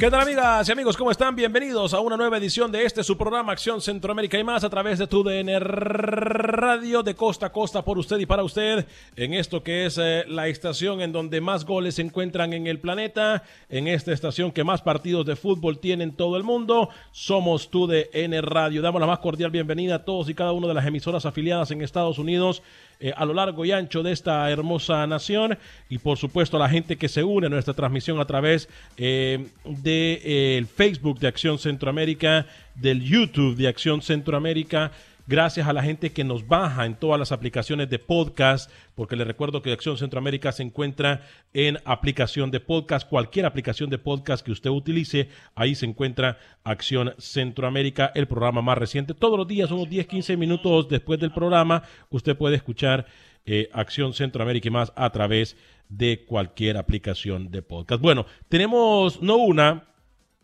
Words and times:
¿Qué 0.00 0.10
tal 0.10 0.22
amigas 0.22 0.66
y 0.66 0.72
amigos? 0.72 0.96
¿Cómo 0.96 1.10
están? 1.10 1.36
Bienvenidos 1.36 1.92
a 1.92 2.00
una 2.00 2.16
nueva 2.16 2.38
edición 2.38 2.72
de 2.72 2.86
este 2.86 3.04
su 3.04 3.18
programa 3.18 3.52
Acción 3.52 3.82
Centroamérica 3.82 4.38
y 4.38 4.44
más 4.44 4.64
a 4.64 4.70
través 4.70 4.98
de 4.98 5.06
tu 5.06 5.22
DN 5.22 5.60
Radio 5.60 7.02
de 7.02 7.14
costa 7.14 7.48
a 7.48 7.52
costa 7.52 7.84
por 7.84 7.98
usted 7.98 8.18
y 8.18 8.24
para 8.24 8.42
usted 8.42 8.86
en 9.14 9.34
esto 9.34 9.62
que 9.62 9.84
es 9.84 9.98
eh, 9.98 10.24
la 10.26 10.48
estación 10.48 11.02
en 11.02 11.12
donde 11.12 11.42
más 11.42 11.66
goles 11.66 11.96
se 11.96 12.02
encuentran 12.02 12.54
en 12.54 12.66
el 12.66 12.80
planeta, 12.80 13.42
en 13.68 13.88
esta 13.88 14.14
estación 14.14 14.52
que 14.52 14.64
más 14.64 14.80
partidos 14.80 15.26
de 15.26 15.36
fútbol 15.36 15.80
tiene 15.80 16.04
en 16.04 16.16
todo 16.16 16.38
el 16.38 16.44
mundo. 16.44 16.88
Somos 17.12 17.68
tu 17.68 17.86
DN 17.86 18.40
Radio. 18.40 18.80
Damos 18.80 19.02
la 19.02 19.06
más 19.06 19.18
cordial 19.18 19.50
bienvenida 19.50 19.96
a 19.96 20.04
todos 20.06 20.30
y 20.30 20.34
cada 20.34 20.52
una 20.52 20.68
de 20.68 20.74
las 20.74 20.86
emisoras 20.86 21.26
afiliadas 21.26 21.72
en 21.72 21.82
Estados 21.82 22.18
Unidos 22.18 22.62
eh, 23.00 23.14
a 23.16 23.24
lo 23.24 23.32
largo 23.32 23.64
y 23.64 23.72
ancho 23.72 24.02
de 24.02 24.12
esta 24.12 24.50
hermosa 24.50 25.06
nación. 25.06 25.56
Y 25.88 25.98
por 25.98 26.18
supuesto 26.18 26.58
a 26.58 26.60
la 26.60 26.68
gente 26.68 26.96
que 26.96 27.08
se 27.08 27.24
une 27.24 27.46
a 27.46 27.50
nuestra 27.50 27.72
transmisión 27.72 28.20
a 28.20 28.26
través 28.26 28.68
eh, 28.98 29.46
de 29.64 30.20
eh, 30.22 30.66
Facebook 30.76 31.18
de 31.18 31.28
Acción 31.28 31.58
Centroamérica, 31.58 32.46
del 32.74 33.02
YouTube 33.02 33.56
de 33.56 33.68
Acción 33.68 34.02
Centroamérica 34.02 34.92
gracias 35.26 35.66
a 35.66 35.72
la 35.72 35.82
gente 35.82 36.12
que 36.12 36.24
nos 36.24 36.46
baja 36.46 36.86
en 36.86 36.94
todas 36.94 37.18
las 37.18 37.32
aplicaciones 37.32 37.88
de 37.90 37.98
podcast, 37.98 38.70
porque 38.94 39.16
les 39.16 39.26
recuerdo 39.26 39.62
que 39.62 39.72
Acción 39.72 39.96
Centroamérica 39.96 40.52
se 40.52 40.62
encuentra 40.62 41.26
en 41.52 41.78
aplicación 41.84 42.50
de 42.50 42.60
podcast, 42.60 43.08
cualquier 43.08 43.46
aplicación 43.46 43.90
de 43.90 43.98
podcast 43.98 44.44
que 44.44 44.52
usted 44.52 44.70
utilice, 44.70 45.28
ahí 45.54 45.74
se 45.74 45.86
encuentra 45.86 46.38
Acción 46.64 47.14
Centroamérica, 47.18 48.12
el 48.14 48.28
programa 48.28 48.62
más 48.62 48.78
reciente. 48.78 49.14
Todos 49.14 49.38
los 49.38 49.48
días, 49.48 49.70
unos 49.70 49.88
10, 49.88 50.06
15 50.06 50.36
minutos 50.36 50.88
después 50.88 51.18
del 51.20 51.32
programa, 51.32 51.82
usted 52.10 52.36
puede 52.36 52.56
escuchar 52.56 53.06
eh, 53.46 53.68
Acción 53.72 54.12
Centroamérica 54.12 54.68
y 54.68 54.70
más 54.70 54.92
a 54.96 55.10
través 55.10 55.56
de 55.88 56.24
cualquier 56.24 56.76
aplicación 56.76 57.50
de 57.50 57.62
podcast. 57.62 58.00
Bueno, 58.00 58.26
tenemos 58.48 59.20
no 59.22 59.36
una, 59.36 59.84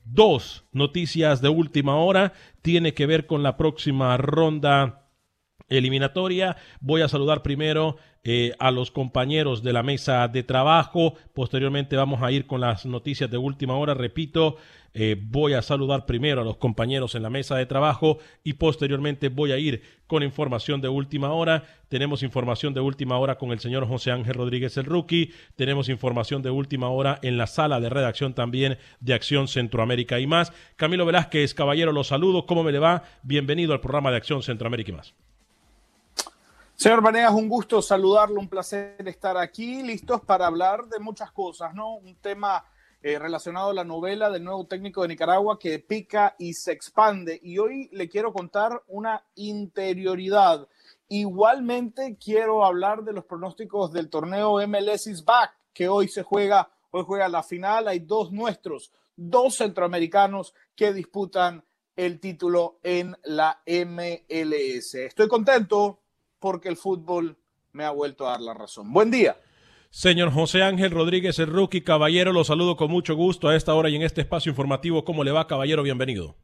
dos 0.07 0.65
noticias 0.73 1.41
de 1.41 1.49
última 1.49 1.97
hora. 1.97 2.33
Tiene 2.63 2.95
que 2.95 3.07
ver 3.07 3.27
con 3.27 3.43
la 3.43 3.57
próxima 3.57 4.17
ronda 4.17 5.06
eliminatoria. 5.69 6.57
Voy 6.81 7.03
a 7.03 7.09
saludar 7.09 7.43
primero 7.43 7.97
eh, 8.25 8.55
a 8.59 8.71
los 8.71 8.91
compañeros 8.91 9.63
de 9.63 9.73
la 9.73 9.83
mesa 9.83 10.27
de 10.29 10.43
trabajo. 10.43 11.15
Posteriormente 11.33 11.97
vamos 11.97 12.23
a 12.23 12.33
ir 12.33 12.47
con 12.47 12.61
las 12.61 12.87
noticias 12.87 13.31
de 13.31 13.39
última 13.39 13.77
hora. 13.77 13.95
Repito, 13.95 14.57
eh, 14.95 15.17
voy 15.21 15.53
a 15.53 15.63
saludar 15.63 16.07
primero 16.07 16.41
a 16.41 16.45
los 16.45 16.57
compañeros 16.57 17.15
en 17.15 17.23
la 17.23 17.31
mesa 17.31 17.55
de 17.57 17.67
trabajo 17.67 18.19
y 18.43 18.55
posteriormente 18.55 19.29
voy 19.29 19.53
a 19.53 19.59
ir 19.59 19.83
con 20.07 20.23
información 20.23 20.81
de 20.81 20.89
última 20.89 21.33
hora. 21.33 21.65
Tenemos 21.89 22.23
información 22.23 22.73
de 22.75 22.81
última 22.81 23.19
hora 23.19 23.37
con 23.37 23.53
el 23.53 23.61
señor 23.61 23.87
José 23.87 24.11
Ángel 24.11 24.35
Rodríguez 24.35 24.77
el 24.79 24.87
Rookie. 24.87 25.33
Tenemos 25.55 25.89
información 25.89 26.43
de 26.43 26.51
última 26.51 26.89
hora 26.89 27.19
en 27.23 27.37
la 27.37 27.47
sala 27.47 27.79
de 27.79 27.91
redacción 27.91 28.35
también 28.35 28.79
de 29.01 29.15
Acción 29.15 29.49
Centroamérica 29.49 30.19
y 30.19 30.27
más. 30.27 30.53
Camilo 30.77 31.05
Velázquez, 31.05 31.55
caballero, 31.55 31.93
los 31.93 32.07
saludo. 32.07 32.47
¿Cómo 32.47 32.65
me 32.65 32.73
le 32.73 32.79
va? 32.79 33.05
Bienvenido 33.23 33.73
al 33.73 33.81
programa 33.81 34.11
de 34.11 34.17
Acción 34.17 34.43
Centroamérica 34.43 34.93
y 34.93 34.95
más. 34.95 35.15
Señor 36.79 37.01
Vanegas, 37.01 37.33
un 37.33 37.49
gusto 37.49 37.81
saludarlo, 37.81 38.39
un 38.39 38.51
placer 38.51 38.97
estar 39.09 39.39
aquí, 39.39 39.83
listos 39.83 40.21
para 40.21 40.47
hablar 40.47 40.87
de 40.89 40.99
muchas 40.99 41.33
cosas, 41.33 41.73
¿no? 41.73 41.95
Un 41.95 42.17
tema 42.17 42.67
eh, 43.01 43.19
relacionado 43.19 43.71
a 43.71 43.75
la 43.75 43.83
novela 43.83 44.29
del 44.29 44.45
nuevo 44.45 44.67
técnico 44.67 45.01
de 45.01 45.09
Nicaragua 45.09 45.59
que 45.59 45.79
pica 45.79 46.37
y 46.39 46.53
se 46.53 46.73
expande. 46.73 47.41
Y 47.43 47.57
hoy 47.57 47.89
le 47.93 48.11
quiero 48.11 48.31
contar 48.31 48.83
una 48.89 49.25
interioridad. 49.37 50.69
Igualmente 51.09 52.19
quiero 52.23 52.63
hablar 52.63 53.05
de 53.05 53.15
los 53.15 53.25
pronósticos 53.25 53.91
del 53.91 54.11
torneo 54.11 54.59
MLS 54.69 55.07
is 55.07 55.25
Back, 55.25 55.57
que 55.73 55.89
hoy 55.89 56.09
se 56.09 56.25
juega, 56.25 56.69
hoy 56.91 57.05
juega 57.07 57.27
la 57.31 57.43
final. 57.43 57.89
Hay 57.89 58.01
dos 58.01 58.33
nuestros, 58.33 58.93
dos 59.17 59.57
centroamericanos 59.57 60.53
que 60.77 60.93
disputan 60.93 61.65
el 61.97 62.21
título 62.21 62.81
en 62.83 63.17
la 63.25 63.63
MLS. 63.67 64.95
Estoy 64.95 65.27
contento 65.27 66.01
porque 66.39 66.69
el 66.69 66.77
fútbol 66.77 67.37
me 67.73 67.85
ha 67.85 67.91
vuelto 67.91 68.27
a 68.27 68.33
dar 68.33 68.41
la 68.41 68.55
razón. 68.55 68.93
Buen 68.93 69.11
día. 69.11 69.37
Señor 69.91 70.31
José 70.31 70.63
Ángel 70.63 70.91
Rodríguez, 70.91 71.39
el 71.39 71.47
rookie, 71.47 71.83
caballero, 71.83 72.33
lo 72.33 72.45
saludo 72.45 72.77
con 72.77 72.91
mucho 72.91 73.15
gusto 73.15 73.49
a 73.49 73.57
esta 73.57 73.75
hora 73.75 73.89
y 73.89 73.97
en 73.97 74.03
este 74.03 74.21
espacio 74.21 74.51
informativo. 74.51 75.05
¿Cómo 75.05 75.25
le 75.25 75.33
va, 75.33 75.47
caballero? 75.47 75.83
Bienvenido. 75.83 76.37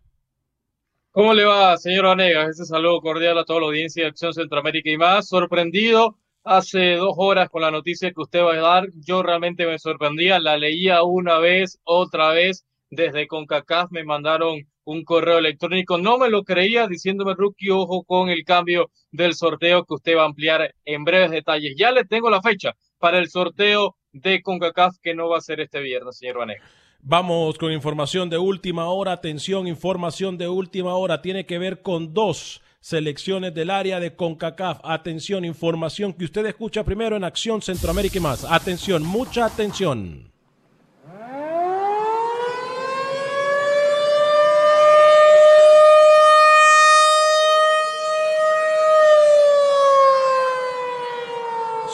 ¿Cómo 1.11 1.35
le 1.35 1.45
va, 1.45 1.77
señor 1.77 2.07
Vanegas? 2.07 2.51
Este 2.51 2.65
saludo 2.65 3.01
cordial 3.03 3.37
a 3.37 3.45
toda 3.45 3.61
la 3.61 3.67
audiencia 3.67 4.05
de 4.05 4.09
Acción 4.09 4.33
Centroamérica 4.33 4.91
y 4.91 4.97
más. 4.97 5.29
Sorprendido 5.29 6.17
hace 6.45 6.95
dos 6.95 7.15
horas 7.19 7.51
con 7.51 7.61
la 7.61 7.71
noticia 7.71 8.13
que 8.13 8.23
usted 8.23 8.41
va 8.41 8.55
a 8.55 8.61
dar. 8.61 8.89
Yo 9.07 9.23
realmente 9.23 9.67
me 9.67 9.79
sorprendía, 9.79 10.41
la 10.41 10.57
leía 10.57 11.03
una 11.03 11.39
vez, 11.39 11.79
otra 11.85 12.33
vez. 12.33 12.65
Desde 12.91 13.27
CONCACAF 13.27 13.91
me 13.91 14.05
mandaron 14.05 14.67
un 14.85 15.05
correo 15.05 15.39
electrónico. 15.39 15.99
No 15.99 16.19
me 16.19 16.29
lo 16.29 16.45
creía 16.45 16.87
diciéndome, 16.87 17.35
Rookie, 17.35 17.71
ojo 17.71 18.05
con 18.05 18.29
el 18.29 18.45
cambio 18.45 18.91
del 19.11 19.35
sorteo 19.35 19.85
que 19.85 19.95
usted 19.95 20.17
va 20.17 20.23
a 20.23 20.27
ampliar 20.27 20.75
en 20.85 21.05
breves 21.05 21.31
detalles. 21.31 21.75
Ya 21.77 21.91
le 21.93 22.05
tengo 22.05 22.31
la 22.31 22.43
fecha 22.43 22.75
para 22.99 23.19
el 23.19 23.29
sorteo 23.29 23.97
de 24.13 24.43
CONCACAF 24.43 24.97
que 25.03 25.15
no 25.15 25.29
va 25.29 25.39
a 25.39 25.41
ser 25.41 25.61
este 25.61 25.81
viernes, 25.81 26.19
señor 26.19 26.39
Vanegas. 26.39 26.69
Vamos 27.01 27.59
con 27.59 27.73
información 27.73 28.31
de 28.31 28.39
última 28.39 28.87
hora. 28.87 29.13
Atención, 29.13 29.67
información 29.67 30.39
de 30.39 30.49
última 30.49 30.95
hora. 30.95 31.21
Tiene 31.21 31.47
que 31.47 31.59
ver 31.59 31.83
con 31.83 32.15
dos 32.15 32.63
selecciones 32.81 33.55
del 33.55 33.71
área 33.71 33.99
de 33.99 34.15
CONCACAF. 34.15 34.81
Atención, 34.85 35.45
información 35.45 36.13
que 36.13 36.25
usted 36.25 36.47
escucha 36.47 36.85
primero 36.85 37.17
en 37.17 37.25
Acción 37.25 37.61
Centroamérica 37.61 38.19
y 38.19 38.21
más. 38.21 38.45
Atención, 38.45 39.03
mucha 39.05 39.47
atención. 39.47 40.32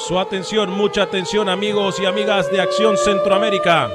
Su 0.08 0.18
atención, 0.18 0.70
mucha 0.70 1.02
atención 1.02 1.50
amigos 1.50 2.00
y 2.00 2.06
amigas 2.06 2.50
de 2.50 2.62
Acción 2.62 2.96
Centroamérica. 2.96 3.90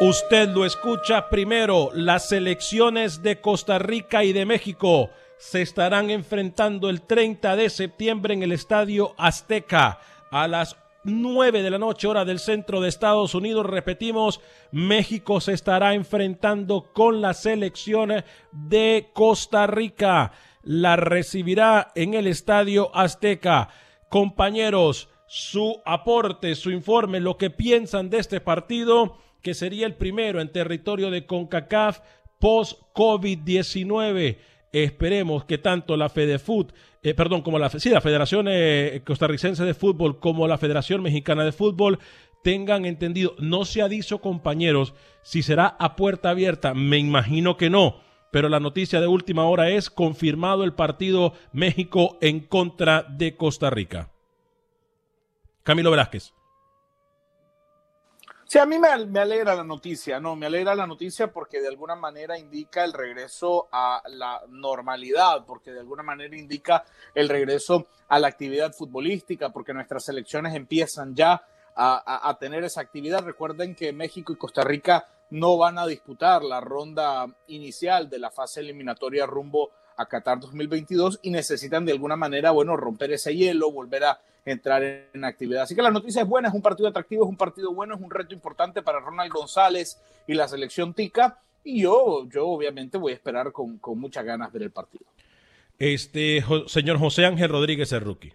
Usted 0.00 0.48
lo 0.48 0.64
escucha 0.64 1.28
primero, 1.28 1.90
las 1.92 2.30
selecciones 2.30 3.22
de 3.22 3.42
Costa 3.42 3.78
Rica 3.78 4.24
y 4.24 4.32
de 4.32 4.46
México 4.46 5.10
se 5.36 5.60
estarán 5.60 6.08
enfrentando 6.08 6.88
el 6.88 7.02
30 7.02 7.56
de 7.56 7.68
septiembre 7.68 8.32
en 8.32 8.42
el 8.42 8.52
Estadio 8.52 9.14
Azteca 9.18 9.98
a 10.30 10.48
las 10.48 10.78
9 11.02 11.62
de 11.62 11.70
la 11.70 11.78
noche 11.78 12.06
hora 12.06 12.24
del 12.24 12.38
centro 12.38 12.80
de 12.80 12.88
Estados 12.88 13.34
Unidos. 13.34 13.66
Repetimos, 13.66 14.40
México 14.72 15.42
se 15.42 15.52
estará 15.52 15.92
enfrentando 15.92 16.90
con 16.94 17.20
la 17.20 17.34
selección 17.34 18.24
de 18.50 19.10
Costa 19.12 19.66
Rica. 19.66 20.32
La 20.62 20.96
recibirá 20.96 21.92
en 21.94 22.14
el 22.14 22.26
Estadio 22.26 22.90
Azteca 22.96 23.68
compañeros, 24.14 25.08
su 25.26 25.82
aporte, 25.84 26.54
su 26.54 26.70
informe, 26.70 27.18
lo 27.18 27.36
que 27.36 27.50
piensan 27.50 28.10
de 28.10 28.18
este 28.18 28.40
partido 28.40 29.18
que 29.42 29.54
sería 29.54 29.86
el 29.86 29.96
primero 29.96 30.40
en 30.40 30.52
territorio 30.52 31.10
de 31.10 31.26
CONCACAF 31.26 31.98
post-COVID-19. 32.38 34.36
Esperemos 34.70 35.44
que 35.46 35.58
tanto 35.58 35.96
la 35.96 36.10
FedeFut, 36.10 36.70
eh, 37.02 37.12
perdón, 37.14 37.42
como 37.42 37.58
la, 37.58 37.68
sí, 37.70 37.90
Federación 38.00 38.46
eh, 38.48 39.02
Costarricense 39.04 39.64
de 39.64 39.74
Fútbol 39.74 40.20
como 40.20 40.46
la 40.46 40.58
Federación 40.58 41.02
Mexicana 41.02 41.44
de 41.44 41.50
Fútbol 41.50 41.98
tengan 42.44 42.84
entendido. 42.84 43.34
No 43.40 43.64
se 43.64 43.82
ha 43.82 43.88
dicho, 43.88 44.20
compañeros, 44.20 44.94
si 45.22 45.42
será 45.42 45.66
a 45.66 45.96
puerta 45.96 46.30
abierta. 46.30 46.72
Me 46.72 46.98
imagino 46.98 47.56
que 47.56 47.68
no. 47.68 48.03
Pero 48.34 48.48
la 48.48 48.58
noticia 48.58 49.00
de 49.00 49.06
última 49.06 49.44
hora 49.44 49.70
es 49.70 49.90
confirmado 49.90 50.64
el 50.64 50.72
partido 50.72 51.34
México 51.52 52.18
en 52.20 52.40
contra 52.40 53.04
de 53.04 53.36
Costa 53.36 53.70
Rica. 53.70 54.10
Camilo 55.62 55.92
Velázquez. 55.92 56.34
Sí, 58.44 58.58
a 58.58 58.66
mí 58.66 58.76
me, 58.80 58.88
alegra 58.88 59.54
la 59.54 59.62
noticia, 59.62 60.18
no, 60.18 60.34
me 60.34 60.46
alegra 60.46 60.74
la 60.74 60.84
noticia 60.84 61.32
porque 61.32 61.60
de 61.60 61.68
alguna 61.68 61.94
manera 61.94 62.36
indica 62.36 62.82
el 62.82 62.92
regreso 62.92 63.68
a 63.70 64.02
la 64.08 64.42
normalidad, 64.48 65.44
porque 65.46 65.70
de 65.70 65.78
alguna 65.78 66.02
manera 66.02 66.36
indica 66.36 66.84
el 67.14 67.28
regreso 67.28 67.86
a 68.08 68.18
la 68.18 68.26
actividad 68.26 68.72
futbolística, 68.72 69.50
porque 69.50 69.72
nuestras 69.72 70.06
selecciones 70.06 70.56
empiezan 70.56 71.14
ya 71.14 71.46
a, 71.76 72.36
tener 72.40 72.64
esa 72.64 72.80
actividad. 72.80 73.24
Recuerden 73.24 73.76
que 73.76 73.92
México 73.92 74.32
y 74.32 74.36
Costa 74.36 74.64
Rica 74.64 75.06
no 75.34 75.56
van 75.56 75.78
a 75.78 75.86
disputar 75.86 76.44
la 76.44 76.60
ronda 76.60 77.26
inicial 77.48 78.08
de 78.08 78.20
la 78.20 78.30
fase 78.30 78.60
eliminatoria 78.60 79.26
rumbo 79.26 79.72
a 79.96 80.06
Qatar 80.06 80.38
2022 80.38 81.18
y 81.22 81.30
necesitan 81.30 81.84
de 81.84 81.90
alguna 81.90 82.14
manera, 82.14 82.52
bueno, 82.52 82.76
romper 82.76 83.10
ese 83.10 83.34
hielo, 83.34 83.72
volver 83.72 84.04
a 84.04 84.20
entrar 84.44 84.84
en 84.84 85.24
actividad. 85.24 85.62
Así 85.62 85.74
que 85.74 85.82
la 85.82 85.90
noticia 85.90 86.22
es 86.22 86.28
buena, 86.28 86.48
es 86.48 86.54
un 86.54 86.62
partido 86.62 86.88
atractivo, 86.88 87.24
es 87.24 87.28
un 87.28 87.36
partido 87.36 87.74
bueno, 87.74 87.96
es 87.96 88.00
un 88.00 88.12
reto 88.12 88.32
importante 88.32 88.80
para 88.82 89.00
Ronald 89.00 89.32
González 89.32 90.00
y 90.28 90.34
la 90.34 90.46
selección 90.46 90.94
Tica. 90.94 91.40
Y 91.64 91.82
yo, 91.82 92.28
yo 92.28 92.46
obviamente 92.46 92.96
voy 92.96 93.10
a 93.10 93.16
esperar 93.16 93.50
con, 93.50 93.80
muchas 93.96 94.24
ganas 94.24 94.52
ver 94.52 94.62
el 94.62 94.70
partido. 94.70 95.04
Este, 95.80 96.44
señor 96.68 97.00
José 97.00 97.26
Ángel 97.26 97.48
Rodríguez, 97.48 97.90
el 97.90 98.02
rookie. 98.02 98.34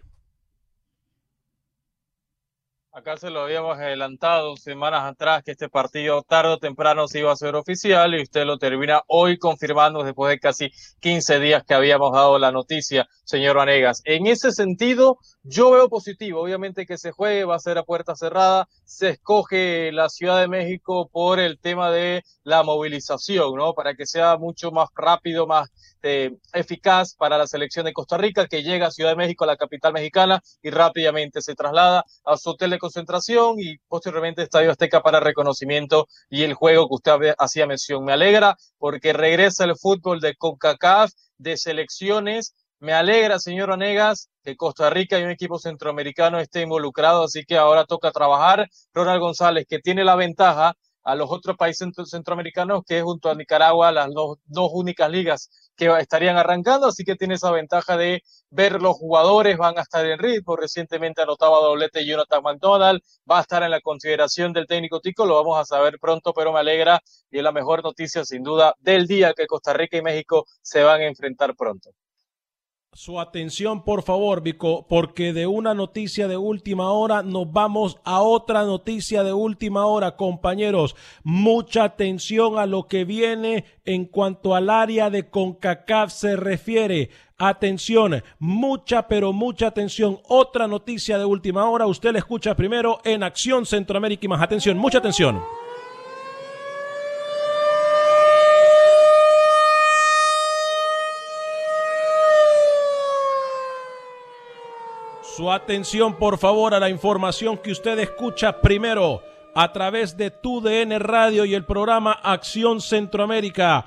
Acá 2.92 3.16
se 3.16 3.30
lo 3.30 3.42
habíamos 3.42 3.78
adelantado 3.78 4.56
semanas 4.56 5.04
atrás 5.04 5.44
que 5.44 5.52
este 5.52 5.68
partido 5.68 6.22
tarde 6.22 6.54
o 6.54 6.58
temprano 6.58 7.06
se 7.06 7.20
iba 7.20 7.30
a 7.30 7.34
hacer 7.34 7.54
oficial 7.54 8.16
y 8.16 8.22
usted 8.22 8.44
lo 8.44 8.58
termina 8.58 9.02
hoy 9.06 9.38
confirmando 9.38 10.02
después 10.02 10.30
de 10.30 10.40
casi 10.40 10.70
15 10.98 11.38
días 11.38 11.62
que 11.64 11.74
habíamos 11.74 12.12
dado 12.12 12.36
la 12.40 12.50
noticia, 12.50 13.06
señor 13.22 13.56
Vanegas. 13.56 14.02
En 14.04 14.26
ese 14.26 14.50
sentido, 14.50 15.18
yo 15.44 15.70
veo 15.70 15.88
positivo, 15.88 16.42
obviamente 16.42 16.84
que 16.84 16.98
se 16.98 17.12
juegue, 17.12 17.44
va 17.44 17.54
a 17.54 17.60
ser 17.60 17.78
a 17.78 17.84
puerta 17.84 18.16
cerrada, 18.16 18.66
se 18.84 19.10
escoge 19.10 19.92
la 19.92 20.08
Ciudad 20.08 20.40
de 20.40 20.48
México 20.48 21.08
por 21.12 21.38
el 21.38 21.60
tema 21.60 21.92
de 21.92 22.24
la 22.42 22.64
movilización, 22.64 23.54
¿no? 23.54 23.72
Para 23.72 23.94
que 23.94 24.04
sea 24.04 24.36
mucho 24.36 24.72
más 24.72 24.88
rápido, 24.96 25.46
más 25.46 25.70
este, 26.02 26.38
eficaz 26.54 27.14
para 27.14 27.36
la 27.36 27.46
selección 27.46 27.84
de 27.84 27.92
Costa 27.92 28.16
Rica, 28.16 28.46
que 28.46 28.62
llega 28.62 28.86
a 28.86 28.90
Ciudad 28.90 29.10
de 29.10 29.16
México, 29.16 29.44
a 29.44 29.48
la 29.48 29.58
capital 29.58 29.92
mexicana, 29.92 30.40
y 30.62 30.70
rápidamente 30.70 31.42
se 31.42 31.54
traslada 31.54 32.06
a 32.24 32.36
su 32.38 32.50
hotel 32.50 32.70
concentración 32.80 33.56
y 33.60 33.78
posteriormente 33.86 34.42
Estadio 34.42 34.72
Azteca 34.72 35.02
para 35.02 35.20
reconocimiento 35.20 36.08
y 36.28 36.42
el 36.42 36.54
juego 36.54 36.88
que 36.88 36.94
usted 36.94 37.34
hacía 37.38 37.66
mención. 37.66 38.04
Me 38.04 38.12
alegra 38.12 38.56
porque 38.78 39.12
regresa 39.12 39.64
el 39.64 39.76
fútbol 39.76 40.20
de 40.20 40.34
CONCACAF, 40.34 41.12
de 41.38 41.56
selecciones. 41.56 42.54
Me 42.80 42.94
alegra, 42.94 43.38
señor 43.38 43.70
Onegas, 43.70 44.30
que 44.42 44.56
Costa 44.56 44.90
Rica 44.90 45.18
y 45.18 45.22
un 45.22 45.30
equipo 45.30 45.58
centroamericano 45.58 46.40
esté 46.40 46.62
involucrado, 46.62 47.24
así 47.24 47.44
que 47.44 47.58
ahora 47.58 47.84
toca 47.84 48.10
trabajar. 48.10 48.68
Ronald 48.94 49.20
González, 49.20 49.66
que 49.68 49.78
tiene 49.78 50.02
la 50.02 50.16
ventaja 50.16 50.74
a 51.02 51.14
los 51.14 51.30
otros 51.30 51.56
países 51.56 51.88
centroamericanos, 52.06 52.82
que 52.86 53.02
junto 53.02 53.30
a 53.30 53.34
Nicaragua 53.34 53.92
las 53.92 54.10
dos, 54.12 54.38
únicas 54.72 55.10
ligas 55.10 55.50
que 55.76 55.86
estarían 55.98 56.36
arrancando, 56.36 56.86
así 56.86 57.04
que 57.04 57.16
tiene 57.16 57.34
esa 57.34 57.50
ventaja 57.50 57.96
de 57.96 58.22
ver 58.50 58.82
los 58.82 58.96
jugadores, 58.96 59.56
van 59.56 59.78
a 59.78 59.82
estar 59.82 60.04
en 60.04 60.18
ritmo, 60.18 60.56
recientemente 60.56 61.22
anotaba 61.22 61.58
doblete 61.60 62.04
Jonathan 62.04 62.42
McDonald, 62.42 63.00
va 63.30 63.38
a 63.38 63.42
estar 63.42 63.62
en 63.62 63.70
la 63.70 63.80
consideración 63.80 64.52
del 64.52 64.66
técnico 64.66 65.00
Tico, 65.00 65.24
lo 65.24 65.36
vamos 65.36 65.58
a 65.58 65.64
saber 65.64 65.98
pronto, 66.00 66.32
pero 66.34 66.52
me 66.52 66.60
alegra 66.60 67.00
y 67.30 67.38
es 67.38 67.44
la 67.44 67.52
mejor 67.52 67.82
noticia 67.82 68.24
sin 68.24 68.42
duda 68.42 68.74
del 68.78 69.06
día 69.06 69.32
que 69.34 69.46
Costa 69.46 69.72
Rica 69.72 69.96
y 69.96 70.02
México 70.02 70.46
se 70.62 70.82
van 70.82 71.00
a 71.00 71.06
enfrentar 71.06 71.54
pronto. 71.56 71.90
Su 72.92 73.20
atención, 73.20 73.84
por 73.84 74.02
favor, 74.02 74.42
Vico, 74.42 74.84
porque 74.88 75.32
de 75.32 75.46
una 75.46 75.74
noticia 75.74 76.26
de 76.26 76.36
última 76.36 76.90
hora 76.90 77.22
nos 77.22 77.52
vamos 77.52 77.98
a 78.02 78.20
otra 78.20 78.64
noticia 78.64 79.22
de 79.22 79.32
última 79.32 79.86
hora, 79.86 80.16
compañeros. 80.16 80.96
Mucha 81.22 81.84
atención 81.84 82.58
a 82.58 82.66
lo 82.66 82.88
que 82.88 83.04
viene 83.04 83.64
en 83.84 84.06
cuanto 84.06 84.56
al 84.56 84.68
área 84.68 85.08
de 85.08 85.30
CONCACAF 85.30 86.10
se 86.10 86.34
refiere. 86.34 87.10
Atención, 87.38 88.24
mucha, 88.40 89.06
pero 89.06 89.32
mucha 89.32 89.68
atención. 89.68 90.18
Otra 90.28 90.66
noticia 90.66 91.16
de 91.16 91.24
última 91.24 91.70
hora, 91.70 91.86
usted 91.86 92.10
la 92.10 92.18
escucha 92.18 92.56
primero 92.56 92.98
en 93.04 93.22
Acción 93.22 93.66
Centroamérica 93.66 94.26
y 94.26 94.28
más. 94.28 94.42
Atención, 94.42 94.76
mucha 94.76 94.98
atención. 94.98 95.40
Su 105.40 105.50
atención, 105.50 106.16
por 106.16 106.36
favor, 106.36 106.74
a 106.74 106.78
la 106.78 106.90
información 106.90 107.56
que 107.56 107.72
usted 107.72 107.98
escucha 107.98 108.60
primero 108.60 109.22
a 109.54 109.72
través 109.72 110.14
de 110.14 110.30
TUDN 110.30 111.00
Radio 111.00 111.46
y 111.46 111.54
el 111.54 111.64
programa 111.64 112.12
Acción 112.12 112.82
Centroamérica. 112.82 113.86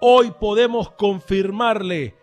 Hoy 0.00 0.32
podemos 0.32 0.90
confirmarle 0.90 2.16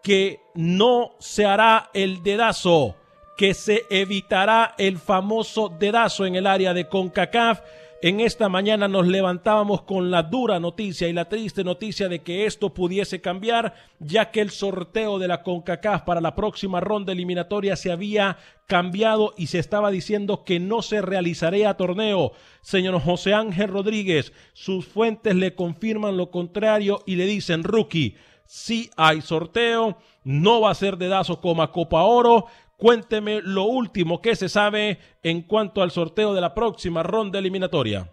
que 0.00 0.38
no 0.54 1.16
se 1.18 1.44
hará 1.44 1.90
el 1.92 2.22
dedazo, 2.22 2.94
que 3.36 3.52
se 3.52 3.84
evitará 3.90 4.76
el 4.78 4.98
famoso 4.98 5.68
dedazo 5.68 6.24
en 6.24 6.36
el 6.36 6.46
área 6.46 6.72
de 6.72 6.86
CONCACAF 6.86 7.62
en 8.02 8.20
esta 8.20 8.48
mañana 8.48 8.88
nos 8.88 9.06
levantábamos 9.06 9.82
con 9.82 10.10
la 10.10 10.22
dura 10.22 10.58
noticia 10.58 11.08
y 11.08 11.12
la 11.12 11.28
triste 11.28 11.64
noticia 11.64 12.08
de 12.08 12.22
que 12.22 12.46
esto 12.46 12.72
pudiese 12.72 13.20
cambiar, 13.20 13.74
ya 13.98 14.30
que 14.30 14.40
el 14.40 14.50
sorteo 14.50 15.18
de 15.18 15.28
la 15.28 15.42
CONCACAF 15.42 16.02
para 16.02 16.22
la 16.22 16.34
próxima 16.34 16.80
ronda 16.80 17.12
eliminatoria 17.12 17.76
se 17.76 17.92
había 17.92 18.38
cambiado 18.66 19.34
y 19.36 19.48
se 19.48 19.58
estaba 19.58 19.90
diciendo 19.90 20.44
que 20.44 20.60
no 20.60 20.80
se 20.80 21.02
realizaría 21.02 21.74
torneo. 21.74 22.32
Señor 22.62 23.00
José 23.00 23.34
Ángel 23.34 23.68
Rodríguez, 23.68 24.32
sus 24.54 24.86
fuentes 24.86 25.34
le 25.34 25.54
confirman 25.54 26.16
lo 26.16 26.30
contrario 26.30 27.02
y 27.04 27.16
le 27.16 27.26
dicen, 27.26 27.64
rookie, 27.64 28.16
si 28.46 28.90
hay 28.96 29.20
sorteo, 29.20 29.98
no 30.24 30.62
va 30.62 30.70
a 30.70 30.74
ser 30.74 30.96
dedazo 30.96 31.40
como 31.40 31.62
a 31.62 31.70
Copa 31.70 32.02
Oro, 32.02 32.46
Cuénteme 32.80 33.42
lo 33.42 33.64
último 33.64 34.22
que 34.22 34.34
se 34.34 34.48
sabe 34.48 34.98
en 35.22 35.42
cuanto 35.42 35.82
al 35.82 35.90
sorteo 35.90 36.32
de 36.32 36.40
la 36.40 36.54
próxima 36.54 37.02
ronda 37.02 37.38
eliminatoria. 37.38 38.10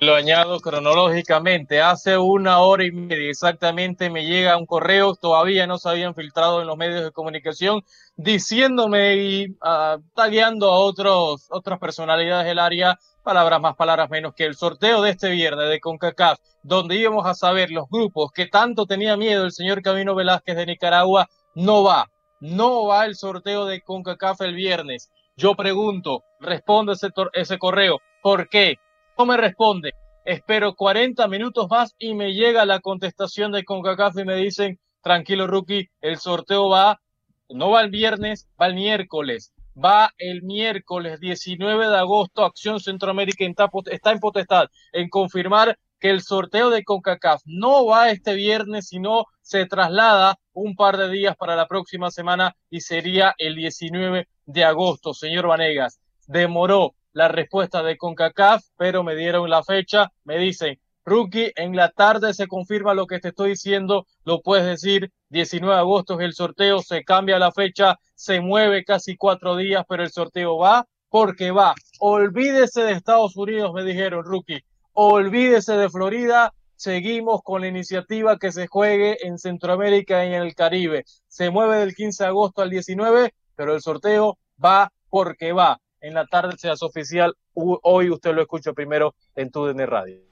Lo 0.00 0.14
añado 0.14 0.58
cronológicamente. 0.60 1.82
Hace 1.82 2.16
una 2.16 2.60
hora 2.60 2.86
y 2.86 2.92
media 2.92 3.28
exactamente 3.28 4.08
me 4.08 4.24
llega 4.24 4.56
un 4.56 4.64
correo, 4.64 5.16
todavía 5.16 5.66
no 5.66 5.76
se 5.76 5.90
habían 5.90 6.14
filtrado 6.14 6.62
en 6.62 6.66
los 6.66 6.78
medios 6.78 7.04
de 7.04 7.12
comunicación, 7.12 7.82
diciéndome 8.16 9.16
y 9.16 9.50
uh, 9.50 10.00
tagueando 10.14 10.72
a 10.72 10.78
otros, 10.78 11.46
otras 11.50 11.78
personalidades 11.78 12.46
del 12.46 12.60
área, 12.60 12.98
palabras 13.22 13.60
más, 13.60 13.76
palabras 13.76 14.08
menos, 14.08 14.32
que 14.34 14.44
el 14.44 14.54
sorteo 14.54 15.02
de 15.02 15.10
este 15.10 15.28
viernes 15.28 15.68
de 15.68 15.78
CONCACAF, 15.78 16.38
donde 16.62 16.96
íbamos 16.96 17.26
a 17.26 17.34
saber 17.34 17.70
los 17.70 17.86
grupos 17.90 18.32
que 18.32 18.46
tanto 18.46 18.86
tenía 18.86 19.18
miedo 19.18 19.44
el 19.44 19.52
señor 19.52 19.82
Camino 19.82 20.14
Velázquez 20.14 20.56
de 20.56 20.64
Nicaragua, 20.64 21.28
no 21.54 21.82
va 21.82 22.08
no 22.40 22.86
va 22.86 23.06
el 23.06 23.14
sorteo 23.14 23.66
de 23.66 23.80
CONCACAF 23.80 24.40
el 24.42 24.54
viernes. 24.54 25.10
Yo 25.36 25.54
pregunto, 25.54 26.24
responde 26.40 26.92
ese, 26.94 27.08
ese 27.32 27.58
correo. 27.58 28.00
¿Por 28.22 28.48
qué? 28.48 28.76
No 29.16 29.26
me 29.26 29.36
responde. 29.36 29.92
Espero 30.24 30.74
40 30.74 31.26
minutos 31.28 31.68
más 31.70 31.94
y 31.98 32.14
me 32.14 32.34
llega 32.34 32.66
la 32.66 32.80
contestación 32.80 33.52
de 33.52 33.64
CONCACAF 33.64 34.18
y 34.18 34.24
me 34.24 34.36
dicen, 34.36 34.78
tranquilo 35.02 35.46
rookie, 35.46 35.88
el 36.00 36.18
sorteo 36.18 36.68
va, 36.68 37.00
no 37.48 37.70
va 37.70 37.80
el 37.80 37.90
viernes, 37.90 38.48
va 38.60 38.66
el 38.66 38.74
miércoles. 38.74 39.52
Va 39.82 40.10
el 40.18 40.42
miércoles 40.42 41.20
19 41.20 41.88
de 41.88 41.96
agosto, 41.96 42.44
Acción 42.44 42.80
Centroamérica 42.80 43.44
está 43.46 44.10
en 44.10 44.18
potestad 44.18 44.66
en 44.92 45.08
confirmar 45.08 45.78
que 45.98 46.10
el 46.10 46.22
sorteo 46.22 46.70
de 46.70 46.84
CONCACAF 46.84 47.42
no 47.44 47.86
va 47.86 48.10
este 48.10 48.34
viernes, 48.34 48.88
sino 48.88 49.26
se 49.42 49.66
traslada 49.66 50.38
un 50.52 50.76
par 50.76 50.96
de 50.96 51.10
días 51.10 51.36
para 51.36 51.56
la 51.56 51.66
próxima 51.66 52.10
semana 52.10 52.54
y 52.70 52.80
sería 52.80 53.34
el 53.38 53.56
19 53.56 54.28
de 54.46 54.64
agosto. 54.64 55.14
Señor 55.14 55.46
Vanegas, 55.46 56.00
demoró 56.26 56.94
la 57.12 57.28
respuesta 57.28 57.82
de 57.82 57.96
CONCACAF, 57.96 58.62
pero 58.76 59.02
me 59.02 59.16
dieron 59.16 59.48
la 59.50 59.64
fecha, 59.64 60.12
me 60.24 60.38
dicen, 60.38 60.78
Rookie, 61.04 61.52
en 61.56 61.74
la 61.74 61.90
tarde 61.90 62.34
se 62.34 62.46
confirma 62.46 62.92
lo 62.92 63.06
que 63.06 63.18
te 63.18 63.28
estoy 63.28 63.50
diciendo, 63.50 64.06
lo 64.24 64.42
puedes 64.42 64.66
decir, 64.66 65.10
19 65.30 65.74
de 65.74 65.80
agosto 65.80 66.20
es 66.20 66.26
el 66.26 66.34
sorteo, 66.34 66.80
se 66.80 67.02
cambia 67.02 67.38
la 67.38 67.50
fecha, 67.50 67.96
se 68.14 68.40
mueve 68.40 68.84
casi 68.84 69.16
cuatro 69.16 69.56
días, 69.56 69.84
pero 69.88 70.02
el 70.02 70.10
sorteo 70.10 70.58
va 70.58 70.86
porque 71.08 71.50
va. 71.50 71.74
Olvídese 71.98 72.82
de 72.82 72.92
Estados 72.92 73.36
Unidos, 73.36 73.72
me 73.72 73.84
dijeron, 73.84 74.22
Rookie 74.22 74.62
olvídese 75.00 75.74
de 75.74 75.88
Florida, 75.88 76.52
seguimos 76.74 77.42
con 77.44 77.60
la 77.60 77.68
iniciativa 77.68 78.36
que 78.36 78.50
se 78.50 78.66
juegue 78.66 79.24
en 79.24 79.38
Centroamérica 79.38 80.24
y 80.24 80.34
en 80.34 80.42
el 80.42 80.56
Caribe. 80.56 81.04
Se 81.28 81.50
mueve 81.50 81.76
del 81.76 81.94
15 81.94 82.24
de 82.24 82.28
agosto 82.28 82.62
al 82.62 82.70
19, 82.70 83.32
pero 83.54 83.74
el 83.76 83.80
sorteo 83.80 84.38
va 84.62 84.92
porque 85.08 85.52
va. 85.52 85.80
En 86.00 86.14
la 86.14 86.26
tarde 86.26 86.56
se 86.58 86.68
hace 86.68 86.84
oficial. 86.84 87.36
Hoy 87.54 88.10
usted 88.10 88.34
lo 88.34 88.42
escucha 88.42 88.72
primero 88.72 89.14
en 89.36 89.52
TUDN 89.52 89.86
Radio. 89.86 90.27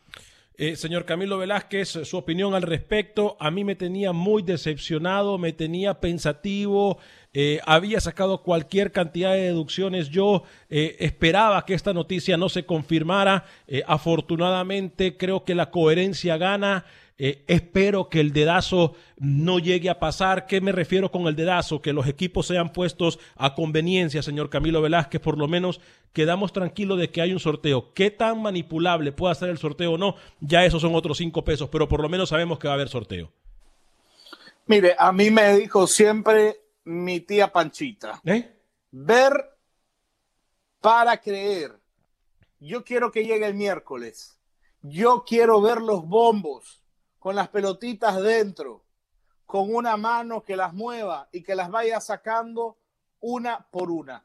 Eh, 0.58 0.74
señor 0.76 1.04
Camilo 1.04 1.36
Velázquez, 1.36 1.98
su 2.04 2.16
opinión 2.16 2.54
al 2.54 2.62
respecto. 2.62 3.36
A 3.40 3.50
mí 3.50 3.62
me 3.62 3.74
tenía 3.74 4.12
muy 4.12 4.42
decepcionado, 4.42 5.36
me 5.36 5.52
tenía 5.52 6.00
pensativo, 6.00 6.96
eh, 7.34 7.60
había 7.66 8.00
sacado 8.00 8.42
cualquier 8.42 8.90
cantidad 8.90 9.34
de 9.34 9.42
deducciones. 9.42 10.08
Yo 10.08 10.44
eh, 10.70 10.96
esperaba 11.00 11.66
que 11.66 11.74
esta 11.74 11.92
noticia 11.92 12.38
no 12.38 12.48
se 12.48 12.64
confirmara. 12.64 13.44
afortunadamente, 13.86 15.18
creo 15.18 15.44
que 15.44 15.54
la 15.54 15.70
coherencia 15.70 16.38
gana. 16.38 16.86
Eh, 17.18 17.44
espero 17.46 18.10
que 18.10 18.20
el 18.20 18.32
dedazo 18.32 18.94
no 19.16 19.58
llegue 19.58 19.88
a 19.88 19.98
pasar. 19.98 20.46
¿Qué 20.46 20.60
me 20.60 20.72
refiero 20.72 21.10
con 21.10 21.26
el 21.26 21.36
dedazo? 21.36 21.80
Que 21.80 21.94
los 21.94 22.06
equipos 22.06 22.46
sean 22.46 22.72
puestos 22.72 23.18
a 23.36 23.54
conveniencia, 23.54 24.22
señor 24.22 24.50
Camilo 24.50 24.82
Velázquez. 24.82 25.20
Por 25.20 25.38
lo 25.38 25.48
menos 25.48 25.80
quedamos 26.12 26.52
tranquilos 26.52 26.98
de 26.98 27.10
que 27.10 27.22
hay 27.22 27.32
un 27.32 27.40
sorteo. 27.40 27.94
¿Qué 27.94 28.10
tan 28.10 28.42
manipulable 28.42 29.12
pueda 29.12 29.34
ser 29.34 29.48
el 29.48 29.58
sorteo 29.58 29.92
o 29.92 29.98
no? 29.98 30.16
Ya 30.40 30.64
esos 30.64 30.82
son 30.82 30.94
otros 30.94 31.16
cinco 31.16 31.42
pesos, 31.42 31.70
pero 31.70 31.88
por 31.88 32.02
lo 32.02 32.08
menos 32.08 32.28
sabemos 32.28 32.58
que 32.58 32.68
va 32.68 32.74
a 32.74 32.76
haber 32.76 32.88
sorteo. 32.88 33.32
Mire, 34.66 34.94
a 34.98 35.10
mí 35.12 35.30
me 35.30 35.56
dijo 35.56 35.86
siempre 35.86 36.60
mi 36.84 37.20
tía 37.20 37.50
Panchita. 37.50 38.20
¿Eh? 38.24 38.52
Ver 38.90 39.32
para 40.82 41.18
creer. 41.18 41.72
Yo 42.60 42.84
quiero 42.84 43.10
que 43.10 43.24
llegue 43.24 43.46
el 43.46 43.54
miércoles. 43.54 44.38
Yo 44.82 45.24
quiero 45.26 45.60
ver 45.60 45.80
los 45.80 46.06
bombos 46.06 46.82
con 47.26 47.34
las 47.34 47.48
pelotitas 47.48 48.22
dentro, 48.22 48.84
con 49.46 49.74
una 49.74 49.96
mano 49.96 50.44
que 50.44 50.54
las 50.54 50.72
mueva 50.72 51.28
y 51.32 51.42
que 51.42 51.56
las 51.56 51.72
vaya 51.72 52.00
sacando 52.00 52.78
una 53.18 53.66
por 53.72 53.90
una. 53.90 54.24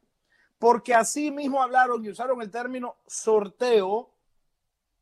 Porque 0.59 0.93
así 0.93 1.31
mismo 1.31 1.63
hablaron 1.63 2.05
y 2.05 2.09
usaron 2.09 2.43
el 2.43 2.51
término 2.51 2.97
sorteo 3.07 4.11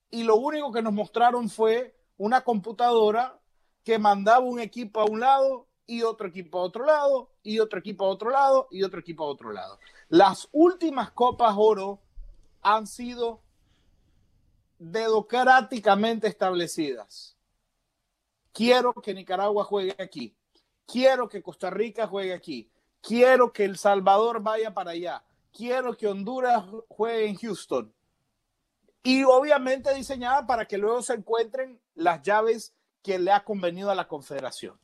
y 0.10 0.24
lo 0.24 0.38
único 0.38 0.72
que 0.72 0.82
nos 0.82 0.94
mostraron 0.94 1.50
fue 1.50 1.94
una 2.15 2.39
computadora 2.39 3.38
que 3.84 4.00
mandaba 4.00 4.46
un 4.46 4.62
equipo 4.62 5.01
a 5.01 5.03
un 5.03 5.20
lado 5.20 5.68
y 5.86 6.03
otro 6.03 6.29
equipo 6.29 6.60
a 6.60 6.63
otro 6.63 6.86
lado 6.86 7.32
y 7.44 7.60
otro 7.60 7.79
equipo 7.79 8.06
a 8.06 8.08
otro 8.08 8.29
lado 8.29 8.70
y 8.72 8.84
otro 8.84 9.01
equipo 9.01 9.25
a 9.25 9.27
otro 9.27 9.51
lado. 9.51 9.77
Las 10.08 10.48
últimas 10.53 11.12
copas 11.12 11.53
oro 11.58 12.00
han 12.62 12.88
sido 12.88 13.41
dedocráticamente 14.77 16.29
establecidas. 16.29 17.36
Quiero 18.51 18.94
que 18.94 19.13
Nicaragua 19.13 19.63
juegue 19.63 19.96
aquí. 20.00 20.36
Quiero 20.86 21.29
que 21.29 21.41
Costa 21.41 21.70
Rica 21.70 22.08
juegue 22.08 22.34
aquí. 22.34 22.70
Quiero 23.01 23.53
que 23.53 23.65
El 23.65 23.77
Salvador 23.77 24.41
vaya 24.41 24.74
para 24.74 24.91
allá. 24.91 25.24
Quiero 25.51 25.96
que 25.96 26.08
Honduras 26.08 26.65
juegue 26.88 27.27
en 27.27 27.36
Houston. 27.36 27.94
Y 29.03 29.24
obviamente 29.24 29.94
diseñada 29.94 30.46
para 30.46 30.65
que 30.65 30.77
luego 30.77 31.01
se 31.01 31.13
encuentren 31.13 31.79
las 31.96 32.22
llaves 32.22 32.75
que 33.01 33.18
le 33.18 33.32
ha 33.32 33.44
convenido 33.44 33.89
a 33.89 33.96
la 33.96 34.08
Confederación. 34.08 34.79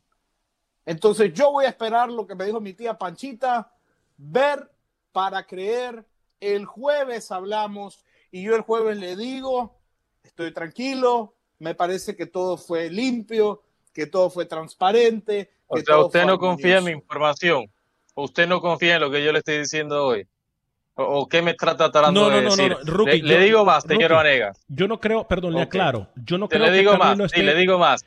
Entonces 0.86 1.34
yo 1.34 1.51
voy 1.51 1.65
a 1.65 1.69
esperar 1.69 2.10
lo 2.10 2.25
que 2.25 2.36
me 2.36 2.45
dijo 2.45 2.62
mi 2.62 2.74
tía 2.74 2.98
Panchita, 2.98 3.74
ver 4.17 4.72
para 5.12 5.45
creer. 5.45 6.05
El 6.39 6.65
jueves 6.65 7.31
hablamos 7.31 8.05
y 8.31 8.43
yo 8.43 8.55
el 8.55 8.62
jueves 8.62 8.98
le 8.98 9.15
digo, 9.15 9.79
estoy 10.22 10.53
tranquilo, 10.53 11.36
me 11.65 11.74
parece 11.74 12.15
que 12.15 12.27
todo 12.27 12.57
fue 12.57 12.91
limpio, 12.91 13.63
que 13.91 14.05
todo 14.05 14.29
fue 14.29 14.45
transparente. 14.45 15.50
O 15.65 15.79
sea, 15.79 15.98
usted 15.98 16.24
no 16.24 16.38
confía 16.38 16.77
en 16.77 16.84
mi 16.84 16.91
información. 16.91 17.65
Usted 18.13 18.48
no 18.48 18.62
confía 18.62 18.95
en 18.95 19.01
lo 19.01 19.10
que 19.10 19.25
yo 19.25 19.31
le 19.31 19.39
estoy 19.39 19.57
diciendo 19.57 20.05
hoy. 20.05 20.27
¿O, 20.93 21.27
qué 21.27 21.41
me 21.41 21.51
está 21.51 21.75
tratando 21.75 22.29
de 22.29 22.41
decir? 22.41 22.77
le, 23.24 23.39
digo 23.39 23.65
más, 23.65 23.84
señor 23.84 24.12
Vanegas. 24.13 24.63
Yo 24.67 24.88
no 24.88 25.00
creo, 25.00 25.27
perdón, 25.27 25.55
le 25.55 25.63
aclaro. 25.63 26.07
Yo 26.24 26.38
no 26.38 26.48
creo 26.48 26.67
le 26.67 26.72
digo 26.72 26.95
más, 26.98 27.17
sí, 27.34 27.41
le 27.41 27.55
digo 27.55 27.79
más. 27.79 28.05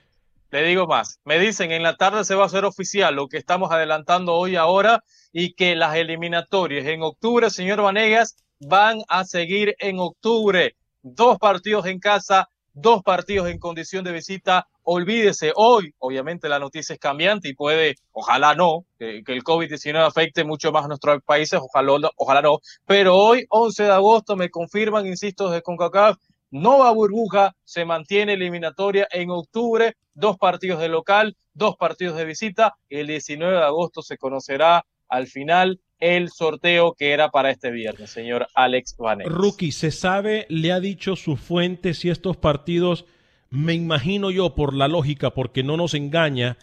Le 0.52 0.62
digo 0.62 0.86
más. 0.86 1.18
Me 1.24 1.40
dicen 1.40 1.72
en 1.72 1.82
la 1.82 1.96
tarde 1.96 2.24
se 2.24 2.36
va 2.36 2.44
a 2.44 2.46
hacer 2.46 2.64
oficial 2.64 3.16
lo 3.16 3.26
que 3.26 3.38
estamos 3.38 3.72
adelantando 3.72 4.34
hoy 4.34 4.54
ahora 4.54 5.02
y 5.32 5.54
que 5.54 5.74
las 5.74 5.96
eliminatorias 5.96 6.86
en 6.86 7.02
octubre, 7.02 7.50
señor 7.50 7.82
Vanegas, 7.82 8.36
van 8.60 9.00
a 9.08 9.24
seguir 9.24 9.74
en 9.80 9.98
octubre. 9.98 10.76
Dos 11.02 11.38
partidos 11.38 11.86
en 11.86 11.98
casa, 11.98 12.48
dos 12.80 13.02
partidos 13.02 13.48
en 13.48 13.58
condición 13.58 14.04
de 14.04 14.12
visita. 14.12 14.68
Olvídese, 14.84 15.52
hoy 15.54 15.94
obviamente 15.98 16.48
la 16.48 16.58
noticia 16.58 16.94
es 16.94 17.00
cambiante 17.00 17.48
y 17.48 17.54
puede, 17.54 17.96
ojalá 18.12 18.54
no, 18.54 18.84
que, 18.98 19.22
el 19.26 19.44
COVID-19 19.44 20.06
afecte 20.06 20.44
mucho 20.44 20.72
más 20.72 20.84
a 20.84 20.88
nuestros 20.88 21.22
países, 21.22 21.60
ojalá, 21.62 22.10
ojalá 22.16 22.42
no, 22.42 22.60
pero 22.86 23.16
hoy, 23.16 23.44
11 23.50 23.82
de 23.82 23.92
agosto, 23.92 24.36
me 24.36 24.50
confirman, 24.50 25.06
insisto, 25.06 25.50
desde 25.50 25.62
CONCACAF, 25.62 26.16
no 26.50 26.78
va 26.78 26.90
burbuja, 26.92 27.54
se 27.64 27.84
mantiene 27.84 28.34
eliminatoria 28.34 29.06
en 29.10 29.30
octubre, 29.30 29.96
dos 30.14 30.38
partidos 30.38 30.80
de 30.80 30.88
local, 30.88 31.36
dos 31.52 31.76
partidos 31.76 32.16
de 32.16 32.24
visita, 32.24 32.74
el 32.88 33.08
19 33.08 33.56
de 33.56 33.64
agosto 33.64 34.00
se 34.00 34.16
conocerá 34.16 34.86
al 35.08 35.26
final 35.26 35.80
el 36.00 36.30
sorteo 36.30 36.94
que 36.94 37.12
era 37.12 37.30
para 37.30 37.50
este 37.50 37.70
viernes, 37.70 38.10
señor 38.10 38.46
Alex 38.54 38.96
Vanegas. 38.96 39.32
Rookie, 39.32 39.72
¿se 39.72 39.90
sabe, 39.90 40.46
le 40.48 40.72
ha 40.72 40.80
dicho 40.80 41.16
su 41.16 41.36
fuente 41.36 41.94
si 41.94 42.08
estos 42.10 42.36
partidos, 42.36 43.04
me 43.50 43.74
imagino 43.74 44.30
yo 44.30 44.54
por 44.54 44.74
la 44.74 44.88
lógica, 44.88 45.30
porque 45.30 45.62
no 45.62 45.76
nos 45.76 45.94
engaña, 45.94 46.56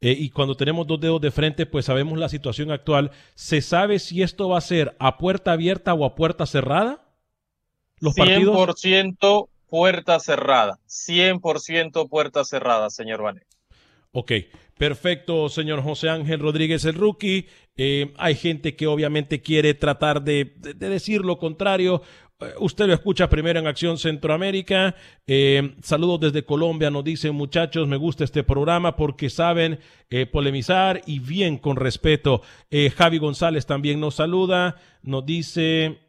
eh, 0.00 0.16
y 0.18 0.30
cuando 0.30 0.56
tenemos 0.56 0.86
dos 0.86 1.00
dedos 1.00 1.20
de 1.20 1.30
frente, 1.30 1.64
pues 1.64 1.86
sabemos 1.86 2.18
la 2.18 2.28
situación 2.28 2.70
actual, 2.70 3.12
¿se 3.34 3.62
sabe 3.62 3.98
si 3.98 4.22
esto 4.22 4.48
va 4.48 4.58
a 4.58 4.62
ser 4.62 4.96
a 4.98 5.16
puerta 5.16 5.52
abierta 5.52 5.94
o 5.94 6.04
a 6.04 6.14
puerta 6.14 6.44
cerrada? 6.44 7.04
Los 7.98 8.14
100% 8.16 9.48
puerta 9.68 10.18
cerrada, 10.18 10.80
100% 10.88 12.08
puerta 12.08 12.44
cerrada, 12.44 12.90
señor 12.90 13.22
Vanegas. 13.22 13.48
Ok, 14.10 14.32
perfecto, 14.82 15.48
señor 15.48 15.80
José 15.80 16.08
Ángel 16.08 16.40
Rodríguez, 16.40 16.84
el 16.86 16.94
rookie. 16.94 17.46
Eh, 17.76 18.12
hay 18.18 18.34
gente 18.34 18.74
que 18.74 18.88
obviamente 18.88 19.40
quiere 19.40 19.74
tratar 19.74 20.24
de, 20.24 20.54
decir 20.56 21.20
lo 21.20 21.38
contrario. 21.38 22.02
Eh, 22.40 22.46
usted 22.58 22.88
lo 22.88 22.94
escucha 22.94 23.30
primero 23.30 23.60
en 23.60 23.68
Acción 23.68 23.96
Centroamérica. 23.96 24.96
Eh, 25.24 25.76
saludos 25.84 26.18
desde 26.18 26.44
Colombia, 26.44 26.90
nos 26.90 27.04
dicen 27.04 27.32
muchachos, 27.32 27.86
me 27.86 27.96
gusta 27.96 28.24
este 28.24 28.42
programa 28.42 28.96
porque 28.96 29.30
saben 29.30 29.78
polemizar 30.32 31.00
y 31.06 31.20
bien 31.20 31.58
con 31.58 31.76
respeto. 31.76 32.42
Javi 32.96 33.18
González 33.18 33.66
también 33.66 34.00
nos 34.00 34.16
saluda, 34.16 34.74
nos 35.04 35.24
dice... 35.24 36.00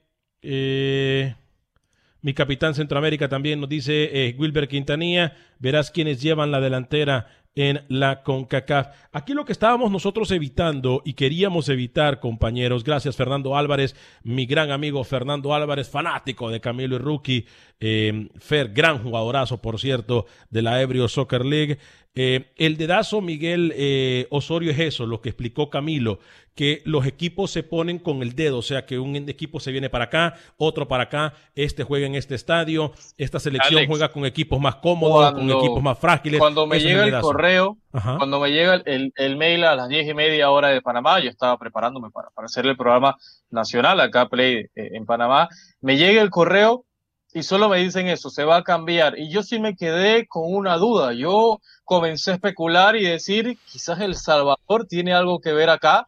Mi 2.25 2.33
capitán 2.33 2.73
Centroamérica 2.73 3.27
también 3.27 3.59
nos 3.59 3.67
dice 3.69 4.33
Wilber 4.37 4.69
Quintanilla, 4.69 5.35
verás 5.59 5.91
quienes 5.91 6.21
llevan 6.21 6.51
la 6.51 6.61
delantera 6.61 7.42
en 7.55 7.83
la 7.87 8.23
CONCACAF. 8.23 8.87
Aquí 9.11 9.33
lo 9.33 9.45
que 9.45 9.51
estábamos 9.51 9.91
nosotros 9.91 10.31
evitando 10.31 11.01
y 11.05 11.13
queríamos 11.13 11.69
evitar, 11.69 12.19
compañeros, 12.19 12.83
gracias 12.83 13.15
Fernando 13.15 13.55
Álvarez, 13.55 13.95
mi 14.23 14.45
gran 14.45 14.71
amigo 14.71 15.03
Fernando 15.03 15.53
Álvarez, 15.53 15.89
fanático 15.89 16.49
de 16.49 16.61
Camilo 16.61 16.95
y 16.95 16.99
Rookie, 16.99 17.45
eh, 17.79 18.29
Fer, 18.39 18.69
gran 18.73 19.03
jugadorazo, 19.03 19.61
por 19.61 19.79
cierto, 19.79 20.25
de 20.49 20.61
la 20.61 20.81
Ebrio 20.81 21.07
Soccer 21.07 21.45
League. 21.45 21.77
Eh, 22.15 22.53
el 22.57 22.77
dedazo 22.77 23.21
Miguel 23.21 23.73
eh, 23.75 24.27
Osorio 24.29 24.69
es 24.71 24.79
eso, 24.79 25.07
lo 25.07 25.19
que 25.19 25.29
explicó 25.29 25.71
Camilo, 25.71 26.19
que 26.53 26.83
los 26.85 27.07
equipos 27.07 27.49
se 27.49 27.63
ponen 27.63 27.97
con 27.97 28.21
el 28.21 28.35
dedo, 28.35 28.59
o 28.59 28.61
sea 28.61 28.85
que 28.85 28.99
un 28.99 29.15
equipo 29.15 29.59
se 29.59 29.71
viene 29.71 29.89
para 29.89 30.05
acá, 30.05 30.35
otro 30.57 30.87
para 30.87 31.05
acá, 31.05 31.33
este 31.55 31.83
juega 31.83 32.05
en 32.05 32.13
este 32.13 32.35
estadio, 32.35 32.93
esta 33.17 33.39
selección 33.39 33.87
juega 33.87 34.09
con 34.09 34.25
equipos 34.25 34.59
más 34.59 34.75
cómodos, 34.75 35.33
con 35.33 35.49
equipos 35.49 35.81
más 35.81 35.97
frágiles. 35.97 36.39
Cuando 36.39 36.67
me 36.67 36.79
llega 36.79 37.05
el, 37.05 37.19
correo, 37.19 37.77
cuando 37.91 38.39
me 38.39 38.51
llega 38.51 38.75
el, 38.85 39.37
mail 39.37 39.63
a 39.63 39.75
las 39.75 39.89
diez 39.89 40.07
y 40.07 40.13
media 40.13 40.51
hora 40.51 40.67
de 40.67 40.83
Panamá, 40.83 41.19
yo 41.19 41.31
estaba 41.31 41.57
preparándome 41.57 42.11
para, 42.11 42.29
para 42.29 42.45
hacer 42.45 42.67
el 42.67 42.77
programa 42.77 43.17
nacional 43.49 43.99
acá 43.99 44.29
Play 44.29 44.67
eh, 44.75 44.91
en 44.93 45.07
Panamá, 45.07 45.49
me 45.81 45.97
llega 45.97 46.21
el 46.21 46.29
correo 46.29 46.85
y 47.33 47.43
solo 47.43 47.67
me 47.67 47.79
dicen 47.79 48.07
eso, 48.07 48.29
se 48.29 48.43
va 48.43 48.57
a 48.57 48.63
cambiar. 48.63 49.17
Y 49.17 49.31
yo 49.31 49.41
sí 49.41 49.59
me 49.59 49.75
quedé 49.75 50.27
con 50.27 50.43
una 50.53 50.77
duda. 50.77 51.13
Yo 51.13 51.59
comencé 51.83 52.31
a 52.31 52.35
especular 52.35 52.95
y 52.95 53.03
decir, 53.03 53.57
quizás 53.65 53.99
El 54.01 54.15
Salvador 54.15 54.85
tiene 54.87 55.13
algo 55.13 55.39
que 55.39 55.51
ver 55.51 55.69
acá. 55.69 56.07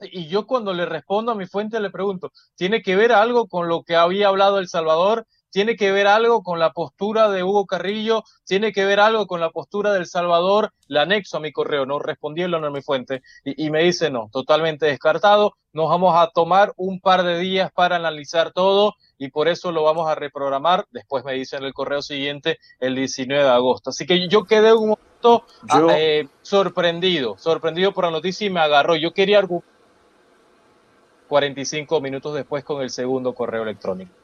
Y 0.00 0.26
yo 0.26 0.46
cuando 0.46 0.72
le 0.72 0.86
respondo 0.86 1.32
a 1.32 1.34
mi 1.34 1.46
fuente 1.46 1.80
le 1.80 1.90
pregunto, 1.90 2.32
¿tiene 2.56 2.82
que 2.82 2.96
ver 2.96 3.12
algo 3.12 3.46
con 3.46 3.68
lo 3.68 3.82
que 3.82 3.94
había 3.94 4.28
hablado 4.28 4.58
El 4.58 4.68
Salvador? 4.68 5.26
Tiene 5.54 5.76
que 5.76 5.92
ver 5.92 6.08
algo 6.08 6.42
con 6.42 6.58
la 6.58 6.72
postura 6.72 7.30
de 7.30 7.44
Hugo 7.44 7.64
Carrillo, 7.64 8.24
tiene 8.44 8.72
que 8.72 8.84
ver 8.84 8.98
algo 8.98 9.28
con 9.28 9.38
la 9.38 9.50
postura 9.50 9.92
del 9.92 10.06
Salvador, 10.06 10.72
la 10.88 11.02
anexo 11.02 11.36
a 11.36 11.40
mi 11.40 11.52
correo, 11.52 11.86
no 11.86 12.00
respondí 12.00 12.42
en 12.42 12.72
mi 12.72 12.82
fuente 12.82 13.22
y, 13.44 13.66
y 13.66 13.70
me 13.70 13.84
dice 13.84 14.10
no, 14.10 14.28
totalmente 14.32 14.86
descartado, 14.86 15.54
nos 15.72 15.88
vamos 15.88 16.16
a 16.16 16.32
tomar 16.34 16.72
un 16.76 16.98
par 16.98 17.22
de 17.22 17.38
días 17.38 17.70
para 17.72 17.94
analizar 17.94 18.50
todo 18.50 18.94
y 19.16 19.28
por 19.28 19.46
eso 19.46 19.70
lo 19.70 19.84
vamos 19.84 20.08
a 20.08 20.16
reprogramar, 20.16 20.86
después 20.90 21.24
me 21.24 21.34
dice 21.34 21.54
en 21.54 21.62
el 21.62 21.72
correo 21.72 22.02
siguiente 22.02 22.58
el 22.80 22.96
19 22.96 23.44
de 23.44 23.48
agosto. 23.48 23.90
Así 23.90 24.06
que 24.06 24.26
yo 24.26 24.42
quedé 24.46 24.72
un 24.72 24.88
momento 24.88 25.44
ah, 25.68 25.86
eh, 25.96 26.26
sorprendido, 26.42 27.38
sorprendido 27.38 27.92
por 27.92 28.06
la 28.06 28.10
noticia 28.10 28.44
y 28.44 28.50
me 28.50 28.58
agarró. 28.58 28.96
Yo 28.96 29.12
quería 29.14 29.40
45 31.28 32.00
minutos 32.00 32.34
después 32.34 32.64
con 32.64 32.82
el 32.82 32.90
segundo 32.90 33.34
correo 33.34 33.62
electrónico. 33.62 34.23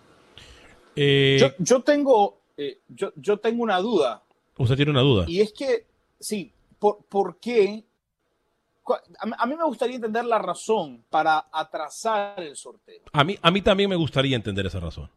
Eh, 0.97 1.55
yo, 1.59 1.83
tengo, 1.83 2.41
eh, 2.57 2.81
yo, 2.89 3.13
yo, 3.17 3.39
tengo 3.39 3.63
una 3.63 3.79
duda. 3.79 4.23
¿Usted 4.59 4.77
tiene 4.77 4.91
una 4.91 5.01
duda? 5.01 5.25
Y 5.29 5.41
es 5.41 5.53
que, 5.53 5.87
sí, 6.19 6.53
¿por, 6.79 7.05
por 7.05 7.39
qué? 7.39 7.85
A 9.19 9.47
mí 9.47 9.57
me 9.57 9.65
gustaría 9.65 9.97
entender 9.97 10.25
la 10.25 10.39
razón 10.39 11.05
para 11.11 11.47
atrasar 11.53 12.41
el 12.41 12.57
sorteo. 12.57 13.03
A 13.13 13.23
mí, 13.23 13.39
a 13.41 13.51
mí 13.51 13.63
también 13.63 13.89
me 13.89 13.97
gustaría 13.97 14.35
entender 14.35 14.67
esa 14.67 14.81
razón. 14.81 15.09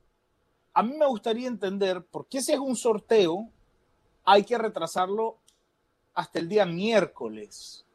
A 0.74 0.84
mí 0.84 0.96
me 0.96 1.08
gustaría 1.08 1.48
entender 1.48 2.03
por 2.03 2.27
qué 2.27 2.42
si 2.42 2.51
es 2.51 2.60
un 2.60 2.75
sorteo 2.75 3.50
hay 4.25 4.44
que 4.44 4.58
retrasarlo 4.58 5.38
hasta 6.13 6.39
el 6.39 6.48
día 6.48 6.65
miércoles. 6.65 7.86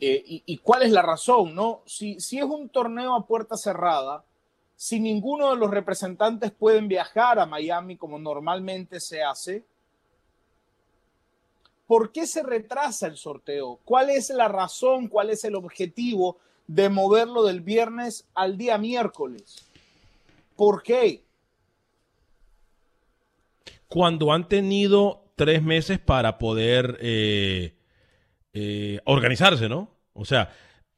Eh, 0.00 0.42
y, 0.46 0.58
cuál 0.58 0.82
es 0.82 0.90
la 0.90 1.02
razón? 1.02 1.54
¿no? 1.54 1.82
Si, 1.86 2.18
si 2.18 2.38
es 2.38 2.44
un 2.44 2.68
torneo 2.68 3.14
a 3.14 3.24
puerta 3.24 3.56
cerrada, 3.56 4.24
si 4.82 4.98
ninguno 4.98 5.50
de 5.50 5.56
los 5.56 5.70
representantes 5.70 6.50
pueden 6.50 6.88
viajar 6.88 7.38
a 7.38 7.46
Miami 7.46 7.96
como 7.96 8.18
normalmente 8.18 8.98
se 8.98 9.22
hace, 9.22 9.62
¿por 11.86 12.10
qué 12.10 12.26
se 12.26 12.42
retrasa 12.42 13.06
el 13.06 13.16
sorteo? 13.16 13.78
¿Cuál 13.84 14.10
es 14.10 14.30
la 14.30 14.48
razón, 14.48 15.06
cuál 15.06 15.30
es 15.30 15.44
el 15.44 15.54
objetivo 15.54 16.36
de 16.66 16.88
moverlo 16.88 17.44
del 17.44 17.60
viernes 17.60 18.26
al 18.34 18.58
día 18.58 18.76
miércoles? 18.76 19.64
¿Por 20.56 20.82
qué? 20.82 21.22
Cuando 23.86 24.32
han 24.32 24.48
tenido 24.48 25.26
tres 25.36 25.62
meses 25.62 26.00
para 26.00 26.38
poder 26.38 26.98
eh, 27.00 27.76
eh, 28.52 28.98
organizarse, 29.04 29.68
¿no? 29.68 29.90
O 30.12 30.24
sea, 30.24 30.52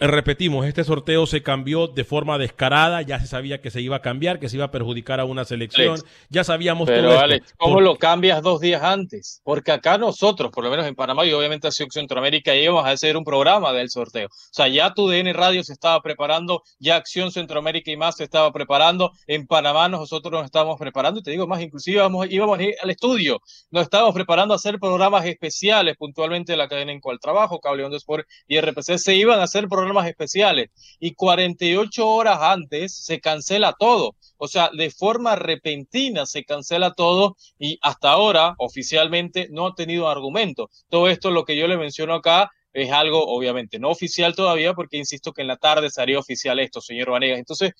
Repetimos, 0.07 0.67
este 0.67 0.85
sorteo 0.85 1.27
se 1.27 1.43
cambió 1.43 1.87
de 1.87 2.05
forma 2.05 2.37
descarada, 2.37 3.01
ya 3.01 3.19
se 3.21 3.27
sabía 3.27 3.63
que 3.63 3.71
se 3.71 3.81
iba 3.81 3.97
a 3.97 4.03
cambiar, 4.03 4.39
que 4.39 4.51
se 4.51 4.57
iba 4.57 4.67
a 4.67 4.71
perjudicar 4.71 5.19
a 5.19 5.25
una 5.25 5.47
selección, 5.47 5.99
ya 6.29 6.45
sabíamos 6.45 6.87
Pero 6.87 7.09
todo 7.09 7.21
Alex, 7.21 7.55
¿cómo 7.57 7.81
lo 7.81 7.97
cambias 7.97 8.43
dos 8.43 8.61
días 8.61 8.83
antes? 8.83 9.41
Porque 9.45 9.73
acá 9.73 9.97
nosotros, 9.97 10.53
por 10.53 10.63
lo 10.63 10.71
menos 10.71 10.87
en 10.87 10.95
Panamá 10.95 11.25
y 11.25 11.33
obviamente 11.33 11.69
en 11.69 11.91
Centroamérica, 11.91 12.55
íbamos 12.55 12.85
a 12.85 12.91
hacer 12.91 13.17
un 13.17 13.25
programa 13.25 13.73
del 13.73 13.89
sorteo. 13.89 14.27
O 14.27 14.31
sea, 14.53 14.69
ya 14.69 14.93
tu 14.93 15.09
DN 15.09 15.33
Radio 15.33 15.65
se 15.65 15.73
estaba 15.73 16.03
preparando, 16.03 16.63
ya 16.79 16.97
Acción 16.97 17.33
Centroamérica 17.33 17.91
y 17.91 17.97
más 17.97 18.17
se 18.17 18.25
estaba 18.25 18.53
preparando, 18.53 19.13
en 19.27 19.47
Panamá 19.47 19.89
nosotros 19.89 20.33
nos 20.33 20.45
estábamos 20.45 20.79
preparando, 20.79 21.21
y 21.21 21.23
te 21.23 21.31
digo 21.31 21.47
más, 21.47 21.63
inclusive 21.63 21.97
íbamos, 21.97 22.27
íbamos 22.31 22.59
al 22.83 22.91
estudio, 22.91 23.41
nos 23.71 23.85
estábamos 23.85 24.15
preparando 24.15 24.53
a 24.53 24.57
hacer 24.57 24.79
programas 24.79 25.25
especiales 25.25 25.97
puntualmente 25.97 26.57
la 26.57 26.69
cadena 26.69 26.93
en 26.93 27.01
cual 27.01 27.19
trabajo, 27.21 27.59
Cable 27.59 27.85
Onda 27.85 27.97
Sport 27.97 28.27
y 28.47 28.61
RPC, 28.61 28.99
se 28.99 29.15
iban 29.15 29.41
a 29.41 29.45
hacer 29.45 29.67
programas 29.67 29.94
especiales 30.07 30.71
y 30.99 31.15
48 31.15 32.07
horas 32.07 32.39
antes 32.41 32.95
se 32.95 33.21
cancela 33.21 33.75
todo. 33.79 34.15
O 34.37 34.49
sea, 34.49 34.71
de 34.77 34.91
forma 34.91 35.37
repentina 35.37 36.27
se 36.27 36.45
cancela 36.45 36.93
todo 36.93 37.37
y 37.59 37.79
hasta 37.83 38.11
ahora 38.11 38.55
oficialmente 38.59 39.49
no 39.51 39.69
ha 39.69 39.75
tenido 39.75 40.09
argumento. 40.09 40.71
Todo 40.89 41.09
esto, 41.09 41.31
lo 41.31 41.45
que 41.45 41.57
yo 41.57 41.67
le 41.69 41.79
menciono 41.79 42.15
acá, 42.15 42.51
es 42.75 42.91
algo 42.91 43.25
obviamente 43.25 43.79
no 43.79 43.89
oficial 43.89 44.35
todavía, 44.35 44.75
porque 44.75 44.97
insisto 44.97 45.33
que 45.33 45.43
en 45.43 45.49
la 45.49 45.57
tarde 45.57 45.91
sería 45.91 46.19
oficial 46.19 46.59
esto, 46.59 46.81
señor 46.81 47.11
Vanegas. 47.11 47.39
Entonces, 47.39 47.73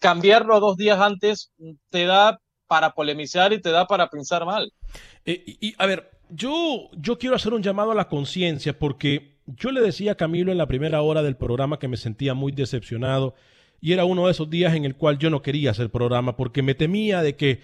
cambiarlo 0.00 0.58
dos 0.58 0.76
días 0.76 0.98
antes 0.98 1.52
te 1.90 2.04
da 2.04 2.40
para 2.66 2.90
polemizar 2.90 3.52
y 3.52 3.60
te 3.60 3.70
da 3.70 3.86
para 3.86 4.08
pensar 4.08 4.44
mal. 4.44 4.72
Eh, 5.24 5.44
y, 5.46 5.74
a 5.78 5.86
ver, 5.86 6.10
yo, 6.28 6.90
yo 6.96 7.18
quiero 7.18 7.36
hacer 7.36 7.54
un 7.54 7.62
llamado 7.62 7.92
a 7.92 7.94
la 7.94 8.08
conciencia 8.08 8.76
porque 8.76 9.33
yo 9.46 9.70
le 9.70 9.80
decía 9.80 10.12
a 10.12 10.16
Camilo 10.16 10.52
en 10.52 10.58
la 10.58 10.66
primera 10.66 11.02
hora 11.02 11.22
del 11.22 11.36
programa 11.36 11.78
que 11.78 11.88
me 11.88 11.96
sentía 11.96 12.34
muy 12.34 12.52
decepcionado 12.52 13.34
y 13.80 13.92
era 13.92 14.04
uno 14.04 14.26
de 14.26 14.32
esos 14.32 14.48
días 14.48 14.74
en 14.74 14.84
el 14.84 14.96
cual 14.96 15.18
yo 15.18 15.30
no 15.30 15.42
quería 15.42 15.70
hacer 15.70 15.90
programa 15.90 16.36
porque 16.36 16.62
me 16.62 16.74
temía 16.74 17.22
de 17.22 17.36
que 17.36 17.60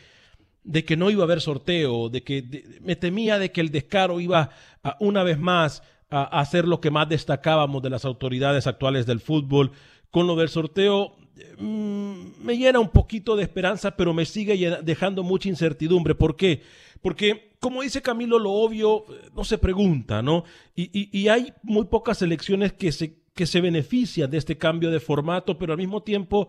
de 0.62 0.84
que 0.84 0.96
no 0.96 1.10
iba 1.10 1.22
a 1.22 1.24
haber 1.24 1.40
sorteo, 1.40 2.10
de 2.10 2.22
que 2.22 2.78
me 2.82 2.94
temía 2.94 3.38
de 3.38 3.50
que 3.50 3.62
el 3.62 3.70
descaro 3.70 4.20
iba 4.20 4.50
a, 4.82 4.96
una 5.00 5.22
vez 5.22 5.38
más 5.38 5.82
a, 6.10 6.40
hacer 6.40 6.68
lo 6.68 6.82
que 6.82 6.90
más 6.90 7.08
destacábamos 7.08 7.82
de 7.82 7.90
las 7.90 8.04
autoridades 8.04 8.66
actuales 8.66 9.06
del 9.06 9.20
fútbol. 9.20 9.72
Con 10.10 10.26
lo 10.26 10.36
del 10.36 10.50
sorteo 10.50 11.16
mm, 11.58 12.44
me 12.44 12.58
llena 12.58 12.78
un 12.78 12.90
poquito 12.90 13.36
de 13.36 13.44
esperanza, 13.44 13.96
pero 13.96 14.12
me 14.12 14.26
sigue 14.26 14.78
dejando 14.82 15.22
mucha 15.22 15.48
incertidumbre. 15.48 16.14
¿Por 16.14 16.36
qué? 16.36 16.62
Porque 17.00 17.49
como 17.60 17.82
dice 17.82 18.00
Camilo, 18.00 18.38
lo 18.38 18.52
obvio 18.52 19.04
no 19.36 19.44
se 19.44 19.58
pregunta, 19.58 20.22
¿no? 20.22 20.44
Y, 20.74 21.28
hay 21.28 21.52
muy 21.62 21.84
pocas 21.84 22.22
elecciones 22.22 22.72
que 22.72 22.90
se, 22.90 23.20
que 23.34 23.46
se 23.46 23.60
benefician 23.60 24.30
de 24.30 24.38
este 24.38 24.56
cambio 24.56 24.90
de 24.90 24.98
formato, 24.98 25.58
pero 25.58 25.74
al 25.74 25.78
mismo 25.78 26.02
tiempo 26.02 26.48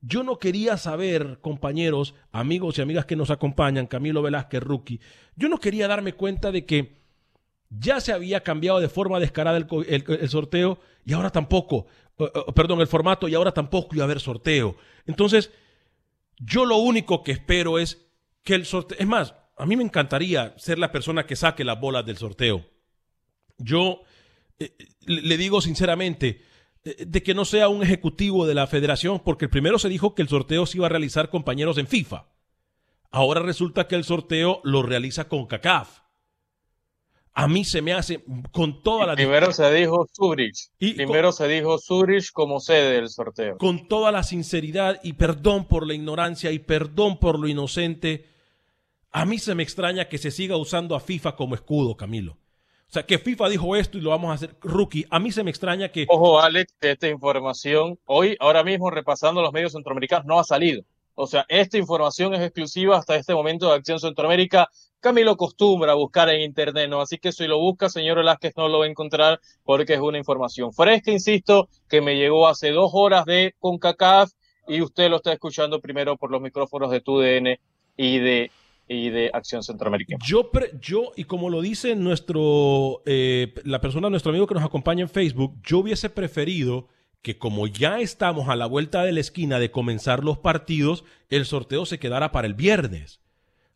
yo 0.00 0.22
no 0.22 0.38
quería 0.38 0.76
saber, 0.76 1.38
compañeros, 1.40 2.14
amigos 2.30 2.78
y 2.78 2.82
amigas 2.82 3.06
que 3.06 3.16
nos 3.16 3.30
acompañan, 3.30 3.88
Camilo 3.88 4.22
Velázquez, 4.22 4.62
Rookie, 4.62 5.00
yo 5.34 5.48
no 5.48 5.58
quería 5.58 5.88
darme 5.88 6.12
cuenta 6.12 6.52
de 6.52 6.64
que 6.64 7.02
ya 7.68 8.00
se 8.00 8.12
había 8.12 8.42
cambiado 8.42 8.78
de 8.78 8.88
forma 8.88 9.18
descarada 9.18 9.58
el, 9.58 10.28
sorteo 10.28 10.78
y 11.04 11.12
ahora 11.12 11.30
tampoco, 11.30 11.86
perdón, 12.54 12.80
el 12.80 12.86
formato 12.86 13.26
y 13.26 13.34
ahora 13.34 13.52
tampoco 13.52 13.96
iba 13.96 14.04
a 14.04 14.06
haber 14.06 14.20
sorteo. 14.20 14.76
Entonces, 15.06 15.50
yo 16.38 16.64
lo 16.64 16.76
único 16.76 17.24
que 17.24 17.32
espero 17.32 17.78
es 17.78 18.06
que 18.44 18.54
el 18.54 18.66
sorteo, 18.66 18.98
es 18.98 19.06
más, 19.06 19.34
a 19.56 19.66
mí 19.66 19.76
me 19.76 19.84
encantaría 19.84 20.54
ser 20.58 20.78
la 20.78 20.92
persona 20.92 21.26
que 21.26 21.36
saque 21.36 21.64
las 21.64 21.80
bolas 21.80 22.04
del 22.06 22.16
sorteo. 22.16 22.64
Yo 23.58 24.02
eh, 24.58 24.74
le 25.06 25.36
digo 25.36 25.60
sinceramente, 25.60 26.42
eh, 26.84 27.04
de 27.06 27.22
que 27.22 27.34
no 27.34 27.44
sea 27.44 27.68
un 27.68 27.82
ejecutivo 27.82 28.46
de 28.46 28.54
la 28.54 28.66
federación, 28.66 29.20
porque 29.20 29.48
primero 29.48 29.78
se 29.78 29.88
dijo 29.88 30.14
que 30.14 30.22
el 30.22 30.28
sorteo 30.28 30.66
se 30.66 30.78
iba 30.78 30.86
a 30.86 30.90
realizar 30.90 31.30
compañeros 31.30 31.78
en 31.78 31.86
FIFA. 31.86 32.26
Ahora 33.10 33.40
resulta 33.40 33.86
que 33.86 33.94
el 33.94 34.04
sorteo 34.04 34.60
lo 34.64 34.82
realiza 34.82 35.28
con 35.28 35.46
CACAF. 35.46 36.00
A 37.34 37.48
mí 37.48 37.64
se 37.64 37.80
me 37.80 37.94
hace 37.94 38.22
con 38.50 38.82
toda 38.82 39.06
la... 39.06 39.14
Primero 39.14 39.52
se 39.52 39.72
dijo 39.72 40.06
Zurich. 40.12 40.70
Y 40.78 40.94
primero 40.94 41.32
se 41.32 41.48
dijo 41.48 41.78
Zurich 41.78 42.30
como 42.32 42.60
sede 42.60 42.92
del 42.92 43.08
sorteo. 43.08 43.56
Con 43.56 43.88
toda 43.88 44.12
la 44.12 44.22
sinceridad 44.22 45.00
y 45.02 45.14
perdón 45.14 45.66
por 45.66 45.86
la 45.86 45.94
ignorancia 45.94 46.52
y 46.52 46.58
perdón 46.58 47.18
por 47.18 47.38
lo 47.38 47.48
inocente 47.48 48.31
a 49.12 49.24
mí 49.26 49.38
se 49.38 49.54
me 49.54 49.62
extraña 49.62 50.08
que 50.08 50.18
se 50.18 50.30
siga 50.30 50.56
usando 50.56 50.96
a 50.96 51.00
FIFA 51.00 51.36
como 51.36 51.54
escudo, 51.54 51.96
Camilo. 51.96 52.32
O 52.32 52.92
sea, 52.92 53.04
que 53.04 53.18
FIFA 53.18 53.48
dijo 53.48 53.76
esto 53.76 53.96
y 53.96 54.00
lo 54.00 54.10
vamos 54.10 54.30
a 54.30 54.34
hacer 54.34 54.56
rookie. 54.60 55.06
A 55.10 55.18
mí 55.18 55.32
se 55.32 55.44
me 55.44 55.50
extraña 55.50 55.90
que... 55.90 56.06
Ojo, 56.08 56.40
Alex, 56.40 56.74
esta 56.80 57.08
información 57.08 57.98
hoy, 58.06 58.36
ahora 58.40 58.64
mismo 58.64 58.90
repasando 58.90 59.40
los 59.40 59.52
medios 59.52 59.72
centroamericanos, 59.72 60.26
no 60.26 60.38
ha 60.38 60.44
salido. 60.44 60.82
O 61.14 61.26
sea, 61.26 61.44
esta 61.48 61.78
información 61.78 62.34
es 62.34 62.40
exclusiva 62.40 62.96
hasta 62.96 63.16
este 63.16 63.34
momento 63.34 63.68
de 63.68 63.74
Acción 63.74 64.00
Centroamérica. 64.00 64.68
Camilo 65.00 65.32
acostumbra 65.32 65.92
a 65.92 65.94
buscar 65.94 66.28
en 66.30 66.40
Internet, 66.40 66.88
¿no? 66.88 67.00
Así 67.00 67.18
que 67.18 67.32
si 67.32 67.46
lo 67.46 67.58
busca, 67.58 67.90
señor 67.90 68.18
Velázquez, 68.18 68.54
no 68.56 68.68
lo 68.68 68.78
va 68.78 68.86
a 68.86 68.88
encontrar 68.88 69.40
porque 69.62 69.94
es 69.94 70.00
una 70.00 70.18
información 70.18 70.72
fresca, 70.72 71.10
insisto, 71.10 71.68
que 71.88 72.00
me 72.00 72.16
llegó 72.16 72.48
hace 72.48 72.70
dos 72.70 72.90
horas 72.94 73.26
de 73.26 73.54
CONCACAF 73.58 74.30
y 74.68 74.80
usted 74.80 75.10
lo 75.10 75.16
está 75.16 75.32
escuchando 75.32 75.80
primero 75.80 76.16
por 76.16 76.30
los 76.30 76.40
micrófonos 76.40 76.90
de 76.90 77.00
TUDN 77.00 77.58
y 77.96 78.18
de 78.18 78.50
y 78.92 79.10
de 79.10 79.30
Acción 79.32 79.62
Centroamericana. 79.62 80.22
Yo, 80.24 80.50
yo 80.80 81.12
y 81.16 81.24
como 81.24 81.50
lo 81.50 81.60
dice 81.60 81.96
nuestro, 81.96 83.02
eh, 83.06 83.54
la 83.64 83.80
persona, 83.80 84.10
nuestro 84.10 84.30
amigo 84.30 84.46
que 84.46 84.54
nos 84.54 84.64
acompaña 84.64 85.02
en 85.02 85.08
Facebook, 85.08 85.58
yo 85.62 85.78
hubiese 85.78 86.10
preferido 86.10 86.88
que 87.22 87.38
como 87.38 87.66
ya 87.66 88.00
estamos 88.00 88.48
a 88.48 88.56
la 88.56 88.66
vuelta 88.66 89.04
de 89.04 89.12
la 89.12 89.20
esquina 89.20 89.58
de 89.58 89.70
comenzar 89.70 90.24
los 90.24 90.38
partidos, 90.38 91.04
el 91.30 91.46
sorteo 91.46 91.86
se 91.86 91.98
quedara 91.98 92.32
para 92.32 92.46
el 92.46 92.54
viernes. 92.54 93.20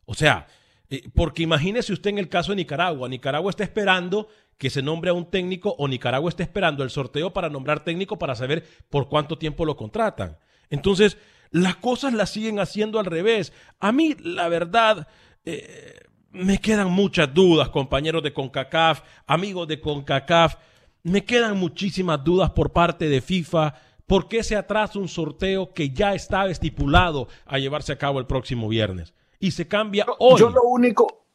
O 0.05 0.13
sea, 0.13 0.47
eh, 0.89 1.03
porque 1.15 1.43
imagínese 1.43 1.93
usted 1.93 2.11
en 2.11 2.17
el 2.17 2.29
caso 2.29 2.51
de 2.51 2.57
Nicaragua, 2.57 3.09
Nicaragua 3.09 3.49
está 3.49 3.63
esperando 3.63 4.27
que 4.57 4.69
se 4.69 4.81
nombre 4.81 5.09
a 5.09 5.13
un 5.13 5.29
técnico 5.29 5.75
o 5.77 5.87
Nicaragua 5.87 6.29
está 6.29 6.43
esperando 6.43 6.83
el 6.83 6.89
sorteo 6.89 7.31
para 7.31 7.49
nombrar 7.49 7.83
técnico 7.83 8.17
para 8.17 8.35
saber 8.35 8.65
por 8.89 9.07
cuánto 9.07 9.37
tiempo 9.37 9.65
lo 9.65 9.75
contratan. 9.75 10.37
Entonces, 10.69 11.17
las 11.51 11.75
cosas 11.77 12.13
las 12.13 12.29
siguen 12.29 12.59
haciendo 12.59 12.99
al 12.99 13.05
revés. 13.05 13.53
A 13.79 13.91
mí, 13.91 14.15
la 14.21 14.49
verdad, 14.49 15.07
eh, 15.45 15.99
me 16.31 16.59
quedan 16.59 16.91
muchas 16.91 17.33
dudas, 17.33 17.69
compañeros 17.69 18.23
de 18.23 18.33
CONCACAF, 18.33 19.01
amigos 19.25 19.67
de 19.67 19.79
CONCACAF. 19.79 20.55
Me 21.03 21.23
quedan 21.23 21.57
muchísimas 21.57 22.23
dudas 22.23 22.51
por 22.51 22.71
parte 22.71 23.07
de 23.07 23.21
FIFA 23.21 23.73
¿Por 24.07 24.29
qué 24.29 24.41
se 24.41 24.55
atrasa 24.55 24.97
un 24.97 25.09
sorteo 25.09 25.73
que 25.73 25.89
ya 25.89 26.15
estaba 26.15 26.49
estipulado 26.49 27.27
a 27.45 27.59
llevarse 27.59 27.91
a 27.91 27.97
cabo 27.97 28.19
el 28.19 28.25
próximo 28.25 28.69
viernes? 28.69 29.13
Y 29.37 29.51
se 29.51 29.67
cambia 29.67 30.05
hoy. 30.17 30.39
Yo 30.39 30.49
lo 30.49 30.63
único, 30.63 31.25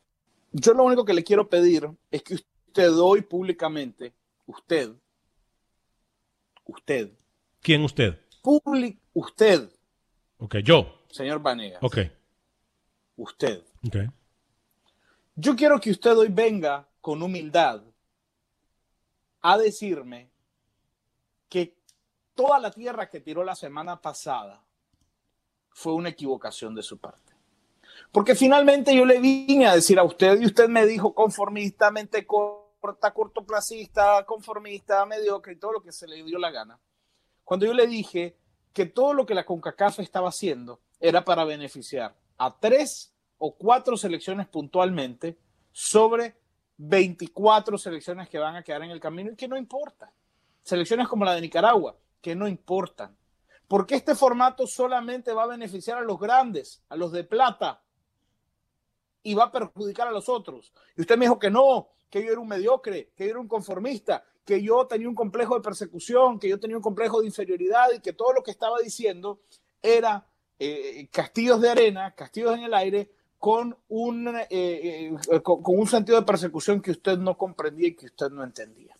yo 0.52 0.72
lo 0.72 0.84
único 0.84 1.04
que 1.04 1.12
le 1.12 1.22
quiero 1.22 1.48
pedir 1.50 1.90
es 2.10 2.22
que 2.22 2.34
usted 2.34 2.96
hoy 2.96 3.20
públicamente, 3.20 4.14
usted, 4.46 4.90
usted. 6.64 7.12
¿Quién 7.60 7.84
usted? 7.84 8.18
Public, 8.40 8.98
usted. 9.12 9.68
Ok, 10.42 10.56
yo. 10.64 11.04
Señor 11.08 11.40
Vanegas. 11.40 11.80
Ok. 11.82 11.98
Usted. 13.16 13.62
Ok. 13.86 13.96
Yo 15.36 15.54
quiero 15.54 15.78
que 15.80 15.92
usted 15.92 16.16
hoy 16.16 16.28
venga 16.30 16.88
con 17.00 17.22
humildad 17.22 17.80
a 19.40 19.56
decirme 19.56 20.32
que 21.48 21.76
toda 22.34 22.58
la 22.58 22.72
tierra 22.72 23.08
que 23.08 23.20
tiró 23.20 23.44
la 23.44 23.54
semana 23.54 24.00
pasada 24.00 24.64
fue 25.70 25.94
una 25.94 26.08
equivocación 26.08 26.74
de 26.74 26.82
su 26.82 26.98
parte. 26.98 27.32
Porque 28.10 28.34
finalmente 28.34 28.96
yo 28.96 29.06
le 29.06 29.20
vine 29.20 29.68
a 29.68 29.76
decir 29.76 29.96
a 30.00 30.02
usted 30.02 30.40
y 30.40 30.46
usted 30.46 30.68
me 30.68 30.86
dijo 30.86 31.14
conformistamente 31.14 32.26
corta, 32.26 33.14
cortoplacista, 33.14 34.26
conformista, 34.26 35.06
mediocre 35.06 35.52
y 35.52 35.56
todo 35.56 35.74
lo 35.74 35.82
que 35.82 35.92
se 35.92 36.08
le 36.08 36.20
dio 36.24 36.40
la 36.40 36.50
gana. 36.50 36.80
Cuando 37.44 37.64
yo 37.64 37.74
le 37.74 37.86
dije 37.86 38.41
que 38.72 38.86
todo 38.86 39.14
lo 39.14 39.26
que 39.26 39.34
la 39.34 39.44
CONCACAF 39.44 40.00
estaba 40.00 40.28
haciendo 40.28 40.80
era 41.00 41.24
para 41.24 41.44
beneficiar 41.44 42.14
a 42.38 42.58
tres 42.58 43.12
o 43.38 43.54
cuatro 43.54 43.96
selecciones 43.96 44.46
puntualmente 44.48 45.38
sobre 45.72 46.36
24 46.78 47.78
selecciones 47.78 48.28
que 48.28 48.38
van 48.38 48.56
a 48.56 48.62
quedar 48.62 48.82
en 48.82 48.90
el 48.90 49.00
camino 49.00 49.32
y 49.32 49.36
que 49.36 49.48
no 49.48 49.56
importa. 49.56 50.12
Selecciones 50.62 51.08
como 51.08 51.24
la 51.24 51.34
de 51.34 51.40
Nicaragua, 51.40 51.96
que 52.20 52.34
no 52.34 52.48
importan. 52.48 53.16
Porque 53.68 53.94
este 53.94 54.14
formato 54.14 54.66
solamente 54.66 55.32
va 55.32 55.44
a 55.44 55.48
beneficiar 55.48 55.98
a 55.98 56.02
los 56.02 56.18
grandes, 56.18 56.82
a 56.88 56.96
los 56.96 57.12
de 57.12 57.24
plata, 57.24 57.82
y 59.22 59.34
va 59.34 59.44
a 59.44 59.52
perjudicar 59.52 60.08
a 60.08 60.12
los 60.12 60.28
otros. 60.28 60.72
Y 60.96 61.00
usted 61.00 61.16
me 61.16 61.26
dijo 61.26 61.38
que 61.38 61.50
no, 61.50 61.88
que 62.10 62.24
yo 62.24 62.32
era 62.32 62.40
un 62.40 62.48
mediocre, 62.48 63.12
que 63.16 63.24
yo 63.24 63.30
era 63.30 63.40
un 63.40 63.48
conformista, 63.48 64.24
que 64.44 64.62
yo 64.62 64.86
tenía 64.86 65.08
un 65.08 65.14
complejo 65.14 65.54
de 65.54 65.60
persecución, 65.62 66.38
que 66.38 66.48
yo 66.48 66.58
tenía 66.58 66.76
un 66.76 66.82
complejo 66.82 67.20
de 67.20 67.26
inferioridad 67.26 67.88
y 67.94 68.00
que 68.00 68.12
todo 68.12 68.32
lo 68.32 68.42
que 68.42 68.50
estaba 68.50 68.78
diciendo 68.82 69.40
era 69.80 70.26
eh, 70.58 71.08
castillos 71.10 71.60
de 71.60 71.70
arena, 71.70 72.14
castillos 72.14 72.56
en 72.56 72.64
el 72.64 72.74
aire, 72.74 73.10
con 73.38 73.76
un, 73.88 74.28
eh, 74.36 74.48
eh, 74.50 75.42
con, 75.42 75.60
un 75.64 75.86
sentido 75.86 76.18
de 76.20 76.26
persecución 76.26 76.80
que 76.80 76.92
usted 76.92 77.18
no 77.18 77.36
comprendía 77.36 77.88
y 77.88 77.96
que 77.96 78.06
usted 78.06 78.30
no 78.30 78.44
entendía. 78.44 78.96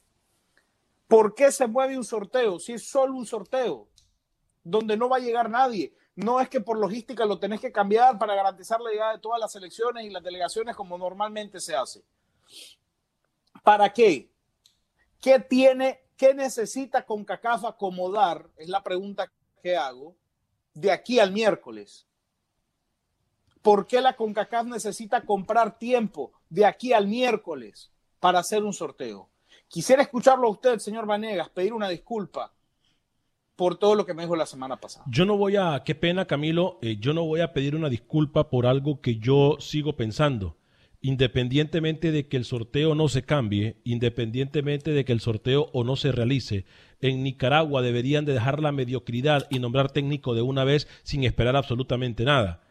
¿Por 1.07 1.35
qué 1.35 1.53
se 1.53 1.67
mueve 1.67 1.97
un 1.97 2.05
sorteo? 2.05 2.59
Si 2.59 2.73
es 2.73 2.89
solo 2.89 3.15
un 3.15 3.27
sorteo, 3.27 3.89
donde 4.65 4.97
no 4.97 5.09
va 5.09 5.19
a 5.19 5.21
llegar 5.21 5.51
nadie. 5.51 5.95
No 6.15 6.41
es 6.41 6.49
que 6.49 6.61
por 6.61 6.79
logística 6.79 7.25
lo 7.25 7.39
tenés 7.39 7.61
que 7.61 7.73
cambiar 7.73 8.19
para 8.19 8.35
garantizar 8.35 8.81
la 8.81 8.91
llegada 8.91 9.13
de 9.13 9.19
todas 9.19 9.41
las 9.41 9.55
elecciones 9.57 10.05
y 10.05 10.11
las 10.11 10.23
delegaciones 10.23 10.77
como 10.77 10.99
normalmente 10.99 11.61
se 11.61 11.75
hace. 11.75 12.03
¿Para 13.63 13.93
qué? 13.93 14.32
¿Qué 15.23 15.39
tiene, 15.39 16.01
qué 16.17 16.35
necesita 16.35 17.07
CONCACAF 17.07 17.65
acomodar? 17.65 18.51
Es 18.57 18.69
la 18.69 18.83
pregunta 18.83 19.31
que 19.63 19.77
hago 19.77 20.17
de 20.75 20.91
aquí 20.91 21.21
al 21.21 21.31
miércoles. 21.31 22.09
¿Por 23.63 23.87
qué 23.87 24.01
la 24.01 24.17
CONCACAF 24.17 24.67
necesita 24.67 25.25
comprar 25.25 25.79
tiempo 25.79 26.33
de 26.51 26.67
aquí 26.67 26.93
al 26.93 27.07
miércoles 27.07 27.93
para 28.19 28.41
hacer 28.41 28.65
un 28.65 28.73
sorteo? 28.73 29.31
Quisiera 29.69 30.03
escucharlo 30.03 30.49
a 30.49 30.51
usted, 30.51 30.81
señor 30.81 31.07
Vanegas, 31.07 31.51
pedir 31.51 31.73
una 31.73 31.89
disculpa 31.89 32.53
por 33.55 33.77
todo 33.77 33.95
lo 33.95 34.05
que 34.05 34.15
me 34.15 34.25
dijo 34.25 34.35
la 34.35 34.47
semana 34.47 34.81
pasada. 34.81 35.05
Yo 35.09 35.25
no 35.25 35.37
voy 35.37 35.55
a, 35.55 35.85
qué 35.85 35.95
pena 35.95 36.27
Camilo, 36.27 36.81
eh, 36.83 36.97
yo 36.99 37.15
no 37.15 37.25
voy 37.25 37.43
a 37.43 37.53
pedir 37.53 37.77
una 37.77 37.89
disculpa 37.89 38.51
por 38.51 38.67
algo 38.67 39.01
que 39.01 39.19
yo 39.19 39.57
sigo 39.61 39.95
pensando, 39.95 40.57
independientemente 41.03 42.13
de 42.13 42.29
que 42.29 42.37
el 42.37 42.45
sorteo 42.45 42.95
no 42.95 43.09
se 43.09 43.23
cambie, 43.23 43.77
independientemente 43.85 44.93
de 44.93 45.05
que 45.05 45.13
el 45.13 45.21
sorteo 45.21 45.69
o 45.73 45.85
no 45.85 45.97
se 45.97 46.13
realice. 46.13 46.65
En 47.01 47.25
Nicaragua 47.25 47.83
deberían 47.83 48.25
de 48.25 48.33
dejar 48.33 48.63
la 48.63 48.73
mediocridad 48.73 49.47
y 49.51 49.59
nombrar 49.59 49.91
técnico 49.91 50.35
de 50.35 50.43
una 50.43 50.65
vez 50.65 50.87
sin 51.03 51.25
esperar 51.25 51.57
absolutamente 51.57 52.25
nada. 52.25 52.63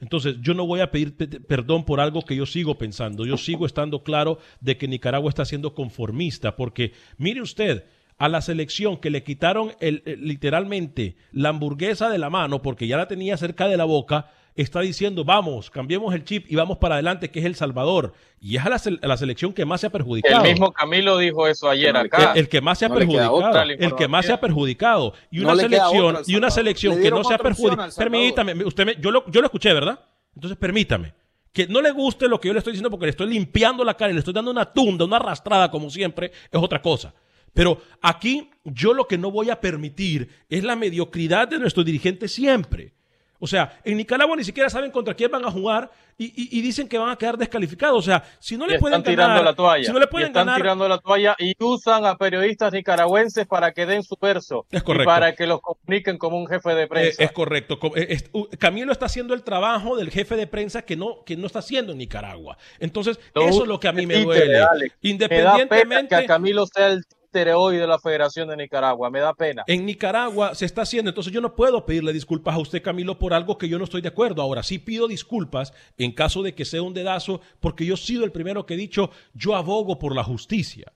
Entonces, 0.00 0.36
yo 0.42 0.54
no 0.54 0.66
voy 0.66 0.80
a 0.80 0.90
pedir 0.90 1.16
perdón 1.16 1.84
por 1.84 2.00
algo 2.00 2.22
que 2.22 2.36
yo 2.36 2.46
sigo 2.46 2.78
pensando. 2.78 3.24
Yo 3.24 3.36
sigo 3.36 3.64
estando 3.64 4.02
claro 4.02 4.38
de 4.60 4.76
que 4.76 4.88
Nicaragua 4.88 5.28
está 5.28 5.44
siendo 5.44 5.74
conformista, 5.74 6.56
porque 6.56 6.92
mire 7.16 7.40
usted, 7.40 7.84
a 8.18 8.28
la 8.28 8.40
selección 8.40 8.96
que 8.98 9.10
le 9.10 9.22
quitaron 9.22 9.72
el, 9.80 10.02
literalmente 10.20 11.16
la 11.30 11.50
hamburguesa 11.50 12.10
de 12.10 12.18
la 12.18 12.30
mano 12.30 12.62
porque 12.62 12.88
ya 12.88 12.96
la 12.96 13.08
tenía 13.08 13.36
cerca 13.36 13.68
de 13.68 13.76
la 13.76 13.84
boca, 13.84 14.32
está 14.62 14.80
diciendo, 14.80 15.24
vamos, 15.24 15.70
cambiemos 15.70 16.14
el 16.14 16.24
chip 16.24 16.46
y 16.48 16.56
vamos 16.56 16.78
para 16.78 16.96
adelante, 16.96 17.30
que 17.30 17.38
es 17.38 17.44
El 17.44 17.54
Salvador. 17.54 18.12
Y 18.40 18.56
es 18.56 18.64
a 18.64 18.68
la, 18.68 19.16
selección 19.16 19.52
que 19.52 19.64
más 19.64 19.80
se 19.80 19.86
ha 19.86 19.90
perjudicado. 19.90 20.44
El 20.44 20.52
mismo 20.52 20.72
Camilo 20.72 21.16
dijo 21.18 21.46
eso 21.46 21.68
ayer 21.68 21.96
acá. 21.96 22.32
El, 22.34 22.48
que 22.48 22.60
más 22.60 22.78
se 22.78 22.86
ha 22.86 22.88
perjudicado. 22.88 23.40
El 23.66 23.94
que 23.94 24.08
más 24.08 24.26
se 24.26 24.32
ha 24.32 24.40
perjudicado. 24.40 25.14
Y 25.30 25.40
una 25.40 25.54
selección, 25.54 26.18
y 26.26 26.34
una 26.34 26.50
selección 26.50 27.00
que 27.00 27.10
no 27.10 27.22
se 27.24 27.34
ha 27.34 27.38
perjudicado. 27.38 27.88
Permítame, 27.96 28.64
usted 28.64 28.98
yo, 29.00 29.10
lo, 29.10 29.30
yo 29.30 29.40
lo 29.40 29.46
escuché, 29.46 29.72
¿verdad? 29.72 30.00
Entonces 30.34 30.58
permítame. 30.58 31.14
Que 31.52 31.66
no 31.66 31.80
le 31.80 31.90
guste 31.92 32.28
lo 32.28 32.40
que 32.40 32.48
yo 32.48 32.52
le 32.52 32.58
estoy 32.58 32.72
diciendo 32.72 32.90
porque 32.90 33.06
le 33.06 33.10
estoy 33.10 33.28
limpiando 33.28 33.84
la 33.84 33.94
cara 33.94 34.10
y 34.10 34.14
le 34.14 34.20
estoy 34.20 34.34
dando 34.34 34.50
una 34.50 34.66
tunda, 34.66 35.04
una 35.04 35.16
arrastrada 35.16 35.70
como 35.70 35.88
siempre, 35.90 36.32
es 36.50 36.60
otra 36.60 36.82
cosa. 36.82 37.14
Pero 37.54 37.80
aquí 38.02 38.50
yo 38.64 38.92
lo 38.92 39.06
que 39.06 39.18
no 39.18 39.30
voy 39.30 39.50
a 39.50 39.60
permitir 39.60 40.28
es 40.48 40.62
la 40.62 40.76
mediocridad 40.76 41.48
de 41.48 41.58
nuestros 41.58 41.86
dirigentes 41.86 42.32
siempre. 42.32 42.97
O 43.38 43.46
sea, 43.46 43.80
en 43.84 43.96
Nicaragua 43.96 44.36
ni 44.36 44.44
siquiera 44.44 44.68
saben 44.68 44.90
contra 44.90 45.14
quién 45.14 45.30
van 45.30 45.44
a 45.44 45.50
jugar 45.50 45.90
y, 46.20 46.60
dicen 46.60 46.88
que 46.88 46.98
van 46.98 47.10
a 47.10 47.16
quedar 47.16 47.38
descalificados. 47.38 47.98
O 47.98 48.02
sea, 48.02 48.24
si 48.40 48.56
no 48.56 48.66
le 48.66 48.78
pueden 48.80 49.02
ganar, 49.02 49.44
la 49.44 49.54
toalla. 49.54 49.84
si 49.84 49.92
no 49.92 50.00
le 50.00 50.08
pueden 50.08 50.28
están 50.28 50.52
tirando 50.56 50.88
la 50.88 50.98
toalla 50.98 51.36
y 51.38 51.54
usan 51.60 52.04
a 52.04 52.16
periodistas 52.16 52.72
nicaragüenses 52.72 53.46
para 53.46 53.72
que 53.72 53.86
den 53.86 54.02
su 54.02 54.16
verso 54.20 54.66
es 54.70 54.82
correcto. 54.82 55.04
y 55.04 55.06
para 55.06 55.34
que 55.34 55.46
los 55.46 55.60
comuniquen 55.60 56.18
como 56.18 56.36
un 56.38 56.48
jefe 56.48 56.74
de 56.74 56.88
prensa. 56.88 57.22
es 57.22 57.30
correcto. 57.30 57.78
Eh, 57.94 58.18
Camilo 58.58 58.90
está 58.90 59.06
haciendo 59.06 59.32
el 59.34 59.44
trabajo 59.44 59.96
del 59.96 60.10
jefe 60.10 60.34
de 60.34 60.48
prensa 60.48 60.82
que 60.82 60.96
no 60.96 61.24
que 61.24 61.36
no 61.36 61.46
está 61.46 61.60
haciendo 61.60 61.92
en 61.92 61.98
Nicaragua. 61.98 62.58
Entonces, 62.80 63.20
eso 63.34 63.62
es 63.62 63.68
lo 63.68 63.78
que 63.78 63.88
a 63.88 63.92
mí 63.92 64.06
me 64.06 64.24
duele. 64.24 64.66
Independientemente 65.02 66.08
que 66.08 66.14
a 66.16 66.26
Camilo 66.26 66.66
sea 66.66 66.88
el 66.88 67.04
hoy 67.46 67.76
de 67.76 67.86
la 67.86 67.98
Federación 67.98 68.48
de 68.48 68.56
Nicaragua. 68.56 69.10
Me 69.10 69.20
da 69.20 69.34
pena. 69.34 69.64
En 69.66 69.86
Nicaragua 69.86 70.54
se 70.54 70.64
está 70.64 70.82
haciendo, 70.82 71.10
entonces 71.10 71.32
yo 71.32 71.40
no 71.40 71.54
puedo 71.54 71.84
pedirle 71.86 72.12
disculpas 72.12 72.54
a 72.54 72.58
usted, 72.58 72.82
Camilo, 72.82 73.18
por 73.18 73.32
algo 73.32 73.58
que 73.58 73.68
yo 73.68 73.78
no 73.78 73.84
estoy 73.84 74.00
de 74.00 74.08
acuerdo. 74.08 74.42
Ahora 74.42 74.62
sí 74.62 74.78
pido 74.78 75.08
disculpas 75.08 75.72
en 75.96 76.12
caso 76.12 76.42
de 76.42 76.54
que 76.54 76.64
sea 76.64 76.82
un 76.82 76.94
dedazo, 76.94 77.40
porque 77.60 77.86
yo 77.86 77.94
he 77.94 77.98
sido 77.98 78.24
el 78.24 78.32
primero 78.32 78.66
que 78.66 78.74
he 78.74 78.78
dicho, 78.78 79.10
yo 79.34 79.54
abogo 79.54 79.98
por 79.98 80.14
la 80.14 80.24
justicia. 80.24 80.92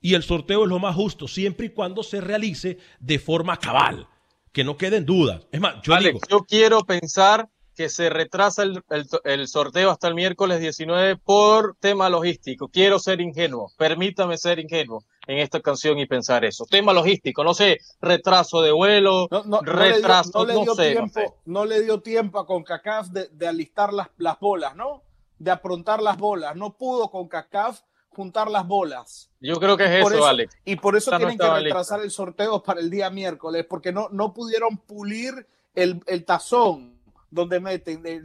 Y 0.00 0.14
el 0.14 0.22
sorteo 0.22 0.64
es 0.64 0.68
lo 0.68 0.78
más 0.78 0.94
justo, 0.94 1.26
siempre 1.26 1.66
y 1.66 1.70
cuando 1.70 2.02
se 2.02 2.20
realice 2.20 2.78
de 3.00 3.18
forma 3.18 3.56
cabal, 3.56 4.06
que 4.52 4.64
no 4.64 4.76
queden 4.76 5.04
dudas. 5.04 5.46
Es 5.50 5.60
más, 5.60 5.76
yo 5.82 5.96
digo... 5.98 6.20
Yo 6.30 6.40
quiero 6.40 6.84
pensar 6.84 7.48
que 7.74 7.88
se 7.88 8.08
retrasa 8.08 8.62
el, 8.62 8.82
el, 9.24 9.48
sorteo 9.48 9.90
hasta 9.90 10.08
el 10.08 10.14
miércoles 10.14 10.60
19 10.60 11.16
por 11.16 11.76
tema 11.78 12.08
logístico. 12.08 12.68
Quiero 12.68 12.98
ser 12.98 13.20
ingenuo, 13.20 13.70
permítame 13.76 14.38
ser 14.38 14.58
ingenuo 14.58 15.04
en 15.26 15.38
esta 15.38 15.60
canción 15.60 15.98
y 15.98 16.06
pensar 16.06 16.44
eso. 16.44 16.66
Tema 16.66 16.92
logístico, 16.92 17.42
no 17.42 17.54
sé, 17.54 17.78
retraso 18.00 18.62
de 18.62 18.72
vuelo, 18.72 19.28
retraso, 19.62 20.46
no, 20.46 20.74
sé, 20.74 20.92
tiempo, 20.92 21.36
no, 21.44 21.64
le 21.64 21.82
dio 21.82 22.00
tiempo 22.00 22.38
a 22.38 22.46
CONCACAF 22.46 23.08
de, 23.08 23.28
de 23.28 23.48
alistar 23.48 23.92
las, 23.92 24.08
las, 24.18 24.38
bolas, 24.38 24.76
¿no? 24.76 25.02
De 25.38 25.50
aprontar 25.50 26.00
las 26.00 26.16
bolas. 26.16 26.54
No 26.56 26.76
pudo 26.76 27.10
CONCACAF 27.10 27.80
juntar 28.10 28.50
las 28.50 28.66
bolas. 28.66 29.30
Yo 29.40 29.56
creo 29.56 29.76
que 29.76 29.84
es 29.84 30.06
eso, 30.06 30.26
Alex. 30.26 30.56
Y 30.64 30.76
por 30.76 30.96
eso 30.96 31.16
tienen 31.16 31.36
que 31.36 31.50
retrasar 31.50 32.00
el 32.00 32.10
sorteo 32.10 32.62
para 32.62 32.80
el 32.80 32.88
día 32.90 33.10
miércoles, 33.10 33.66
porque 33.68 33.92
no, 33.92 34.08
no 34.10 34.32
pudieron 34.32 34.78
pulir 34.78 35.46
el, 35.74 36.02
el 36.06 36.24
tazón 36.24 36.98
donde 37.30 37.60
meten 37.60 38.02
eh, 38.06 38.22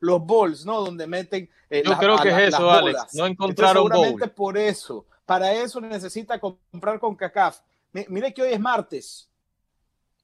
los 0.00 0.26
balls, 0.26 0.64
¿no? 0.64 0.82
Donde 0.82 1.06
meten. 1.06 1.50
Eh, 1.68 1.82
Yo 1.84 1.98
creo 1.98 2.18
que 2.18 2.28
es 2.28 2.54
eso, 2.54 2.70
Alex. 2.70 3.14
No 3.14 3.26
encontraron 3.26 3.86
Entonces, 3.86 4.06
seguramente 4.06 4.28
por 4.28 4.56
eso. 4.56 5.06
Para 5.28 5.52
eso 5.52 5.78
necesita 5.78 6.40
comprar 6.40 6.98
con 6.98 7.14
CACAF. 7.14 7.60
Mire 7.92 8.32
que 8.32 8.40
hoy 8.40 8.54
es 8.54 8.58
martes. 8.58 9.28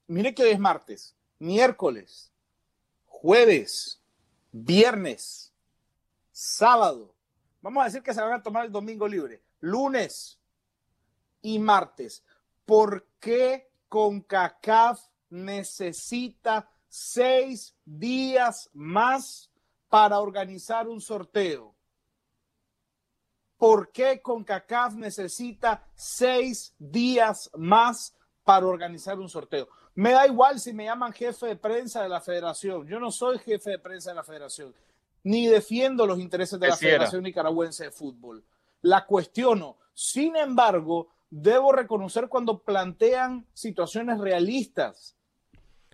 Mire 0.07 0.35
que 0.35 0.45
hoy 0.45 0.53
es 0.53 0.59
martes. 0.59 1.15
Miércoles. 1.39 2.33
Jueves. 3.05 4.01
Viernes. 4.51 5.53
Sábado. 6.33 7.15
Vamos 7.61 7.83
a 7.83 7.85
decir 7.85 8.03
que 8.03 8.15
se 8.15 8.23
van 8.23 8.33
a 8.33 8.43
tomar 8.43 8.65
el 8.65 8.73
domingo 8.73 9.07
libre. 9.07 9.43
Lunes 9.61 10.39
y 11.43 11.59
martes. 11.59 12.25
¿Por 12.65 13.07
qué 13.21 13.71
CONCACAF 13.91 15.03
necesita 15.29 16.67
seis 16.89 17.77
días 17.85 18.71
más 18.73 19.51
para 19.91 20.19
organizar 20.19 20.89
un 20.89 21.03
sorteo. 21.03 21.74
¿Por 23.65 23.91
qué 23.93 24.21
CONCACAF 24.21 24.93
necesita 24.97 25.87
seis 25.95 26.75
días 26.79 27.51
más 27.57 28.15
para 28.45 28.67
organizar 28.67 29.19
un 29.19 29.31
sorteo. 29.31 29.69
Me 29.95 30.11
da 30.11 30.27
igual 30.27 30.61
si 30.61 30.75
me 30.75 30.85
llaman 30.85 31.15
jefe 31.15 31.47
de 31.47 31.57
prensa 31.57 32.03
de 32.03 32.11
la 32.11 32.21
federación. 32.21 32.87
Yo 32.87 33.01
no 33.01 33.11
soy 33.11 33.39
jefe 33.39 33.71
de 33.71 33.79
prensa 33.79 34.11
de 34.11 34.17
la 34.17 34.23
federación, 34.23 34.75
ni 35.23 35.47
defiendo 35.47 36.07
los 36.07 36.21
intereses 36.21 36.61
de 36.61 36.69
la 36.69 36.77
Federación 36.77 37.23
Nicaragüense 37.23 37.85
de 37.85 37.91
Fútbol. 37.91 38.45
La 38.83 39.07
cuestiono. 39.07 39.79
Sin 39.95 40.37
embargo, 40.37 41.09
debo 41.31 41.73
reconocer 41.73 42.29
cuando 42.29 42.59
plantean 42.59 43.47
situaciones 43.55 44.19
realistas. 44.19 45.17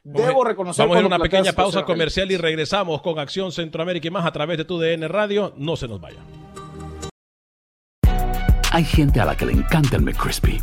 Debo 0.03 0.43
reconocer. 0.43 0.83
Vamos 0.83 0.97
a 0.97 0.99
ir 0.99 1.05
a 1.05 1.07
una 1.07 1.21
pequeña 1.21 1.53
pausa 1.53 1.85
comercial 1.85 2.33
y 2.33 2.37
regresamos 2.37 3.01
con 3.01 3.21
Acción 3.21 3.53
Centroamérica 3.53 4.09
y 4.09 4.11
más 4.11 4.27
a 4.27 4.33
través 4.33 4.59
de 4.59 4.65
tu 4.65 4.77
DN 4.77 5.07
Radio. 5.07 5.55
No 5.57 5.77
se 5.77 5.87
nos 5.87 6.01
vaya. 6.01 6.19
Hay 8.73 8.85
gente 8.85 9.19
a 9.21 9.25
la 9.25 9.37
que 9.37 9.47
le 9.47 9.53
encanta 9.53 9.97
el 9.97 10.03
McCrispy 10.03 10.63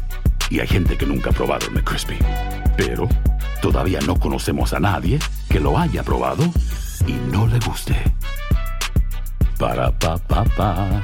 y 0.50 0.62
hay 0.62 0.68
gente 0.68 0.98
que 0.98 1.06
nunca 1.06 1.30
ha 1.30 1.34
probado 1.34 1.68
el 1.68 1.74
McCrispy. 1.74 2.18
Pero 2.78 3.10
todavía 3.62 4.00
no 4.08 4.18
conocemos 4.18 4.72
a 4.72 4.80
nadie 4.80 5.20
que 5.50 5.60
lo 5.60 5.78
haya 5.78 6.04
probado 6.04 6.46
y 7.06 7.12
no 7.34 7.48
le 7.48 7.60
guste. 7.60 7.96
Para 9.60 9.92
pa 9.92 10.18
pa 10.20 10.46
pa. 10.46 11.04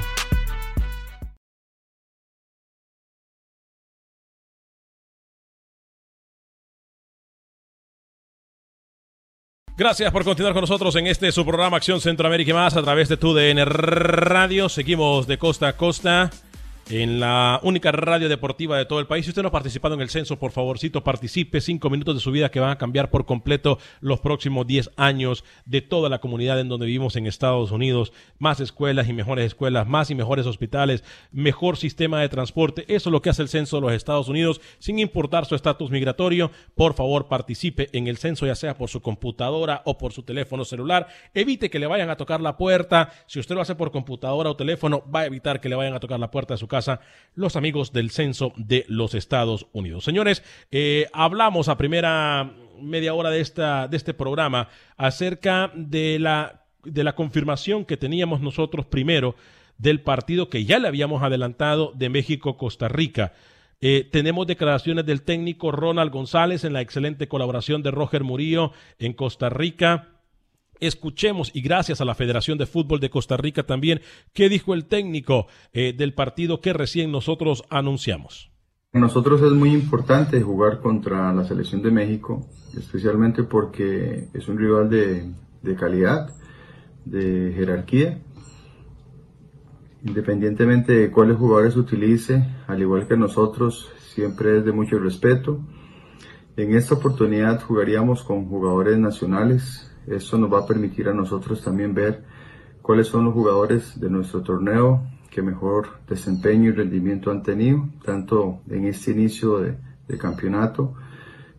Gracias 9.76 10.10
por 10.14 10.24
continuar 10.24 10.54
con 10.54 10.62
nosotros 10.62 10.96
en 10.96 11.08
este 11.08 11.34
su 11.34 11.44
programa 11.44 11.76
Acción 11.76 12.00
Centroamérica 12.00 12.54
más 12.54 12.78
a 12.78 12.82
través 12.82 13.10
de 13.10 13.18
tu 13.18 13.34
DN 13.34 13.66
Radio. 13.66 14.70
Seguimos 14.70 15.28
de 15.28 15.38
costa 15.38 15.68
a 15.68 15.74
costa 15.76 16.32
en 16.90 17.20
la 17.20 17.60
única 17.64 17.92
radio 17.92 18.30
deportiva 18.30 18.78
de 18.78 18.86
todo 18.86 19.00
el 19.00 19.08
país. 19.08 19.26
Si 19.26 19.32
usted 19.32 19.42
no 19.42 19.48
ha 19.48 19.52
participado 19.52 19.96
en 19.96 20.02
el 20.02 20.10
censo, 20.10 20.38
por 20.38 20.52
favorcito 20.52 21.04
participe. 21.04 21.62
Cinco 21.62 21.90
minutos 21.90 22.16
de 22.16 22.22
su 22.22 22.32
vida 22.32 22.52
que 22.52 22.60
van 22.60 22.72
a 22.72 22.78
cambiar 22.78 23.10
por 23.10 23.26
completo 23.26 23.80
los 24.02 24.20
próximos 24.20 24.68
diez 24.68 24.90
años 24.96 25.44
de 25.66 25.82
toda 25.82 26.10
la 26.10 26.20
comunidad 26.20 26.60
en 26.60 26.70
donde 26.70 26.86
vivimos 26.86 27.16
en 27.16 27.28
Estados 27.28 27.72
Unidos. 27.72 28.12
Más 28.38 28.60
escuelas 28.60 29.08
y 29.08 29.14
mejores 29.14 29.46
escuelas, 29.46 29.88
más 29.88 30.10
y 30.10 30.16
mejores 30.16 30.46
hospitales, 30.46 31.04
mejor 31.32 31.78
sistema 31.78 32.20
de 32.20 32.30
transporte. 32.30 32.84
Eso 32.88 33.10
es 33.10 33.12
lo 33.12 33.22
que 33.22 33.30
hace 33.30 33.42
el 33.42 33.50
censo 33.50 33.78
de 33.78 33.82
los 33.82 33.94
Estados 33.94 34.28
Unidos, 34.28 34.62
sin 34.80 35.00
importar 35.00 35.46
su 35.46 35.56
estatus 35.56 35.92
migratorio. 35.92 36.52
Por 36.76 36.94
favor, 36.94 37.28
participe 37.28 37.90
en 37.94 38.08
el 38.08 38.18
censo, 38.18 38.46
ya 38.46 38.56
sea 38.56 38.78
por 38.78 38.90
su 38.90 39.02
computadora 39.02 39.82
o 39.86 39.98
por 39.98 40.14
su 40.14 40.24
teléfono 40.24 40.66
celular. 40.66 41.08
Evite 41.34 41.70
que 41.70 41.80
le 41.80 41.88
vayan 41.88 42.10
a 42.10 42.18
tocar 42.18 42.42
la 42.42 42.58
puerta. 42.58 43.12
Si 43.28 43.40
usted 43.40 43.56
lo 43.56 43.62
hace 43.62 43.76
por 43.76 43.92
computadora 43.92 44.50
o 44.50 44.56
teléfono, 44.56 45.04
va 45.14 45.22
a 45.22 45.26
evitar 45.26 45.62
que 45.62 45.70
le 45.70 45.76
vayan 45.76 45.94
a 45.94 46.00
tocar 46.00 46.20
la 46.20 46.32
puerta 46.32 46.54
de 46.54 46.58
su 46.58 46.68
casa 46.74 47.00
los 47.36 47.56
amigos 47.56 47.94
del 47.94 48.10
censo 48.10 48.54
de 48.58 48.86
los 48.88 49.14
Estados 49.14 49.68
Unidos. 49.74 50.04
Señores, 50.04 50.44
eh, 50.72 51.08
hablamos 51.14 51.70
a 51.70 51.78
primera 51.78 52.52
media 52.82 53.14
hora 53.14 53.30
de, 53.30 53.42
esta, 53.42 53.88
de 53.88 53.98
este 53.98 54.14
programa 54.14 54.70
acerca 54.98 55.72
de 55.76 56.20
la, 56.20 56.66
de 56.84 57.04
la 57.04 57.16
confirmación 57.16 57.86
que 57.86 57.98
teníamos 57.98 58.42
nosotros 58.42 58.86
primero 58.86 59.36
del 59.78 60.02
partido 60.02 60.50
que 60.50 60.66
ya 60.66 60.80
le 60.80 60.88
habíamos 60.88 61.24
adelantado 61.24 61.92
de 61.96 62.10
México-Costa 62.10 62.88
Rica. 62.88 63.34
Eh, 63.82 64.08
tenemos 64.12 64.48
declaraciones 64.48 65.06
del 65.06 65.24
técnico 65.24 65.72
Ronald 65.72 66.12
González 66.12 66.64
en 66.64 66.74
la 66.74 66.82
excelente 66.82 67.28
colaboración 67.28 67.84
de 67.84 67.92
Roger 67.92 68.24
Murillo 68.24 68.72
en 68.98 69.14
Costa 69.14 69.50
Rica 69.50 70.13
escuchemos, 70.80 71.52
y 71.54 71.62
gracias 71.62 72.02
a 72.02 72.06
la 72.06 72.16
Federación 72.16 72.58
de 72.58 72.66
Fútbol 72.66 73.00
de 73.00 73.10
Costa 73.10 73.38
Rica 73.38 73.64
también, 73.64 74.02
qué 74.34 74.50
dijo 74.50 74.74
el 74.74 74.86
técnico 74.86 75.48
eh, 75.72 75.94
del 75.94 76.14
partido 76.14 76.62
que 76.62 76.74
recién 76.74 77.12
nosotros 77.12 77.64
anunciamos. 77.70 78.52
Nosotros 78.94 79.42
es 79.42 79.52
muy 79.54 79.72
importante 79.72 80.42
jugar 80.42 80.80
contra 80.80 81.34
la 81.34 81.44
selección 81.46 81.82
de 81.82 81.90
México, 81.90 82.48
especialmente 82.78 83.44
porque 83.44 84.28
es 84.34 84.48
un 84.48 84.60
rival 84.60 84.90
de, 84.90 85.32
de 85.64 85.76
calidad, 85.76 86.30
de 87.06 87.54
jerarquía. 87.56 88.20
Independientemente 90.06 90.94
de 90.94 91.12
cuáles 91.12 91.38
jugadores 91.38 91.76
utilice, 91.76 92.46
al 92.68 92.82
igual 92.82 93.08
que 93.08 93.18
nosotros, 93.18 93.90
siempre 94.14 94.58
es 94.58 94.66
de 94.66 94.74
mucho 94.74 95.00
respeto. 95.00 95.60
En 96.56 96.76
esta 96.76 96.94
oportunidad 96.94 97.64
jugaríamos 97.64 98.24
con 98.24 98.46
jugadores 98.48 99.00
nacionales, 99.00 99.90
eso 100.08 100.38
nos 100.38 100.52
va 100.52 100.60
a 100.60 100.68
permitir 100.68 101.08
a 101.10 101.14
nosotros 101.14 101.64
también 101.64 101.94
ver 101.94 102.24
cuáles 102.82 103.08
son 103.08 103.26
los 103.26 103.34
jugadores 103.34 104.00
de 104.00 104.10
nuestro 104.10 104.42
torneo 104.42 105.02
que 105.32 105.42
mejor 105.42 105.88
desempeño 106.08 106.70
y 106.70 106.74
rendimiento 106.74 107.32
han 107.32 107.42
tenido, 107.42 107.90
tanto 108.06 108.62
en 108.70 108.86
este 108.86 109.12
inicio 109.12 109.60
de, 109.60 109.78
campeonato 110.20 110.94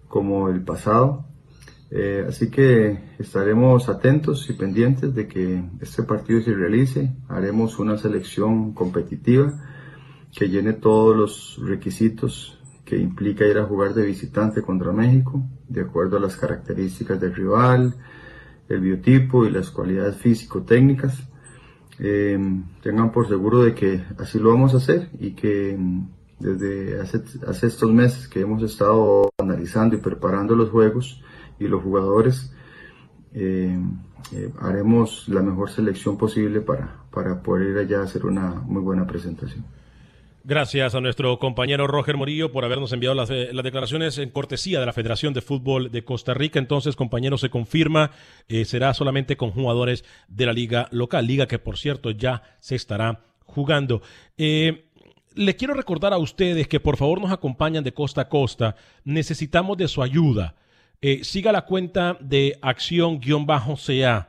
como 0.06 0.48
el 0.48 0.62
pasado. 0.62 1.24
Eh, 1.90 2.24
así 2.28 2.50
que 2.50 3.00
estaremos 3.18 3.88
atentos 3.88 4.48
y 4.48 4.52
pendientes 4.52 5.12
de 5.12 5.26
que 5.26 5.64
este 5.80 6.04
partido 6.04 6.40
se 6.40 6.54
realice. 6.54 7.12
Haremos 7.28 7.80
una 7.80 7.98
selección 7.98 8.74
competitiva 8.74 9.60
que 10.32 10.48
llene 10.48 10.74
todos 10.74 11.16
los 11.16 11.60
requisitos 11.60 12.56
que 12.84 12.96
implica 12.96 13.44
ir 13.44 13.58
a 13.58 13.64
jugar 13.64 13.94
de 13.94 14.06
visitante 14.06 14.62
contra 14.62 14.92
México, 14.92 15.42
de 15.68 15.80
acuerdo 15.80 16.18
a 16.18 16.20
las 16.20 16.36
características 16.36 17.20
del 17.20 17.34
rival, 17.34 17.94
el 18.68 18.80
biotipo 18.80 19.44
y 19.44 19.50
las 19.50 19.70
cualidades 19.70 20.16
físico-técnicas. 20.16 21.28
Eh, 21.98 22.38
tengan 22.82 23.12
por 23.12 23.28
seguro 23.28 23.62
de 23.62 23.74
que 23.74 24.04
así 24.18 24.38
lo 24.38 24.50
vamos 24.50 24.74
a 24.74 24.78
hacer 24.78 25.10
y 25.20 25.32
que 25.32 25.76
mm, 25.78 26.08
desde 26.40 27.00
hace, 27.00 27.66
estos 27.66 27.92
meses 27.92 28.28
que 28.28 28.40
hemos 28.40 28.62
estado 28.62 29.30
analizando 29.38 29.96
y 29.96 30.00
preparando 30.00 30.56
los 30.56 30.70
juegos 30.70 31.22
y 31.58 31.68
los 31.68 31.82
jugadores, 31.82 32.52
eh, 33.32 33.78
eh, 34.32 34.52
haremos 34.60 35.28
la 35.28 35.42
mejor 35.42 35.70
selección 35.70 36.16
posible 36.16 36.60
para, 36.60 37.04
para 37.10 37.42
poder 37.42 37.70
ir 37.70 37.78
allá 37.78 38.00
a 38.00 38.04
hacer 38.04 38.26
una 38.26 38.54
muy 38.54 38.82
buena 38.82 39.06
presentación. 39.06 39.64
Gracias 40.46 40.94
a 40.94 41.00
nuestro 41.00 41.38
compañero 41.38 41.86
Roger 41.86 42.18
Morillo 42.18 42.52
por 42.52 42.66
habernos 42.66 42.92
enviado 42.92 43.14
las, 43.14 43.30
eh, 43.30 43.48
declaraciones 43.62 44.18
en 44.18 44.28
cortesía 44.28 44.78
de 44.78 44.84
la 44.84 44.92
Federación 44.92 45.32
de 45.32 45.40
Fútbol 45.40 45.90
de 45.90 46.04
Costa 46.04 46.34
Rica. 46.34 46.58
Entonces, 46.58 46.96
compañero, 46.96 47.38
se 47.38 47.48
confirma, 47.48 48.10
eh, 48.48 48.66
será 48.66 48.92
solamente 48.92 49.38
con 49.38 49.52
jugadores 49.52 50.04
de 50.28 50.44
la 50.44 50.52
liga 50.52 50.86
local, 50.90 51.26
liga 51.26 51.46
que 51.46 51.58
por 51.58 51.78
cierto 51.78 52.10
ya 52.10 52.42
se 52.60 52.74
estará 52.74 53.24
jugando. 53.46 54.02
Eh, 54.36 54.90
le 55.34 55.56
quiero 55.56 55.72
recordar 55.72 56.12
a 56.12 56.18
ustedes 56.18 56.68
que 56.68 56.78
por 56.78 56.98
favor 56.98 57.22
nos 57.22 57.32
acompañan 57.32 57.82
de 57.82 57.94
costa 57.94 58.20
a 58.20 58.28
costa. 58.28 58.76
Necesitamos 59.02 59.78
de 59.78 59.88
su 59.88 60.02
ayuda. 60.02 60.56
siga 61.22 61.52
la 61.52 61.64
cuenta 61.64 62.18
de 62.20 62.58
acción-ca 62.60 64.28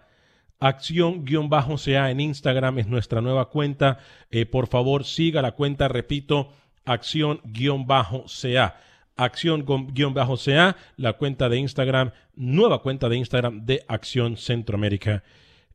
Acción-CA 0.59 2.11
en 2.11 2.19
Instagram 2.19 2.79
es 2.79 2.87
nuestra 2.87 3.21
nueva 3.21 3.49
cuenta. 3.49 3.99
Eh, 4.31 4.45
por 4.45 4.67
favor, 4.67 5.03
siga 5.03 5.41
la 5.41 5.53
cuenta, 5.53 5.87
repito, 5.87 6.51
Acción-CA. 6.85 8.75
Acción-CA, 9.17 10.75
la 10.97 11.13
cuenta 11.13 11.49
de 11.49 11.57
Instagram, 11.57 12.11
nueva 12.35 12.81
cuenta 12.81 13.09
de 13.09 13.17
Instagram 13.17 13.65
de 13.65 13.85
Acción 13.87 14.37
Centroamérica 14.37 15.23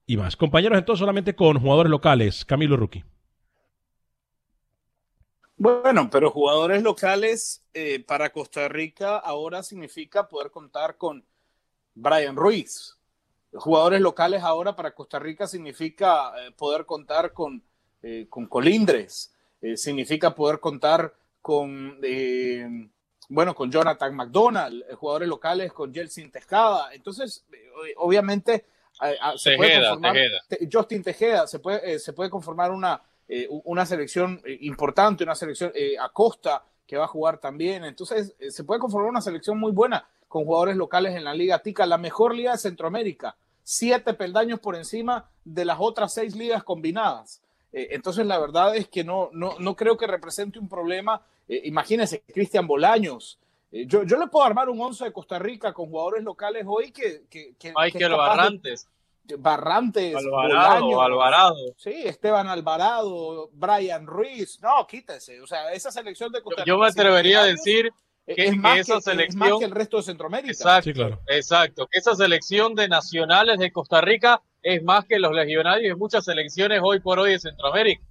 y 0.06 0.16
más. 0.16 0.36
Compañeros, 0.36 0.78
entonces 0.78 1.00
solamente 1.00 1.34
con 1.34 1.58
jugadores 1.58 1.90
locales. 1.90 2.44
Camilo 2.44 2.76
Ruki. 2.76 3.04
Bueno, 5.56 6.08
pero 6.10 6.30
jugadores 6.30 6.82
locales 6.82 7.66
eh, 7.74 8.02
para 8.02 8.32
Costa 8.32 8.66
Rica 8.68 9.18
ahora 9.18 9.62
significa 9.62 10.26
poder 10.26 10.50
contar 10.50 10.96
con 10.96 11.24
Brian 11.94 12.34
Ruiz, 12.34 12.98
jugadores 13.54 14.00
locales 14.00 14.42
ahora 14.42 14.76
para 14.76 14.92
Costa 14.92 15.18
Rica 15.18 15.46
significa 15.46 16.32
eh, 16.38 16.52
poder 16.52 16.86
contar 16.86 17.32
con, 17.32 17.62
eh, 18.02 18.26
con 18.28 18.46
Colindres, 18.46 19.34
eh, 19.60 19.76
significa 19.76 20.34
poder 20.34 20.60
contar 20.60 21.14
con, 21.42 21.98
bueno, 23.28 23.54
con 23.54 23.70
Jonathan 23.70 24.14
McDonald, 24.14 24.84
jugadores 24.94 25.28
locales 25.28 25.72
con 25.72 25.92
Jelsin 25.92 26.30
Tejada. 26.30 26.92
Entonces, 26.92 27.46
obviamente, 27.96 28.66
se 29.36 29.56
puede 29.56 29.80
conformar, 29.80 30.16
Justin 30.70 31.02
Tejeda, 31.02 31.46
se 31.46 31.58
puede, 31.58 31.98
se 31.98 32.12
puede 32.12 32.28
conformar 32.28 32.70
una, 32.70 33.02
una 33.64 33.86
selección 33.86 34.42
importante, 34.60 35.24
una 35.24 35.34
selección 35.34 35.72
a 35.98 36.10
Costa 36.10 36.62
que 36.86 36.98
va 36.98 37.04
a 37.04 37.08
jugar 37.08 37.38
también. 37.38 37.84
Entonces, 37.84 38.34
se 38.50 38.64
puede 38.64 38.80
conformar 38.80 39.08
una 39.08 39.22
selección 39.22 39.58
muy 39.58 39.72
buena 39.72 40.06
con 40.30 40.44
jugadores 40.44 40.76
locales 40.76 41.16
en 41.16 41.24
la 41.24 41.34
Liga 41.34 41.58
Tica, 41.58 41.86
la 41.86 41.98
mejor 41.98 42.36
liga 42.36 42.52
de 42.52 42.58
Centroamérica, 42.58 43.36
siete 43.64 44.14
peldaños 44.14 44.60
por 44.60 44.76
encima 44.76 45.28
de 45.44 45.64
las 45.64 45.78
otras 45.80 46.14
seis 46.14 46.36
ligas 46.36 46.62
combinadas. 46.62 47.42
Eh, 47.72 47.88
entonces, 47.90 48.24
la 48.24 48.38
verdad 48.38 48.76
es 48.76 48.86
que 48.86 49.02
no, 49.02 49.30
no, 49.32 49.56
no 49.58 49.74
creo 49.74 49.96
que 49.96 50.06
represente 50.06 50.60
un 50.60 50.68
problema. 50.68 51.20
Eh, 51.48 51.62
imagínense, 51.64 52.22
Cristian 52.32 52.68
Bolaños. 52.68 53.40
Eh, 53.72 53.86
yo, 53.86 54.04
yo 54.04 54.18
le 54.18 54.28
puedo 54.28 54.46
armar 54.46 54.68
un 54.68 54.80
once 54.80 55.04
de 55.04 55.12
Costa 55.12 55.36
Rica 55.40 55.72
con 55.72 55.90
jugadores 55.90 56.22
locales 56.22 56.64
hoy 56.64 56.92
que. 56.92 57.24
que, 57.28 57.54
que 57.58 57.72
Michael 57.76 58.12
Barrantes. 58.12 58.88
Barrantes, 59.36 60.14
Alvarado, 60.14 61.02
Alvarado. 61.02 61.74
Sí, 61.76 61.92
Esteban 62.04 62.46
Alvarado, 62.46 63.50
Brian 63.52 64.06
Ruiz. 64.06 64.60
No, 64.62 64.86
quítese. 64.86 65.40
O 65.40 65.46
sea, 65.48 65.72
esa 65.72 65.90
selección 65.90 66.30
de 66.30 66.40
Costa 66.40 66.62
Rica. 66.62 66.68
Yo 66.68 66.78
me 66.78 66.86
atrevería 66.86 67.40
a 67.40 67.46
decir 67.46 67.92
que, 68.34 68.44
es, 68.46 68.56
más 68.56 68.78
esa 68.78 68.96
que, 68.96 69.00
selección. 69.02 69.42
es 69.42 69.50
más 69.50 69.58
que 69.58 69.64
el 69.64 69.70
resto 69.70 69.96
de 69.98 70.02
Centroamérica. 70.04 70.52
Exacto, 70.52 70.84
Sí, 70.90 70.92
claro. 70.94 71.20
exacto. 71.28 71.86
Que 71.90 71.98
esa 71.98 72.14
selección 72.14 72.74
de 72.74 72.88
nacionales 72.88 73.58
de 73.58 73.70
Costa 73.72 74.00
Rica 74.00 74.42
es 74.62 74.82
más 74.82 75.04
que 75.06 75.18
los 75.18 75.32
legionarios 75.32 75.90
de 75.90 75.96
muchas 75.96 76.24
selecciones 76.24 76.80
hoy 76.82 77.00
por 77.00 77.18
hoy 77.18 77.32
de 77.32 77.38
Centroamérica. 77.38 78.02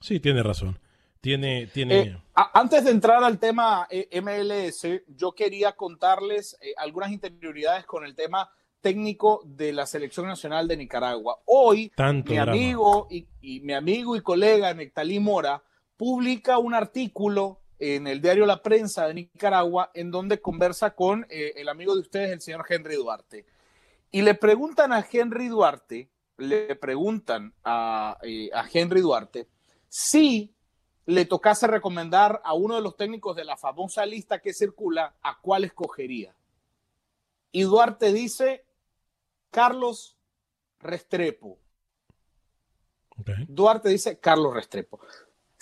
Sí, 0.00 0.18
tiene 0.20 0.42
razón. 0.42 0.78
Tiene, 1.20 1.68
tiene. 1.68 2.00
Eh, 2.00 2.16
a- 2.34 2.58
antes 2.58 2.84
de 2.84 2.90
entrar 2.90 3.22
al 3.22 3.38
tema 3.38 3.86
eh, 3.90 4.08
MLS, 4.20 5.02
yo 5.06 5.32
quería 5.32 5.72
contarles 5.72 6.58
eh, 6.60 6.74
algunas 6.76 7.12
interioridades 7.12 7.84
con 7.86 8.04
el 8.04 8.16
tema 8.16 8.50
técnico 8.80 9.40
de 9.44 9.72
la 9.72 9.86
selección 9.86 10.26
nacional 10.26 10.66
de 10.66 10.76
Nicaragua. 10.76 11.38
Hoy, 11.44 11.92
Tanto 11.94 12.30
mi 12.32 12.36
drama. 12.36 12.50
amigo 12.52 13.06
y, 13.08 13.28
y 13.40 13.60
mi 13.60 13.72
amigo 13.74 14.16
y 14.16 14.20
colega 14.20 14.74
Nectalí 14.74 15.20
Mora 15.20 15.62
publica 15.96 16.58
un 16.58 16.74
artículo 16.74 17.60
en 17.84 18.06
el 18.06 18.22
diario 18.22 18.46
La 18.46 18.62
Prensa 18.62 19.08
de 19.08 19.14
Nicaragua 19.14 19.90
en 19.92 20.12
donde 20.12 20.40
conversa 20.40 20.94
con 20.94 21.26
eh, 21.28 21.54
el 21.56 21.68
amigo 21.68 21.94
de 21.94 22.02
ustedes, 22.02 22.30
el 22.30 22.40
señor 22.40 22.64
Henry 22.68 22.94
Duarte. 22.94 23.44
Y 24.12 24.22
le 24.22 24.34
preguntan 24.34 24.92
a 24.92 25.04
Henry 25.10 25.48
Duarte, 25.48 26.08
le 26.36 26.76
preguntan 26.76 27.52
a, 27.64 28.18
eh, 28.22 28.50
a 28.54 28.68
Henry 28.72 29.00
Duarte 29.00 29.48
si 29.88 30.54
le 31.06 31.24
tocase 31.24 31.66
recomendar 31.66 32.40
a 32.44 32.54
uno 32.54 32.76
de 32.76 32.82
los 32.82 32.96
técnicos 32.96 33.34
de 33.34 33.44
la 33.44 33.56
famosa 33.56 34.06
lista 34.06 34.38
que 34.38 34.54
circula, 34.54 35.16
¿a 35.20 35.40
cuál 35.40 35.64
escogería? 35.64 36.36
Y 37.50 37.62
Duarte 37.62 38.12
dice, 38.12 38.64
Carlos 39.50 40.16
Restrepo. 40.78 41.58
Duarte 43.48 43.88
dice 43.88 44.20
Carlos 44.20 44.54
Restrepo. 44.54 45.00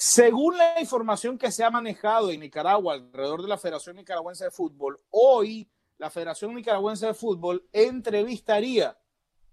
Según 0.03 0.57
la 0.57 0.81
información 0.81 1.37
que 1.37 1.53
se 1.53 1.63
ha 1.63 1.71
manejado 1.71 2.31
en 2.31 2.41
Nicaragua 2.41 2.95
alrededor 2.95 3.43
de 3.43 3.49
la 3.49 3.59
Federación 3.59 3.97
Nicaragüense 3.97 4.45
de 4.45 4.51
Fútbol, 4.51 4.99
hoy 5.11 5.71
la 5.99 6.09
Federación 6.09 6.55
Nicaragüense 6.55 7.05
de 7.05 7.13
Fútbol 7.13 7.69
entrevistaría 7.71 8.97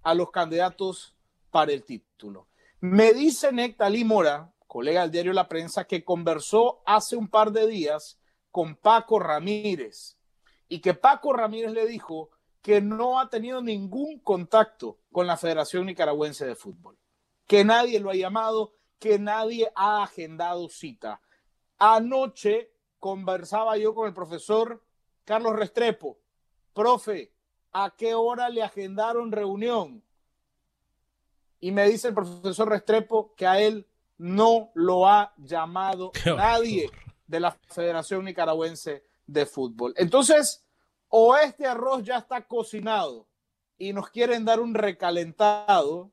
a 0.04 0.14
los 0.14 0.32
candidatos 0.32 1.18
para 1.52 1.74
el 1.74 1.84
título. 1.84 2.48
Me 2.80 3.12
dice 3.12 3.52
Nectalí 3.52 4.06
Mora, 4.06 4.54
colega 4.68 5.02
del 5.02 5.12
diario 5.12 5.34
La 5.34 5.50
Prensa, 5.50 5.84
que 5.84 6.06
conversó 6.06 6.82
hace 6.86 7.18
un 7.18 7.28
par 7.28 7.52
de 7.52 7.68
días 7.68 8.18
con 8.50 8.78
Paco 8.78 9.20
Ramírez 9.20 10.18
y 10.70 10.80
que 10.80 10.94
Paco 10.94 11.34
Ramírez 11.34 11.74
le 11.74 11.86
dijo 11.86 12.30
que 12.62 12.80
no 12.80 13.20
ha 13.20 13.30
tenido 13.30 13.62
ningún 13.62 14.20
contacto 14.20 14.98
con 15.12 15.28
la 15.28 15.36
Federación 15.36 15.88
Nicaragüense 15.88 16.46
de 16.46 16.56
Fútbol, 16.56 16.98
que 17.48 17.66
nadie 17.66 18.00
lo 18.00 18.12
ha 18.12 18.16
llamado, 18.16 18.78
que 19.00 19.20
nadie 19.20 19.72
ha 19.76 20.04
agendado 20.04 20.70
cita. 20.70 21.22
Anoche 21.78 22.72
conversaba 23.00 23.78
yo 23.78 23.94
con 23.94 24.08
el 24.08 24.14
profesor 24.14 24.84
Carlos 25.26 25.56
Restrepo. 25.56 26.18
Profe, 26.74 27.34
¿a 27.72 27.94
qué 27.96 28.14
hora 28.14 28.50
le 28.50 28.64
agendaron 28.64 29.32
reunión? 29.32 30.04
Y 31.60 31.72
me 31.72 31.88
dice 31.88 32.10
el 32.10 32.14
profesor 32.14 32.70
Restrepo 32.70 33.34
que 33.36 33.48
a 33.48 33.60
él 33.60 33.88
no 34.18 34.72
lo 34.74 35.08
ha 35.08 35.34
llamado 35.38 36.12
nadie 36.26 36.90
de 37.28 37.40
la 37.40 37.52
Federación 37.52 38.26
Nicaragüense 38.26 39.04
de 39.26 39.46
Fútbol. 39.46 39.94
Entonces, 39.98 40.66
o 41.10 41.36
este 41.36 41.66
arroz 41.66 42.04
ya 42.04 42.18
está 42.18 42.48
cocinado 42.48 43.28
y 43.78 43.94
nos 43.94 44.10
quieren 44.10 44.46
dar 44.46 44.60
un 44.60 44.74
recalentado, 44.74 46.12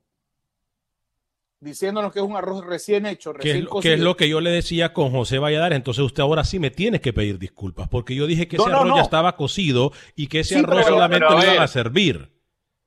diciéndonos 1.65 2.13
que 2.13 2.21
es 2.21 2.25
un 2.25 2.37
arroz 2.37 2.65
recién 2.65 3.07
hecho, 3.07 3.33
¿Qué 3.33 3.39
recién 3.39 3.57
es, 3.57 3.65
lo- 3.65 3.71
cocido. 3.71 3.91
qué 3.91 3.95
es 3.95 4.01
lo 4.05 4.17
que 4.17 4.29
yo 4.29 4.41
le 4.41 4.51
decía 4.51 4.93
con 4.93 5.11
José 5.11 5.39
Valladares? 5.39 5.77
Entonces 5.77 6.05
usted 6.05 6.23
ahora 6.23 6.45
sí 6.45 6.59
me 6.59 6.71
tiene 6.71 7.01
que 7.01 7.13
pedir 7.13 7.39
disculpas, 7.39 7.89
porque 7.89 8.15
yo 8.15 8.27
dije 8.27 8.47
que 8.47 8.57
No, 8.59 8.65
ese 8.65 8.71
no, 8.73 8.77
arroz 8.79 8.89
no. 8.91 8.97
ya 8.97 9.03
estaba 9.03 9.37
cocido 9.37 9.93
y 10.15 10.29
que 10.29 10.41
ese 10.41 10.55
Sí, 10.55 10.61
arroz 10.61 10.77
pero- 10.85 10.89
solamente 10.95 11.27
pero 11.27 11.31
a 11.31 11.35
lo 11.41 11.43
iban 11.43 11.55
ver. 11.57 11.63
a 11.63 11.69
servir. 11.69 12.31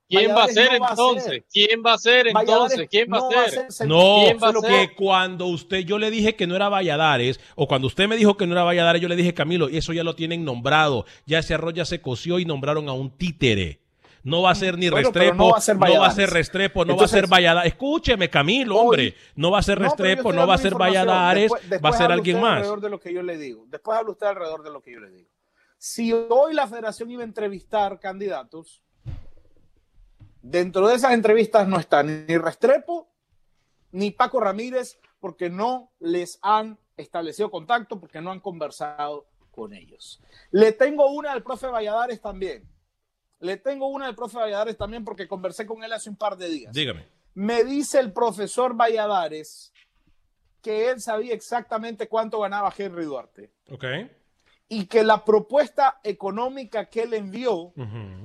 ¿Quién 0.09 0.31
va 0.31 0.45
a 0.45 0.47
ser 0.47 0.71
no 0.71 0.79
va 0.79 0.87
a 0.87 0.89
entonces? 0.91 1.43
¿Quién 1.51 1.83
va 1.85 1.93
a 1.93 1.97
ser 1.97 2.27
entonces? 2.27 2.87
¿Quién 2.89 3.11
va 3.11 3.17
a 3.17 3.69
ser? 3.69 3.87
No, 3.87 4.21
que 4.61 4.95
cuando 4.95 5.47
usted, 5.47 5.79
yo 5.79 5.97
le 5.97 6.09
dije 6.09 6.37
que 6.37 6.47
no 6.47 6.55
era 6.55 6.69
Valladares, 6.69 7.41
o 7.55 7.67
cuando 7.67 7.87
usted 7.87 8.07
me 8.07 8.15
dijo 8.15 8.37
que 8.37 8.47
no 8.47 8.53
era 8.53 8.63
Valladares, 8.63 9.01
yo 9.01 9.09
le 9.09 9.17
dije, 9.17 9.33
Camilo, 9.33 9.67
eso 9.67 9.91
ya 9.91 10.05
lo 10.05 10.15
tienen 10.15 10.45
nombrado, 10.45 11.05
ya 11.25 11.39
ese 11.39 11.55
arroz 11.55 11.73
ya 11.73 11.83
se 11.83 11.99
coció 11.99 12.39
y 12.39 12.45
nombraron 12.45 12.87
a 12.87 12.93
un 12.93 13.17
títere. 13.17 13.81
No 14.27 14.41
va 14.41 14.51
a 14.51 14.55
ser 14.55 14.77
ni 14.77 14.89
Bueno, 14.89 15.05
Restrepo, 15.07 15.35
no 15.37 15.49
va 15.51 15.57
a 15.57 15.61
ser 15.61 15.75
no 15.75 15.79
va 15.79 15.87
a 15.87 15.89
Valladares. 15.89 16.15
ser 16.15 16.29
Restrepo, 16.31 16.83
no 16.85 16.91
Entonces- 16.91 17.15
va 17.15 17.17
a 17.17 17.21
ser 17.21 17.29
Valladares. 17.29 17.71
Escúcheme, 17.71 18.29
Camilo, 18.29 18.77
hombre. 18.77 19.15
No 19.35 19.51
va 19.51 19.59
a 19.59 19.63
ser 19.63 19.79
Restrepo, 19.79 20.33
no 20.33 20.45
va 20.45 20.55
a 20.55 20.57
ser. 20.57 20.75
Valladares, 20.75 21.49
Después- 21.51 21.81
va 21.85 21.89
a 21.89 21.93
ser 21.93 22.11
alguien 22.11 22.35
usted 22.35 22.43
más. 22.47 22.57
Alrededor 22.57 22.81
de 22.81 22.89
lo 22.89 22.99
que 22.99 23.13
yo 23.13 23.23
le 23.23 23.37
digo. 23.37 23.63
Después 23.67 23.97
habla 23.97 24.11
usted 24.11 24.27
alrededor 24.27 24.63
de 24.63 24.71
lo 24.71 24.81
que 24.81 24.91
yo 24.91 24.99
le 24.99 25.09
digo. 25.11 25.29
Si 25.77 26.11
hoy 26.11 26.53
la 26.53 26.67
federación 26.67 27.09
iba 27.09 27.21
a 27.21 27.25
entrevistar 27.25 27.99
candidatos, 28.01 28.83
dentro 30.41 30.87
de 30.87 30.95
esas 30.95 31.13
entrevistas 31.13 31.67
no 31.67 31.79
está 31.79 32.03
ni 32.03 32.37
Restrepo 32.37 33.07
ni 33.91 34.11
Paco 34.11 34.39
Ramírez 34.39 34.99
porque 35.19 35.49
no 35.49 35.91
les 35.99 36.39
han 36.41 36.77
establecido 36.97 37.49
contacto, 37.49 37.99
porque 37.99 38.21
no 38.21 38.31
han 38.31 38.39
conversado 38.39 39.25
con 39.51 39.73
ellos. 39.73 40.21
Le 40.51 40.71
tengo 40.73 41.07
una 41.11 41.31
al 41.31 41.43
profe 41.43 41.67
Valladares 41.67 42.19
también. 42.21 42.67
Le 43.39 43.57
tengo 43.57 43.87
una 43.87 44.07
al 44.07 44.15
profe 44.15 44.37
Valladares 44.37 44.77
también 44.77 45.03
porque 45.05 45.27
conversé 45.27 45.65
con 45.65 45.83
él 45.83 45.93
hace 45.93 46.09
un 46.09 46.15
par 46.15 46.37
de 46.37 46.49
días. 46.49 46.73
Dígame. 46.73 47.07
Me 47.35 47.63
dice 47.63 47.99
el 47.99 48.11
profesor 48.11 48.75
Valladares 48.75 49.71
que 50.61 50.89
él 50.89 50.99
sabía 51.01 51.33
exactamente 51.33 52.07
cuánto 52.07 52.39
ganaba 52.39 52.73
Henry 52.75 53.05
Duarte 53.05 53.51
Ok. 53.71 53.85
y 54.67 54.85
que 54.87 55.03
la 55.03 55.23
propuesta 55.23 55.99
económica 56.03 56.85
que 56.89 57.03
él 57.03 57.13
envió 57.13 57.73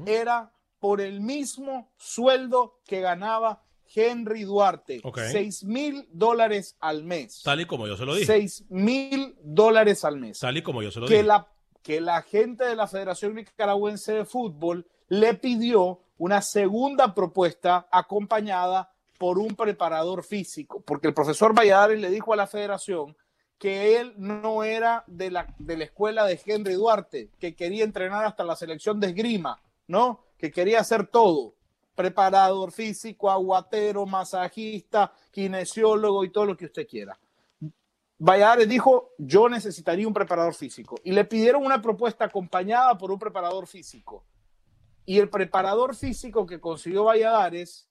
era 0.07 0.51
por 0.79 1.01
el 1.01 1.21
mismo 1.21 1.93
sueldo 1.99 2.81
que 2.87 3.01
ganaba 3.01 3.63
Henry 3.95 4.45
Duarte. 4.45 5.03
6 5.15 5.65
mil 5.65 6.09
dólares 6.11 6.77
al 6.81 7.05
mes. 7.05 7.43
Tal 7.45 7.61
y 7.61 7.67
como 7.67 7.87
yo 7.87 7.97
se 7.99 8.07
lo 8.07 8.15
dije. 8.15 8.27
6 8.27 8.65
mil 8.71 9.37
dólares 9.43 10.05
al 10.07 10.17
mes. 10.17 10.39
Tal 10.41 10.57
y 10.57 10.63
como 10.63 10.83
yo 10.83 10.91
se 10.91 10.99
lo 11.01 11.07
Que 11.07 11.17
dije. 11.17 11.27
la, 11.27 11.47
que 11.83 12.01
la 12.01 12.23
gente 12.23 12.65
de 12.65 12.75
la 12.75 12.87
Federación 12.89 13.35
Nicaragüense 13.35 14.15
de 14.15 14.25
Fútbol 14.25 14.89
le 15.13 15.35
pidió 15.35 16.01
una 16.17 16.41
segunda 16.41 17.15
propuesta 17.15 17.87
acompañada 17.91 18.95
por 19.19 19.39
un 19.39 19.55
preparador 19.55 20.25
físico, 20.25 20.81
porque 20.87 21.07
el 21.07 21.13
profesor 21.13 21.55
Valladares 21.55 22.01
le 22.01 22.09
dijo 22.09 22.33
a 22.33 22.37
la 22.37 22.47
federación 22.47 23.15
que 23.59 24.01
él 24.01 24.15
no 24.17 24.65
era 24.65 25.05
de 25.07 25.31
la, 25.31 25.55
de 25.59 25.77
la 25.77 25.85
escuela 25.85 26.25
de 26.25 26.41
Henry 26.43 26.73
Duarte, 26.73 27.29
que 27.39 27.55
quería 27.55 27.85
entrenar 27.85 28.25
hasta 28.25 28.43
la 28.43 28.57
selección 28.57 29.01
de 29.01 29.09
esgrima, 29.09 29.61
¿no? 29.87 30.25
Que 30.39 30.51
quería 30.51 30.81
hacer 30.81 31.07
todo, 31.07 31.57
preparador 31.95 32.73
físico, 32.73 33.31
aguatero, 33.31 34.07
masajista, 34.07 35.13
kinesiólogo 35.31 36.25
y 36.25 36.31
todo 36.31 36.47
lo 36.47 36.57
que 36.57 36.65
usted 36.65 36.89
quiera. 36.89 37.21
Valladares 38.19 38.67
dijo, 38.67 39.11
yo 39.19 39.47
necesitaría 39.51 40.09
un 40.09 40.15
preparador 40.15 40.55
físico. 40.55 40.97
Y 41.05 41.13
le 41.13 41.27
pidieron 41.27 41.67
una 41.67 41.83
propuesta 41.83 42.25
acompañada 42.25 42.97
por 42.97 43.11
un 43.11 43.19
preparador 43.19 43.67
físico. 43.67 44.25
Y 45.05 45.19
el 45.19 45.29
preparador 45.29 45.97
físico 45.97 46.47
que 46.47 46.61
consiguió 46.61 47.05
Valladares 47.05 47.89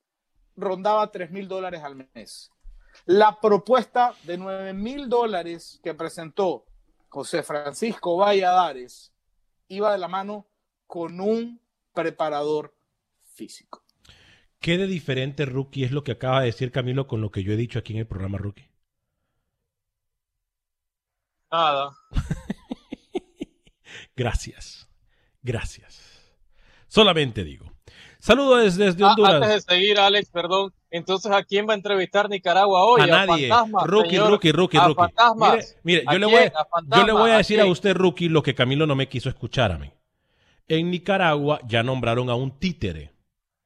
rondaba 0.56 1.12
3 1.12 1.32
mil 1.32 1.48
dólares 1.48 1.82
al 1.84 2.10
mes. 2.14 2.52
La 3.06 3.40
propuesta 3.40 4.14
de 4.24 4.38
9 4.38 4.74
mil 4.74 5.10
dólares 5.10 5.80
que 5.84 5.94
presentó 5.94 6.66
José 7.10 7.44
Francisco 7.44 8.18
Valladares 8.18 9.14
iba 9.68 9.92
de 9.92 9.98
la 9.98 10.08
mano 10.08 10.48
con 10.88 11.20
un 11.20 11.62
preparador 11.94 12.74
físico. 13.34 13.84
¿Qué 14.60 14.78
de 14.78 14.88
diferente, 14.88 15.46
Rookie, 15.46 15.84
es 15.84 15.92
lo 15.92 16.04
que 16.04 16.12
acaba 16.12 16.42
de 16.42 16.48
decir 16.48 16.72
Camilo 16.72 17.08
con 17.08 17.20
lo 17.20 17.32
que 17.32 17.44
yo 17.44 17.54
he 17.54 17.58
dicho 17.58 17.80
aquí 17.80 17.94
en 17.94 18.00
el 18.00 18.08
programa, 18.08 18.38
Rookie? 18.38 18.70
Nada. 21.52 21.98
Gracias. 24.16 24.88
Gracias. 25.42 26.11
Solamente 26.92 27.46
digo. 27.46 27.72
Saludos 28.20 28.76
desde, 28.78 29.04
Ah, 29.06 29.12
Honduras. 29.12 29.34
antes 29.36 29.66
de 29.66 29.76
seguir, 29.76 29.98
Alex, 29.98 30.30
perdón. 30.30 30.74
Entonces, 30.92 31.32
¿a 31.32 31.42
quién 31.44 31.66
va 31.68 31.72
a 31.72 31.78
entrevistar 31.78 32.30
Nicaragua 32.30 32.84
hoy? 32.84 33.00
a 33.02 33.08
nadie. 33.08 33.48
fantasmas, 33.48 33.88
rookie, 33.88 34.18
rookie, 34.18 34.52
rookie, 34.52 34.78
¿A 34.78 34.88
rookie. 34.88 35.00
fantasmas? 35.02 35.78
Mire, 35.84 36.02
mire, 36.02 36.04
¿A 36.06 36.12
yo, 36.14 36.20
le 36.20 36.26
voy, 36.26 36.36
¿A 36.44 36.48
a- 36.48 36.98
yo 37.00 37.06
le 37.06 37.14
voy 37.14 37.30
a 37.32 37.36
¿A 37.36 37.38
decir 37.38 37.62
a 37.62 37.66
usted, 37.66 37.96
Rookie, 37.96 38.28
lo 38.28 38.44
que 38.44 38.54
Camilo 38.54 38.86
no 38.86 38.96
me 38.96 39.08
quiso 39.08 39.30
escuchar 39.30 39.72
a 39.72 39.78
mí. 39.78 39.90
En 40.68 40.92
Nicaragua 40.92 41.62
ya 41.66 41.82
nombraron 41.82 42.30
a 42.30 42.36
un 42.36 42.60
títere. 42.60 43.14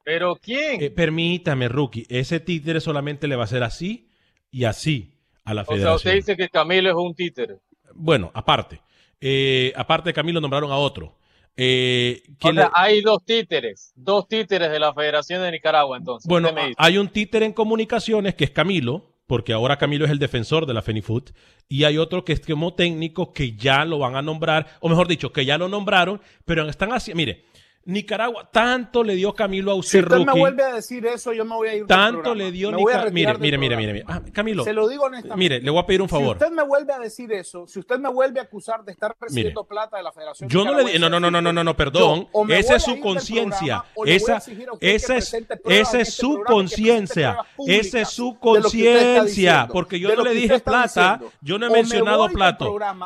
¿Pero 0.04 0.36
quién? 0.36 0.84
Eh, 0.84 0.92
permítame, 0.92 1.68
Rookie. 1.68 2.06
Ese 2.08 2.40
títere 2.40 2.80
solamente 2.80 3.28
le 3.28 3.36
va 3.36 3.42
a 3.42 3.46
hacer 3.46 3.64
así 3.64 4.08
y 4.52 4.66
así 4.66 5.18
a 5.44 5.56
la 5.56 5.64
o 5.64 5.66
sea, 5.66 5.74
federación. 5.76 5.96
usted 5.96 6.14
dice 6.14 6.38
que 6.38 6.48
Camilo 6.50 6.90
es 6.92 6.96
un 6.96 7.16
títere. 7.16 7.58
Bueno, 7.96 8.30
aparte. 8.36 8.82
Eh, 9.20 9.74
aparte 9.76 10.10
de 10.10 10.14
Camilo 10.14 10.40
nombraron 10.40 10.72
a 10.72 10.78
otro. 10.78 11.18
Eh, 11.58 12.22
O 12.30 12.36
¿quién 12.40 12.56
sea, 12.56 12.66
le- 12.66 12.72
hay 12.74 13.02
dos 13.02 13.24
títeres, 13.26 13.94
dos 13.96 14.28
títeres 14.28 14.72
de 14.72 14.80
la 14.80 14.94
Federación 14.94 15.42
de 15.42 15.52
Nicaragua, 15.52 15.98
entonces. 15.98 16.28
Bueno, 16.28 16.50
hay 16.78 16.98
un 16.98 17.08
títere 17.10 17.46
en 17.46 17.54
comunicaciones 17.54 18.36
que 18.36 18.44
es 18.46 18.52
Camilo, 18.52 19.14
porque 19.28 19.54
ahora 19.54 19.78
Camilo 19.78 20.06
es 20.06 20.12
el 20.12 20.20
defensor 20.20 20.66
de 20.66 20.74
la 20.74 20.82
Fenifood, 20.82 21.30
y 21.68 21.86
hay 21.86 21.98
otro 21.98 22.24
que 22.26 22.34
es 22.34 22.42
como 22.42 22.74
técnico 22.76 23.32
que 23.34 23.54
ya 23.56 23.86
lo 23.86 23.98
van 24.00 24.16
a 24.16 24.22
nombrar, 24.22 24.68
o 24.82 24.90
mejor 24.90 25.08
dicho, 25.08 25.32
que 25.32 25.46
ya 25.46 25.58
lo 25.58 25.68
nombraron, 25.70 26.22
pero 26.46 26.68
están 26.70 26.92
haciendo, 26.92 27.18
mire, 27.18 27.46
Nicaragua 27.86 28.50
tanto 28.52 29.04
le 29.04 29.14
dio 29.14 29.34
Camilo 29.34 29.72
a 29.72 29.76
usted, 29.76 30.00
Si 30.00 30.06
usted 30.06 30.26
me 30.26 30.40
vuelve 30.40 30.64
a 30.64 30.74
decir 30.74 31.06
eso, 31.06 31.34
yo 31.34 31.46
me 31.46 31.54
voy 31.56 31.68
a 31.68 31.76
ir. 31.76 31.86
Tanto 31.86 32.34
le 32.34 32.52
dio 32.52 32.72
Nicaragua. 32.72 33.12
Mire, 33.12 33.38
mire, 33.38 33.58
mire, 33.58 33.78
mire, 33.78 33.94
programa. 33.94 34.16
mire. 34.20 34.28
Ah, 34.28 34.32
Camilo, 34.34 34.64
Se 34.64 34.74
lo 34.74 34.88
digo 34.88 35.04
honestamente. 35.04 35.38
mire, 35.38 35.62
le 35.62 35.70
voy 35.70 35.80
a 35.80 35.86
pedir 35.86 36.02
un 36.02 36.10
favor. 36.10 36.38
Si 36.38 36.44
usted 36.44 36.56
me 36.56 36.64
vuelve 36.64 36.94
a 36.94 37.00
decir 37.00 37.32
eso, 37.32 37.68
si 37.68 37.78
usted 37.80 38.00
me 38.00 38.10
vuelve 38.10 38.40
a 38.40 38.44
acusar 38.44 38.84
de 38.84 38.92
estar 38.92 39.16
recibiendo 39.20 39.66
plata 39.66 39.98
de 39.98 40.04
la 40.04 40.12
Federación 40.12 40.50
Yo 40.50 40.66
no 40.66 40.74
le 40.74 40.84
di- 40.94 41.00
no, 41.00 41.10
no, 41.10 41.20
no, 41.20 41.30
no, 41.30 41.42
no, 41.42 41.54
no, 41.54 41.64
no, 41.64 41.78
perdón. 41.78 42.28
yo 42.34 42.56
Esa 42.56 42.78
es 42.78 42.84
su 42.84 43.00
conciencia. 43.00 43.86
Esa, 44.06 44.38
esa 44.82 45.18
es, 45.18 45.30
pruebas 45.30 45.62
esa 45.64 46.00
es 46.00 46.08
este 46.10 46.22
su 46.22 46.42
conciencia. 46.44 47.38
Esa 47.68 48.02
es 48.02 48.10
su 48.10 48.40
conciencia. 48.40 49.68
Porque 49.72 50.00
yo 50.00 50.16
no 50.16 50.24
le 50.24 50.32
dije 50.32 50.60
plata. 50.60 51.20
Yo 51.42 51.60
no 51.60 51.68
he 51.68 51.70
mencionado 51.70 52.30
y 52.30 52.34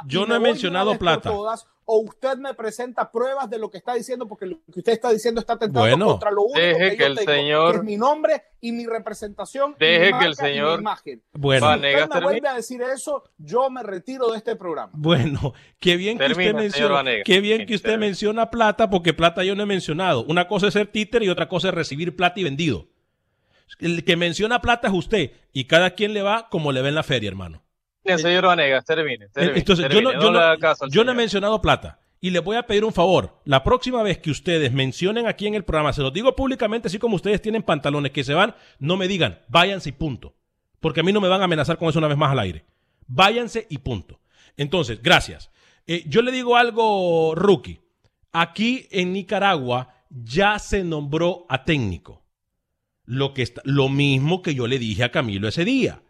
Yo 0.08 0.26
no 0.26 0.36
he 0.36 0.40
mencionado 0.40 0.98
plata. 0.98 1.34
O 1.92 2.02
usted 2.02 2.38
me 2.38 2.54
presenta 2.54 3.12
pruebas 3.12 3.50
de 3.50 3.58
lo 3.58 3.72
que 3.72 3.80
está 3.80 3.96
diciendo, 3.96 4.28
porque 4.28 4.46
lo 4.46 4.58
que 4.72 4.80
usted 4.82 4.92
está 4.94 5.10
diciendo 5.12 5.42
está 5.42 5.54
atentando 5.54 5.80
Bueno. 5.80 6.06
contra 6.06 6.30
lo 6.30 6.44
único 6.44 6.60
Deje 6.60 6.92
que, 6.92 6.98
que 6.98 7.02
yo 7.04 7.06
el 7.08 7.16
tengo, 7.18 7.32
señor- 7.32 7.72
que 7.72 7.78
es 7.80 7.84
mi 7.84 7.98
nombre 7.98 8.44
y 8.62 8.72
mi 8.74 8.86
representación, 8.86 9.76
y 9.80 9.84
Deje 9.84 10.14
mi 10.14 10.20
que 10.20 10.26
el 10.26 10.32
y 10.32 10.36
señor- 10.36 10.78
mi 10.78 10.82
imagen. 10.84 11.24
Bueno, 11.34 11.66
Si 11.66 11.74
usted 11.74 11.82
Vanegas, 11.82 12.02
me 12.02 12.08
termina. 12.14 12.30
vuelve 12.32 12.48
a 12.48 12.54
decir 12.54 12.82
eso, 12.84 13.24
yo 13.40 13.70
me 13.72 13.82
retiro 13.82 14.28
de 14.32 14.38
este 14.38 14.56
programa. 14.56 14.92
Bueno, 14.94 15.54
qué 15.80 15.98
bien 15.98 16.20
que 16.20 16.28
usted 16.28 16.54
menciona, 16.54 16.94
Vanegas. 16.94 17.24
qué 17.26 17.42
bien 17.42 17.66
que 17.66 17.74
usted 17.74 17.90
Termina. 17.90 18.08
menciona 18.08 18.50
plata, 18.52 18.90
porque 18.92 19.14
plata 19.16 19.44
yo 19.44 19.56
no 19.56 19.64
he 19.64 19.66
mencionado. 19.66 20.24
Una 20.26 20.48
cosa 20.48 20.68
es 20.68 20.74
ser 20.74 20.88
títer 20.92 21.24
y 21.24 21.30
otra 21.30 21.50
cosa 21.50 21.70
es 21.70 21.74
recibir 21.74 22.16
plata 22.16 22.40
y 22.40 22.44
vendido. 22.44 22.86
El 23.80 24.04
que 24.04 24.16
menciona 24.16 24.62
plata 24.62 24.90
es 24.90 24.94
usted 24.94 25.32
y 25.54 25.66
cada 25.66 25.92
quien 25.92 26.14
le 26.14 26.22
va 26.22 26.50
como 26.50 26.72
le 26.72 26.82
ve 26.82 26.90
en 26.90 26.96
la 26.96 27.04
feria, 27.04 27.30
hermano. 27.30 27.64
Bien, 28.04 28.20
señor 28.20 28.46
Vanegas, 28.46 28.86
termine. 28.86 29.28
termine, 29.30 29.56
Eh, 29.56 29.60
Entonces, 29.60 29.88
yo 29.90 30.02
no, 30.02 30.14
yo 30.14 30.88
yo 30.90 31.02
he 31.02 31.14
mencionado 31.14 31.62
plata. 31.62 32.00
Y 32.22 32.32
les 32.32 32.44
voy 32.44 32.58
a 32.58 32.64
pedir 32.64 32.84
un 32.84 32.92
favor. 32.92 33.40
La 33.46 33.64
próxima 33.64 34.04
vez 34.04 34.18
que 34.18 34.30
ustedes 34.30 34.74
mencionen 34.74 35.26
aquí 35.28 35.48
en 35.48 35.56
el 35.56 35.64
programa, 35.64 35.94
se 35.94 36.02
los 36.02 36.12
digo 36.14 36.36
públicamente, 36.36 36.88
así 36.90 37.00
como 37.00 37.16
ustedes 37.16 37.42
tienen 37.42 37.64
pantalones 37.64 38.12
que 38.12 38.26
se 38.26 38.34
van, 38.34 38.56
no 38.78 38.98
me 38.98 39.08
digan, 39.08 39.40
váyanse 39.48 39.90
y 39.90 39.94
punto. 39.94 40.36
Porque 40.82 41.00
a 41.00 41.04
mí 41.04 41.14
no 41.14 41.22
me 41.22 41.30
van 41.30 41.42
a 41.42 41.46
amenazar 41.46 41.78
con 41.78 41.88
eso 41.88 42.00
una 42.00 42.10
vez 42.10 42.18
más 42.18 42.32
al 42.32 42.40
aire. 42.40 42.66
Váyanse 43.08 43.68
y 43.70 43.78
punto. 43.78 44.20
Entonces, 44.58 45.02
gracias. 45.02 45.50
Eh, 45.88 46.04
yo 46.08 46.22
le 46.22 46.32
digo 46.32 46.58
algo, 46.58 47.36
rookie. 47.36 47.80
Aquí 48.34 48.88
en 48.92 49.14
Nicaragua 49.14 49.94
ya 50.10 50.60
se 50.60 50.84
nombró 50.84 51.46
a 51.50 51.64
técnico. 51.64 52.26
Lo, 53.06 53.34
que 53.34 53.42
está, 53.42 53.62
lo 53.64 53.90
mismo 53.90 54.42
que 54.42 54.54
yo 54.54 54.68
le 54.68 54.78
dije 54.78 55.04
a 55.04 55.12
Camilo 55.12 55.48
ese 55.48 55.66
día. 55.66 56.02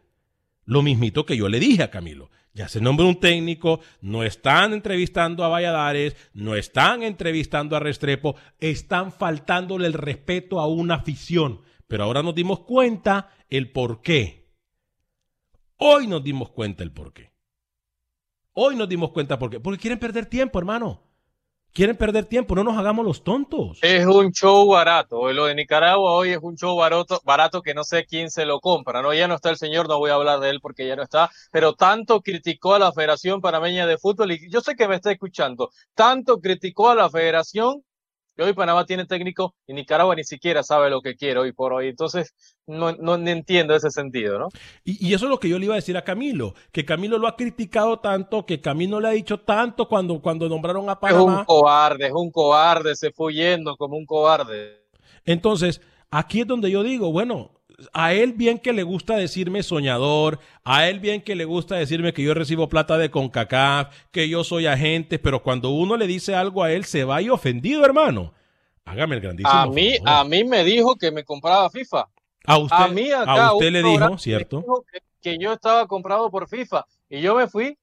Lo 0.70 0.84
mismito 0.84 1.26
que 1.26 1.36
yo 1.36 1.50
le 1.50 1.60
dije 1.60 1.82
a 1.82 1.90
Camilo. 1.90 2.30
Ya 2.54 2.68
se 2.68 2.80
nombró 2.80 3.08
un 3.08 3.20
técnico, 3.20 3.80
no 4.02 4.24
están 4.24 4.72
entrevistando 4.72 5.44
a 5.44 5.48
Valladares, 5.48 6.16
no 6.36 6.54
están 6.54 7.02
entrevistando 7.02 7.76
a 7.76 7.80
Restrepo, 7.80 8.36
están 8.60 9.12
faltándole 9.12 9.88
el 9.88 9.94
respeto 9.94 10.60
a 10.60 10.68
una 10.68 10.94
afición. 10.94 11.62
Pero 11.88 12.04
ahora 12.04 12.22
nos 12.22 12.36
dimos 12.36 12.60
cuenta 12.60 13.32
el 13.50 13.72
por 13.72 14.04
qué. 14.04 14.48
Hoy 15.78 16.06
nos 16.06 16.24
dimos 16.24 16.52
cuenta 16.52 16.84
el 16.84 16.92
por 16.92 17.14
qué. 17.14 17.32
Hoy 18.54 18.76
nos 18.76 18.88
dimos 18.88 19.10
cuenta 19.10 19.40
por 19.40 19.50
qué. 19.50 19.60
Porque 19.60 19.80
quieren 19.80 19.98
perder 19.98 20.28
tiempo, 20.28 20.60
hermano. 20.60 21.02
Quieren 21.72 21.96
perder 21.96 22.26
tiempo, 22.26 22.56
no 22.56 22.64
nos 22.64 22.78
hagamos 22.78 23.06
los 23.06 23.24
tontos. 23.24 23.78
Es 23.84 24.06
un 24.06 24.32
show 24.32 24.68
barato. 24.68 25.32
Lo 25.32 25.46
de 25.46 25.54
Nicaragua 25.54 26.14
hoy 26.14 26.32
es 26.32 26.40
un 26.42 26.56
show 26.56 26.76
barato, 26.76 27.22
barato 27.24 27.62
que 27.62 27.76
no 27.76 27.84
sé 27.84 28.06
quién 28.06 28.32
se 28.32 28.46
lo 28.46 28.60
compra. 28.60 29.04
No, 29.04 29.14
ya 29.14 29.28
no 29.28 29.36
está 29.36 29.52
el 29.52 29.58
señor, 29.58 29.88
no 29.88 30.00
voy 30.00 30.10
a 30.10 30.16
hablar 30.16 30.40
de 30.40 30.50
él 30.50 30.60
porque 30.62 30.88
ya 30.88 30.96
no 30.96 31.04
está. 31.04 31.30
Pero 31.52 31.74
tanto 31.74 32.22
criticó 32.22 32.74
a 32.74 32.80
la 32.80 32.92
Federación 32.92 33.40
Panameña 33.40 33.86
de 33.86 34.00
Fútbol 34.00 34.32
y 34.32 34.50
yo 34.50 34.62
sé 34.62 34.76
que 34.76 34.88
me 34.88 34.96
está 34.96 35.12
escuchando. 35.12 35.70
Tanto 35.94 36.40
criticó 36.40 36.90
a 36.90 36.96
la 36.96 37.10
Federación 37.10 37.84
que 38.40 38.46
hoy 38.46 38.54
Panamá 38.54 38.86
tiene 38.86 39.06
técnico 39.06 39.56
y 39.68 39.74
Nicaragua 39.74 40.16
ni 40.16 40.24
siquiera 40.24 40.64
sabe 40.64 40.90
lo 40.90 41.02
que 41.02 41.16
quiere 41.16 41.40
hoy 41.42 41.52
por 41.54 41.74
hoy. 41.74 41.90
Entonces 41.90 42.34
no, 42.68 42.94
no, 42.94 43.18
no 43.18 43.30
entiendo 43.30 43.76
ese 43.76 43.92
sentido, 43.92 44.40
¿no? 44.40 44.54
Y, 44.84 45.08
y 45.10 45.14
eso 45.14 45.26
es 45.26 45.30
lo 45.30 45.40
que 45.40 45.50
yo 45.50 45.60
le 45.60 45.66
iba 45.66 45.76
a 45.76 45.78
decir 45.78 45.98
a 45.98 46.04
Camilo, 46.04 46.54
que 46.72 46.86
Camilo 46.86 47.18
lo 47.18 47.28
ha 47.28 47.36
criticado 47.36 48.00
tanto, 48.00 48.46
que 48.46 48.62
Camilo 48.62 49.00
le 49.00 49.08
ha 49.08 49.12
dicho 49.12 49.40
tanto 49.42 49.88
cuando, 49.88 50.22
cuando 50.22 50.50
nombraron 50.50 50.90
a 50.90 51.00
Es 51.06 51.16
un 51.18 51.38
Panamá. 51.38 51.44
cobarde, 51.44 52.06
es 52.08 52.14
un 52.14 52.32
cobarde, 52.32 52.96
se 52.96 53.12
fue 53.12 53.34
yendo 53.34 53.76
como 53.76 53.98
un 53.98 54.06
cobarde. 54.06 54.88
Entonces, 55.26 55.82
aquí 56.12 56.42
es 56.42 56.48
donde 56.48 56.72
yo 56.72 56.84
digo, 56.84 57.12
bueno, 57.12 57.59
a 57.94 58.14
él 58.14 58.34
bien 58.34 58.60
que 58.60 58.74
le 58.74 58.84
gusta 58.84 59.16
decirme 59.16 59.64
soñador, 59.64 60.40
a 60.64 60.88
él 60.90 61.00
bien 61.00 61.22
que 61.22 61.36
le 61.36 61.46
gusta 61.46 61.76
decirme 61.76 62.14
que 62.14 62.24
yo 62.24 62.34
recibo 62.34 62.70
plata 62.70 62.98
de 62.98 63.10
CONCACAF, 63.10 63.96
que 64.12 64.28
yo 64.30 64.44
soy 64.44 64.66
agente, 64.68 65.20
pero 65.20 65.42
cuando 65.44 65.70
uno 65.70 65.98
le 65.98 66.08
dice 66.08 66.36
algo 66.36 66.64
a 66.64 66.72
él 66.72 66.86
se 66.86 67.04
va 67.04 67.22
y 67.22 67.30
ofendido, 67.30 67.86
hermano. 67.86 68.34
Hágame 68.86 69.16
el 69.16 69.22
grandísimo. 69.22 69.54
A 69.54 69.68
mí, 69.68 69.94
favor. 69.98 70.10
a 70.10 70.24
mí 70.24 70.44
me 70.44 70.64
dijo 70.64 70.96
que 70.96 71.12
me 71.12 71.24
compraba 71.24 71.70
FIFA. 71.70 72.08
a 72.46 72.58
usted, 72.58 72.76
A 72.78 72.88
mí 72.88 73.12
acá 73.12 73.48
a 73.48 73.54
usted 73.54 73.72
le 73.72 73.84
dijo, 73.84 74.18
¿cierto? 74.18 74.58
dijo 74.62 74.86
que, 74.92 75.00
que 75.22 75.38
yo 75.38 75.54
estaba 75.54 75.86
comprado 75.88 76.32
por 76.32 76.48
FIFA 76.50 76.86
y 77.10 77.22
yo 77.22 77.36
me 77.36 77.48
fui. 77.48 77.78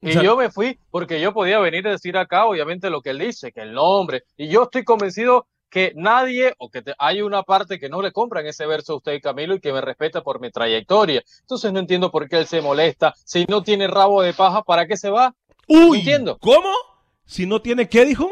Y 0.00 0.10
O 0.10 0.12
sea- 0.12 0.22
yo 0.22 0.36
me 0.36 0.50
fui 0.50 0.78
porque 0.90 1.20
yo 1.20 1.32
podía 1.32 1.58
venir 1.58 1.86
a 1.88 1.92
decir 1.92 2.16
acá, 2.16 2.46
obviamente, 2.46 2.90
lo 2.90 3.02
que 3.02 3.10
él 3.10 3.18
dice, 3.18 3.52
que 3.52 3.60
el 3.62 3.72
nombre. 3.72 4.24
Y 4.36 4.48
yo 4.48 4.64
estoy 4.64 4.84
convencido 4.84 5.46
que 5.72 5.92
nadie, 5.96 6.54
o 6.58 6.68
que 6.70 6.82
te- 6.82 6.94
hay 6.98 7.22
una 7.22 7.42
parte 7.44 7.78
que 7.80 7.88
no 7.88 8.02
le 8.02 8.12
compran 8.12 8.46
ese 8.46 8.66
verso 8.66 8.92
a 8.92 8.96
usted, 8.96 9.20
Camilo, 9.22 9.54
y 9.54 9.60
que 9.60 9.72
me 9.72 9.80
respeta 9.80 10.22
por 10.22 10.38
mi 10.38 10.50
trayectoria. 10.50 11.22
Entonces 11.40 11.72
no 11.72 11.78
entiendo 11.80 12.10
por 12.10 12.28
qué 12.28 12.36
él 12.40 12.46
se 12.46 12.60
molesta. 12.60 13.14
Si 13.24 13.46
no 13.48 13.62
tiene 13.62 13.86
rabo 13.88 14.20
de 14.20 14.34
paja, 14.34 14.62
¿para 14.62 14.86
qué 14.86 14.98
se 14.98 15.08
va? 15.08 15.34
Uy, 15.66 16.00
entiendo. 16.00 16.36
¿cómo? 16.38 16.68
Si 17.24 17.46
no 17.46 17.62
tiene, 17.62 17.88
¿qué 17.88 18.04
dijo? 18.04 18.28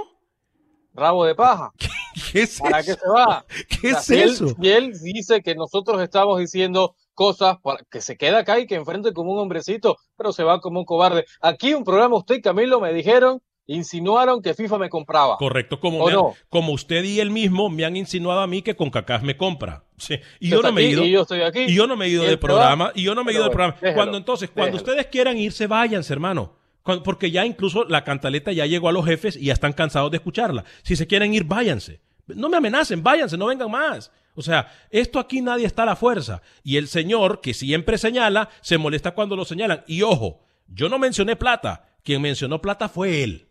Rabo 0.93 1.24
de 1.24 1.34
paja. 1.34 1.72
¿Qué 2.32 2.43
es 2.43 2.59
¿Para 2.61 2.80
eso? 2.80 2.95
qué 2.95 3.01
se 3.01 3.09
va? 3.09 3.45
¿Qué 3.80 3.88
O 3.88 3.91
sea, 3.91 3.99
es 4.01 4.05
si 4.05 4.14
él- 4.20 4.30
eso? 4.30 4.49
si 4.61 4.68
él 4.70 4.93
dice 5.01 5.43
que 5.43 5.55
nosotros 5.55 6.03
estamos 6.03 6.38
diciendo 6.38 6.95
cosas 7.14 7.59
para 7.62 7.82
que 7.91 8.01
se 8.01 8.16
queda 8.16 8.38
acá 8.41 8.59
y 8.59 8.66
que 8.66 8.74
enfrente 8.74 9.12
como 9.12 9.32
un 9.32 9.38
hombrecito, 9.38 9.97
pero 10.16 10.32
se 10.32 10.43
va 10.45 10.61
como 10.61 10.80
un 10.80 10.84
cobarde. 10.84 11.24
Aquí 11.41 11.74
un 11.74 11.84
programa, 11.84 12.16
usted 12.16 12.36
y 12.36 12.41
Camilo 12.43 12.80
me 12.80 12.93
dijeron, 12.93 13.41
insinuaron 13.74 14.42
que 14.42 14.54
FIFA 14.54 14.78
me 14.78 14.88
compraba. 14.88 15.36
Correcto, 15.36 15.78
como, 15.80 16.02
¿O 16.02 16.06
me 16.06 16.12
no? 16.12 16.34
como 16.48 16.72
usted 16.72 17.04
y 17.04 17.20
él 17.20 17.30
mismo 17.30 17.68
me 17.70 17.84
han 17.84 17.96
insinuado 17.96 18.40
a 18.40 18.46
mí 18.46 18.62
que 18.62 18.74
con 18.76 18.90
cacás 18.90 19.22
me 19.22 19.36
compra. 19.36 19.84
Sí, 19.96 20.18
Y 20.40 20.48
yo 20.50 20.60
no 20.62 20.72
me 20.72 20.82
he 20.82 20.84
aquí 20.86 20.92
ido. 20.94 21.04
Y 21.04 21.10
yo 21.12 21.22
estoy 21.22 21.42
aquí. 21.42 21.60
Y 21.68 21.74
yo 21.74 21.86
no 21.86 21.96
me 21.96 22.06
he 22.06 22.08
ido 22.08 22.22
Y 22.22 22.26
de 22.26 22.32
él 22.32 22.38
se 22.38 22.38
programa. 22.38 22.92
Y 22.94 23.02
yo 23.02 23.14
no 23.14 23.22
me 23.24 23.32
he 23.32 23.34
ido 23.34 23.44
de 23.44 23.50
Pero 23.50 23.74
programa. 23.74 23.94
cuando 23.94 24.16
entonces, 24.18 24.50
cuando 24.50 24.76
ustedes 24.76 25.06
quieran 25.06 25.36
irse, 25.38 25.66
váyanse, 25.66 26.12
hermano. 26.12 26.54
Cuando- 26.82 27.02
porque 27.02 27.30
ya 27.30 27.44
incluso 27.44 27.84
la 27.84 28.04
cantaleta 28.04 28.52
ya 28.52 28.66
llegó 28.66 28.88
a 28.88 28.92
los 28.92 29.04
jefes 29.04 29.36
y 29.36 29.46
ya 29.46 29.52
están 29.52 29.72
cansados 29.72 30.10
de 30.10 30.16
escucharla. 30.16 30.64
Si 30.82 30.96
se 30.96 31.06
quieren 31.06 31.32
ir, 31.34 31.44
váyanse. 31.44 32.00
No 32.26 32.48
me 32.48 32.56
amenacen, 32.56 33.02
váyanse, 33.02 33.36
no 33.36 33.46
vengan 33.46 33.70
más. 33.70 34.10
O 34.34 34.42
sea, 34.42 34.72
esto 34.90 35.18
aquí 35.18 35.42
nadie 35.42 35.66
está 35.66 35.82
a 35.82 35.86
la 35.86 35.96
fuerza. 35.96 36.40
Y 36.62 36.76
el 36.76 36.88
señor, 36.88 37.40
que 37.40 37.52
siempre 37.52 37.98
señala, 37.98 38.48
se 38.62 38.78
molesta 38.78 39.10
cuando 39.10 39.36
lo 39.36 39.44
señalan. 39.44 39.82
Y 39.86 40.02
ojo, 40.02 40.40
yo 40.68 40.88
no 40.88 40.98
mencioné 40.98 41.36
plata. 41.36 41.86
Quien 42.02 42.22
mencionó 42.22 42.62
plata 42.62 42.88
fue 42.88 43.22
él. 43.22 43.48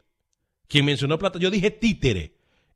Quien 0.70 0.86
mencionó 0.86 1.18
plata, 1.20 1.38
yo 1.40 1.50
dije 1.52 1.72
títere. 1.72 2.32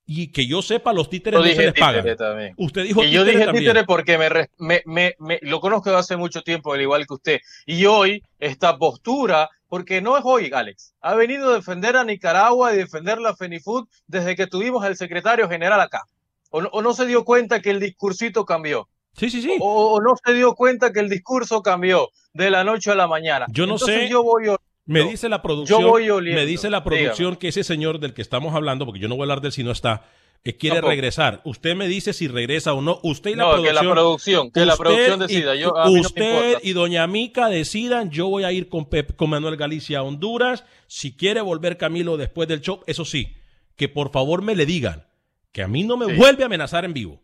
Y 0.06 0.28
que 0.34 0.46
yo 0.46 0.62
sepa, 0.62 0.92
los 0.92 1.10
títeres 1.10 1.38
Yo 1.38 1.44
no 1.46 1.46
se 1.46 1.52
dije 1.54 1.64
les 1.72 1.74
pagan. 1.80 2.18
también. 2.18 2.54
Usted 2.58 2.84
dijo 2.84 3.04
Y 3.06 3.12
yo 3.12 3.24
dije 3.24 3.46
también. 3.46 3.64
títere 3.64 3.86
porque 3.86 4.18
me, 4.18 4.28
re- 4.28 4.50
me, 4.58 4.82
me- 4.86 5.16
me- 5.20 5.40
lo 5.44 5.62
conozco 5.62 5.92
hace 5.96 6.18
mucho 6.18 6.42
tiempo, 6.42 6.74
al 6.74 6.82
igual 6.82 7.08
que 7.08 7.14
usted. 7.14 7.40
Y 7.66 7.86
hoy, 7.86 8.22
esta 8.38 8.78
postura, 8.78 9.50
porque 9.70 10.02
no 10.02 10.18
es 10.18 10.24
hoy, 10.26 10.52
Alex, 10.54 10.94
ha 11.00 11.14
venido 11.16 11.52
a 11.52 11.56
defender 11.56 11.96
a 11.96 12.04
Nicaragua 12.04 12.74
y 12.74 12.78
defender 12.78 13.20
la 13.20 13.34
FENIFUT 13.34 13.88
desde 14.08 14.36
que 14.36 14.48
tuvimos 14.48 14.84
al 14.84 14.98
secretario 14.98 15.48
general 15.48 15.80
acá. 15.80 16.02
O 16.50 16.62
no, 16.62 16.68
o 16.74 16.82
no 16.82 16.94
se 16.94 17.06
dio 17.06 17.24
cuenta 17.24 17.62
que 17.62 17.70
el 17.70 17.80
discursito 17.80 18.44
cambió. 18.44 18.90
Sí, 19.16 19.30
sí, 19.30 19.42
sí. 19.42 19.58
O, 19.62 19.94
o 19.94 20.02
no 20.02 20.16
se 20.22 20.34
dio 20.34 20.54
cuenta 20.54 20.92
que 20.92 21.00
el 21.00 21.08
discurso 21.10 21.62
cambió 21.62 22.10
de 22.34 22.50
la 22.50 22.66
noche 22.66 22.92
a 22.92 22.96
la 22.96 23.08
mañana. 23.08 23.46
Yo 23.50 23.66
no 23.68 23.76
Entonces 23.76 24.02
sé- 24.02 24.10
Yo 24.10 24.22
voy 24.22 24.50
a- 24.50 24.58
Me 24.86 25.00
No. 25.00 25.10
dice 25.10 25.30
la 25.30 25.42
producción, 25.42 25.82
Yo 25.82 25.88
voy 25.90 26.10
oliendo. 26.10 26.40
me 26.42 26.46
dice 26.46 26.70
la 26.70 26.84
producción 26.84 27.36
que 27.38 27.48
ese 27.48 27.64
señor 27.64 28.00
del 28.00 28.14
que 28.14 28.22
estamos 28.22 28.54
hablando, 28.54 28.86
porque 28.86 29.00
yo 29.00 29.08
no 29.08 29.16
voy 29.16 29.22
a 29.22 29.26
hablar 29.26 29.42
de 29.42 29.48
él 29.48 29.54
si 29.54 29.64
no 29.64 29.72
está, 29.72 30.06
eh, 30.44 30.58
quiere 30.58 30.82
regresar. 30.82 31.40
Usted 31.46 31.74
me 31.74 31.88
dice 31.88 32.12
si 32.12 32.28
regresa 32.28 32.74
o 32.74 32.82
no. 32.82 33.00
Usted 33.02 33.32
y 33.32 33.36
la 33.36 33.44
no, 33.44 33.50
que 33.52 33.70
producción. 33.70 33.86
la 33.86 33.92
producción, 33.94 34.52
que 34.52 34.66
la 34.66 34.74
usted 34.74 34.84
producción 34.84 35.20
y- 35.20 35.22
decida. 35.28 35.56
Yo, 35.56 35.78
a 35.78 35.86
mí 35.86 35.94
no 35.94 36.00
me 36.02 36.06
usted 36.08 36.48
importa. 36.48 36.68
y 36.68 36.74
doña 36.74 37.08
Mica 37.08 37.48
decidan. 37.48 38.10
Yo 38.12 38.28
voy 38.28 38.44
a 38.44 38.52
ir 38.52 38.68
con, 38.68 38.90
Pep- 38.90 39.16
con 39.16 39.30
Manuel 39.30 39.56
Galicia 39.56 40.00
a 40.00 40.04
Honduras. 40.04 40.66
Si 40.88 41.16
quiere 41.16 41.40
volver 41.40 41.78
Camilo 41.78 42.18
después 42.18 42.50
del 42.50 42.60
show, 42.60 42.82
eso 42.86 43.06
sí, 43.06 43.38
que 43.78 43.88
por 43.88 44.12
favor 44.12 44.42
me 44.42 44.54
le 44.54 44.66
digan 44.66 45.08
que 45.54 45.64
a 45.64 45.68
mí 45.70 45.84
no 45.86 45.96
me 45.96 46.08
Sí. 46.08 46.14
vuelve 46.14 46.44
a 46.44 46.48
amenazar 46.48 46.84
en 46.84 46.94
vivo. 46.94 47.24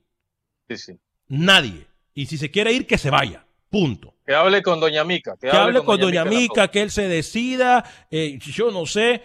Sí, 0.70 0.78
sí. 0.78 0.94
Nadie. 1.28 1.88
Y 2.14 2.28
si 2.28 2.38
se 2.38 2.50
quiere 2.52 2.72
ir, 2.72 2.88
que 2.88 2.98
se 2.98 3.10
vaya. 3.10 3.46
Punto. 3.70 4.16
Que 4.26 4.34
hable 4.34 4.62
con 4.62 4.80
Doña 4.80 5.04
Mica. 5.04 5.36
Que, 5.40 5.50
que 5.50 5.56
hable 5.56 5.84
con 5.84 6.00
Doña 6.00 6.26
Mica 6.26 6.40
Mica, 6.40 6.68
que 6.70 6.82
él 6.82 6.92
se 6.92 7.08
decida. 7.08 7.84
eh, 8.12 8.38
yo 8.40 8.72
no 8.72 8.86
sé. 8.86 9.22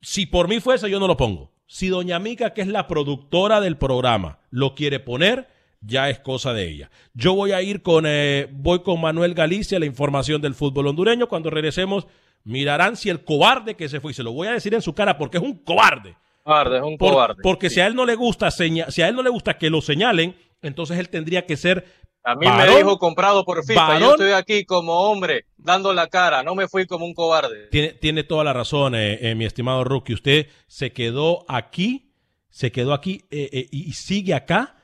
Si 0.00 0.26
por 0.26 0.48
mí 0.48 0.60
fuese, 0.60 0.88
yo 0.90 1.00
no 1.00 1.06
lo 1.06 1.16
pongo. 1.16 1.52
Si 1.66 1.88
Doña 1.88 2.18
Mica, 2.18 2.54
que 2.54 2.62
es 2.62 2.68
la 2.68 2.86
productora 2.86 3.60
del 3.60 3.76
programa, 3.76 4.38
lo 4.50 4.74
quiere 4.74 5.00
poner, 5.00 5.48
ya 5.80 6.08
es 6.08 6.18
cosa 6.18 6.52
de 6.52 6.68
ella. 6.68 6.90
Yo 7.14 7.34
voy 7.34 7.52
a 7.52 7.60
ir 7.62 7.82
con, 7.82 8.04
eh, 8.06 8.48
voy 8.50 8.82
con 8.82 9.00
Manuel 9.00 9.34
Galicia, 9.34 9.78
la 9.78 9.86
información 9.86 10.40
del 10.40 10.54
fútbol 10.54 10.86
hondureño. 10.86 11.28
Cuando 11.28 11.50
regresemos, 11.50 12.06
mirarán 12.44 12.96
si 12.96 13.10
el 13.10 13.24
cobarde 13.24 13.74
que 13.74 13.88
se 13.88 14.00
fue, 14.00 14.12
y 14.12 14.14
se 14.14 14.22
lo 14.22 14.32
voy 14.32 14.48
a 14.48 14.52
decir 14.52 14.72
en 14.72 14.82
su 14.82 14.94
cara 14.94 15.18
porque 15.18 15.38
es 15.38 15.42
un 15.42 15.58
cobarde. 15.58 16.16
Cobarde, 16.42 16.76
es 16.78 16.82
un 16.82 16.96
cobarde. 16.96 17.42
Porque 17.42 17.68
si 17.68 17.80
a 17.80 17.86
él 17.86 17.94
no 17.94 18.06
le 18.06 18.14
gusta 18.14 18.50
si 18.50 18.80
a 18.80 19.08
él 19.08 19.14
no 19.14 19.22
le 19.22 19.30
gusta 19.30 19.58
que 19.58 19.68
lo 19.68 19.82
señalen, 19.82 20.34
entonces 20.62 20.98
él 20.98 21.10
tendría 21.10 21.44
que 21.44 21.56
ser 21.56 21.84
a 22.24 22.34
mí 22.34 22.46
me 22.46 22.76
dijo 22.76 22.98
comprado 22.98 23.44
por 23.44 23.64
FIFA. 23.64 23.98
Yo 23.98 24.10
estoy 24.10 24.32
aquí 24.32 24.64
como 24.64 25.10
hombre, 25.10 25.46
dando 25.56 25.92
la 25.92 26.08
cara. 26.08 26.42
No 26.42 26.54
me 26.54 26.68
fui 26.68 26.86
como 26.86 27.06
un 27.06 27.14
cobarde. 27.14 27.68
Tiene, 27.68 27.92
tiene 27.94 28.24
toda 28.24 28.44
la 28.44 28.52
razón, 28.52 28.94
eh, 28.94 29.30
eh, 29.30 29.34
mi 29.34 29.44
estimado 29.44 29.84
Rookie. 29.84 30.14
Usted 30.14 30.46
se 30.66 30.92
quedó 30.92 31.44
aquí, 31.48 32.12
se 32.50 32.70
quedó 32.72 32.92
aquí 32.92 33.24
eh, 33.30 33.68
y 33.70 33.92
sigue 33.92 34.34
acá 34.34 34.76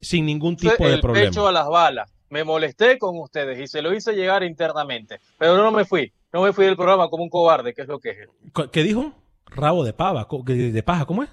sin 0.00 0.26
ningún 0.26 0.56
tipo 0.56 0.88
de 0.88 0.98
problema. 0.98 1.28
pecho 1.28 1.46
a 1.46 1.52
las 1.52 1.68
balas. 1.68 2.12
Me 2.30 2.44
molesté 2.44 2.98
con 2.98 3.18
ustedes 3.18 3.58
y 3.58 3.66
se 3.66 3.80
lo 3.80 3.94
hice 3.94 4.12
llegar 4.12 4.42
internamente. 4.42 5.20
Pero 5.38 5.56
no 5.56 5.70
me 5.70 5.84
fui. 5.84 6.12
No 6.32 6.42
me 6.42 6.52
fui 6.52 6.66
del 6.66 6.76
programa 6.76 7.08
como 7.08 7.22
un 7.22 7.30
cobarde, 7.30 7.72
que 7.72 7.82
es 7.82 7.88
lo 7.88 7.98
que 7.98 8.10
es. 8.10 8.28
¿Qué 8.70 8.82
dijo? 8.82 9.14
Rabo 9.46 9.82
de 9.82 9.94
pava, 9.94 10.28
de 10.44 10.82
paja, 10.82 11.06
¿cómo 11.06 11.22
es? 11.22 11.30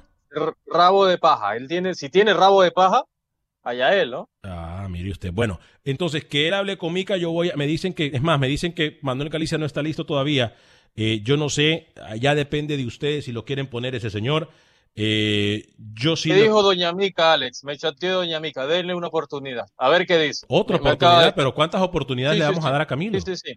rabo 0.68 1.06
de 1.06 1.18
paja. 1.18 1.56
Él 1.56 1.68
tiene, 1.68 1.96
si 1.96 2.10
tiene 2.10 2.34
rabo 2.34 2.62
de 2.62 2.72
paja, 2.72 3.04
allá 3.66 3.94
él, 4.00 4.12
¿no? 4.12 4.30
Ah, 4.44 4.88
mire 4.90 5.12
usted. 5.12 5.34
Bueno, 5.34 5.60
entonces 5.84 6.24
que 6.24 6.48
él 6.48 6.54
hable 6.54 6.78
con 6.78 6.94
Mica, 6.94 7.18
yo 7.18 7.32
voy, 7.32 7.50
a, 7.50 7.56
me 7.58 7.68
dicen 7.68 7.94
que, 7.94 8.12
es 8.14 8.22
más, 8.22 8.40
me 8.40 8.48
dicen 8.48 8.74
que 8.74 9.00
Manuel 9.02 9.30
Galicia 9.30 9.58
no 9.58 9.66
está 9.66 9.82
listo 9.82 10.06
todavía. 10.06 10.56
Eh, 10.96 11.22
yo 11.24 11.36
no 11.36 11.50
sé, 11.50 11.88
ya 12.20 12.36
depende 12.36 12.78
de 12.78 12.86
ustedes 12.86 13.26
si 13.26 13.34
lo 13.34 13.44
quieren 13.44 13.68
poner 13.68 13.96
ese 13.96 14.10
señor. 14.10 14.50
Eh, 14.96 15.74
yo 15.78 16.16
sí. 16.16 16.30
¿Qué 16.30 16.44
dijo 16.44 16.62
Doña 16.62 16.94
Mica, 16.94 17.34
Alex? 17.34 17.66
Me 17.66 17.78
chateó 17.78 18.20
Doña 18.20 18.40
Mica, 18.40 18.66
denle 18.66 18.96
una 18.96 19.08
oportunidad. 19.08 19.66
A 19.78 19.90
ver 19.90 20.06
qué 20.06 20.18
dice. 20.18 20.46
Otra 20.48 20.78
oportunidad, 20.78 21.36
pero 21.36 21.54
¿cuántas 21.54 21.82
oportunidades 21.82 22.40
le 22.40 22.46
vamos 22.46 22.64
a 22.64 22.72
dar 22.72 22.82
a 22.82 22.88
Camilo? 22.88 23.20
Sí, 23.20 23.36
sí, 23.36 23.52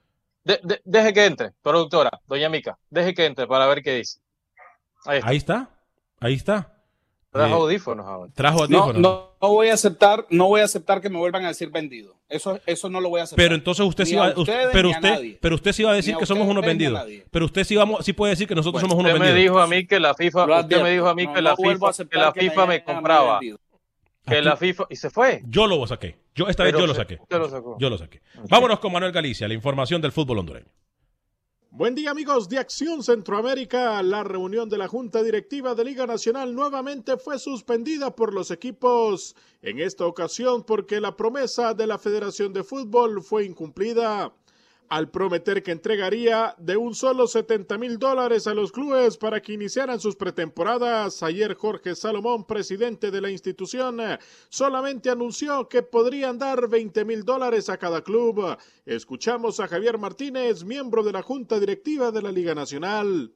sí. 0.44 0.58
deje 0.84 1.12
que 1.12 1.26
entre, 1.26 1.52
productora, 1.62 2.10
Doña 2.26 2.48
Mica, 2.48 2.76
deje 2.90 3.14
que 3.14 3.26
entre 3.26 3.46
para 3.46 3.66
ver 3.66 3.82
qué 3.82 3.94
dice. 3.96 4.18
Ahí 5.04 5.36
está. 5.36 5.70
Ahí 6.18 6.34
está. 6.34 6.77
Trajo 7.30 7.54
audífonos 7.54 8.06
ahora. 8.06 8.32
Trajo 8.34 8.62
audífonos. 8.62 8.96
No, 8.96 9.34
no, 9.40 9.48
voy 9.48 9.68
a 9.68 9.74
aceptar, 9.74 10.26
no 10.30 10.48
voy 10.48 10.62
a 10.62 10.64
aceptar 10.64 11.00
que 11.00 11.10
me 11.10 11.18
vuelvan 11.18 11.44
a 11.44 11.48
decir 11.48 11.70
vendido. 11.70 12.16
Eso, 12.28 12.58
eso 12.64 12.88
no 12.88 13.00
lo 13.00 13.10
voy 13.10 13.20
a 13.20 13.24
aceptar. 13.24 13.44
Pero 13.44 13.54
entonces 13.54 13.84
usted 13.84 14.04
sí 14.06 14.16
va, 14.16 14.32
pero 14.72 14.90
usted, 14.90 15.38
pero 15.40 15.54
usted 15.54 15.72
sí 15.72 15.82
va 15.82 15.92
a 15.92 15.94
decir 15.94 16.16
que 16.16 16.26
somos 16.26 16.48
unos 16.48 16.64
vendidos. 16.64 17.02
Pero 17.30 17.44
usted 17.44 17.64
sí 17.64 17.76
vamos, 17.76 18.04
sí 18.04 18.14
puede 18.14 18.32
decir 18.32 18.48
que 18.48 18.54
nosotros 18.54 18.80
somos 18.80 18.94
unos 18.94 19.12
vendidos. 19.12 19.28
Usted 19.28 19.34
me 19.34 19.42
dijo 19.42 19.58
a 19.60 19.66
mí 19.66 19.86
que 19.86 20.00
la 20.00 20.14
FIFA, 20.14 20.60
usted 20.60 20.82
me 20.82 20.90
dijo 20.90 21.08
a 21.08 21.14
mí 21.14 21.26
que 21.26 21.42
la 21.42 21.56
FIFA, 21.56 21.92
que 22.08 22.18
la 22.18 22.32
FIFA 22.32 22.66
me, 22.66 22.84
compraba. 22.84 23.40
Que 24.26 24.42
la 24.42 24.56
FIFA 24.56 24.86
y 24.88 24.96
se 24.96 25.10
fue. 25.10 25.42
Yo 25.46 25.66
lo 25.66 25.86
saqué. 25.86 26.16
Yo 26.34 26.48
esta 26.48 26.64
vez 26.64 26.72
yo 26.72 26.86
lo 26.86 26.94
saqué. 26.94 27.18
Yo 27.78 27.90
lo 27.90 27.98
saqué. 27.98 28.22
Vámonos 28.48 28.78
con 28.78 28.92
Manuel 28.92 29.12
Galicia, 29.12 29.46
la 29.48 29.54
información 29.54 30.00
del 30.00 30.12
fútbol 30.12 30.38
hondureño. 30.38 30.68
Buen 31.70 31.94
día 31.94 32.10
amigos 32.10 32.48
de 32.48 32.58
Acción 32.58 33.02
Centroamérica. 33.02 34.02
La 34.02 34.24
reunión 34.24 34.70
de 34.70 34.78
la 34.78 34.88
Junta 34.88 35.22
Directiva 35.22 35.74
de 35.74 35.84
Liga 35.84 36.06
Nacional 36.06 36.54
nuevamente 36.54 37.18
fue 37.18 37.38
suspendida 37.38 38.16
por 38.16 38.32
los 38.32 38.50
equipos, 38.50 39.36
en 39.60 39.78
esta 39.78 40.06
ocasión 40.06 40.64
porque 40.64 40.98
la 40.98 41.14
promesa 41.14 41.74
de 41.74 41.86
la 41.86 41.98
Federación 41.98 42.54
de 42.54 42.64
Fútbol 42.64 43.22
fue 43.22 43.44
incumplida 43.44 44.32
al 44.88 45.10
prometer 45.10 45.62
que 45.62 45.72
entregaría 45.72 46.54
de 46.58 46.76
un 46.76 46.94
solo 46.94 47.26
70 47.26 47.78
mil 47.78 47.98
dólares 47.98 48.46
a 48.46 48.54
los 48.54 48.72
clubes 48.72 49.16
para 49.16 49.40
que 49.40 49.52
iniciaran 49.52 50.00
sus 50.00 50.16
pretemporadas. 50.16 51.22
Ayer 51.22 51.54
Jorge 51.54 51.94
Salomón, 51.94 52.44
presidente 52.44 53.10
de 53.10 53.20
la 53.20 53.30
institución, 53.30 53.98
solamente 54.48 55.10
anunció 55.10 55.68
que 55.68 55.82
podrían 55.82 56.38
dar 56.38 56.68
20 56.68 57.04
mil 57.04 57.24
dólares 57.24 57.68
a 57.68 57.76
cada 57.76 58.02
club. 58.02 58.56
Escuchamos 58.86 59.60
a 59.60 59.68
Javier 59.68 59.98
Martínez, 59.98 60.64
miembro 60.64 61.02
de 61.02 61.12
la 61.12 61.22
Junta 61.22 61.60
Directiva 61.60 62.10
de 62.10 62.22
la 62.22 62.32
Liga 62.32 62.54
Nacional. 62.54 63.32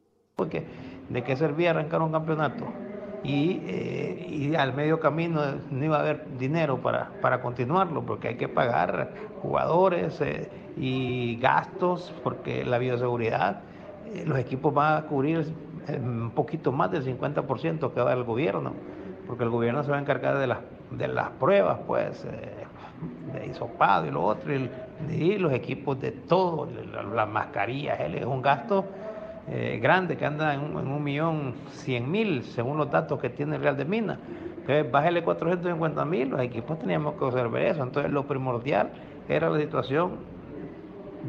¿de 1.08 1.24
qué 1.24 1.36
servía 1.36 1.70
arrancar 1.70 2.00
un 2.02 2.12
campeonato? 2.12 2.91
Y, 3.24 3.60
eh, 3.64 4.56
al 4.58 4.74
medio 4.74 5.00
camino 5.00 5.40
no 5.70 5.84
iba 5.84 5.96
a 5.96 6.00
haber 6.00 6.26
dinero 6.38 6.78
para, 6.78 7.10
para 7.20 7.40
continuarlo, 7.40 8.02
porque 8.02 8.28
hay 8.28 8.36
que 8.36 8.48
pagar 8.48 9.12
jugadores. 9.40 10.20
Eh, 10.20 10.50
y 10.76 11.36
gastos, 11.36 12.12
porque 12.22 12.64
la 12.64 12.78
bioseguridad, 12.78 13.60
eh, 14.06 14.24
los 14.26 14.38
equipos 14.38 14.72
van 14.72 14.96
a 14.96 15.06
cubrir 15.06 15.52
eh, 15.88 15.98
un 16.02 16.30
poquito 16.30 16.72
más 16.72 16.90
del 16.90 17.04
50% 17.04 17.92
que 17.92 18.00
va 18.00 18.12
el 18.12 18.24
gobierno, 18.24 18.72
porque 19.26 19.44
el 19.44 19.50
gobierno 19.50 19.82
se 19.82 19.90
va 19.90 19.98
a 19.98 20.00
encargar 20.00 20.38
de 20.38 20.46
las, 20.46 20.58
de 20.90 21.08
las 21.08 21.30
pruebas, 21.30 21.80
pues, 21.86 22.24
de 22.24 23.46
hisopado 23.46 24.06
y 24.06 24.10
lo 24.10 24.24
otro, 24.24 24.52
y, 24.54 24.70
los 25.38 25.52
equipos 25.52 26.00
de 26.00 26.12
todo, 26.12 26.68
las 27.14 27.28
mascarillas, 27.28 27.98
es 27.98 28.24
un 28.24 28.40
gasto 28.40 28.84
grande 29.46 30.16
que 30.16 30.24
anda 30.24 30.54
en 30.54 30.60
un, 30.60 31.02
millón 31.02 31.54
cien 31.72 32.10
mil, 32.10 32.44
según 32.44 32.76
los 32.76 32.90
datos 32.90 33.20
que 33.20 33.28
tiene 33.28 33.56
el 33.56 33.62
Real 33.62 33.76
de 33.76 33.84
Minas. 33.84 34.18
Entonces, 34.58 34.90
bájale 34.90 35.24
450 35.24 36.04
mil, 36.04 36.28
los 36.30 36.40
equipos 36.40 36.78
teníamos 36.78 37.14
que 37.14 37.24
observar 37.24 37.62
eso. 37.62 37.82
Entonces, 37.82 38.12
lo 38.12 38.26
primordial 38.26 38.90
era 39.28 39.50
la 39.50 39.58
situación 39.58 40.18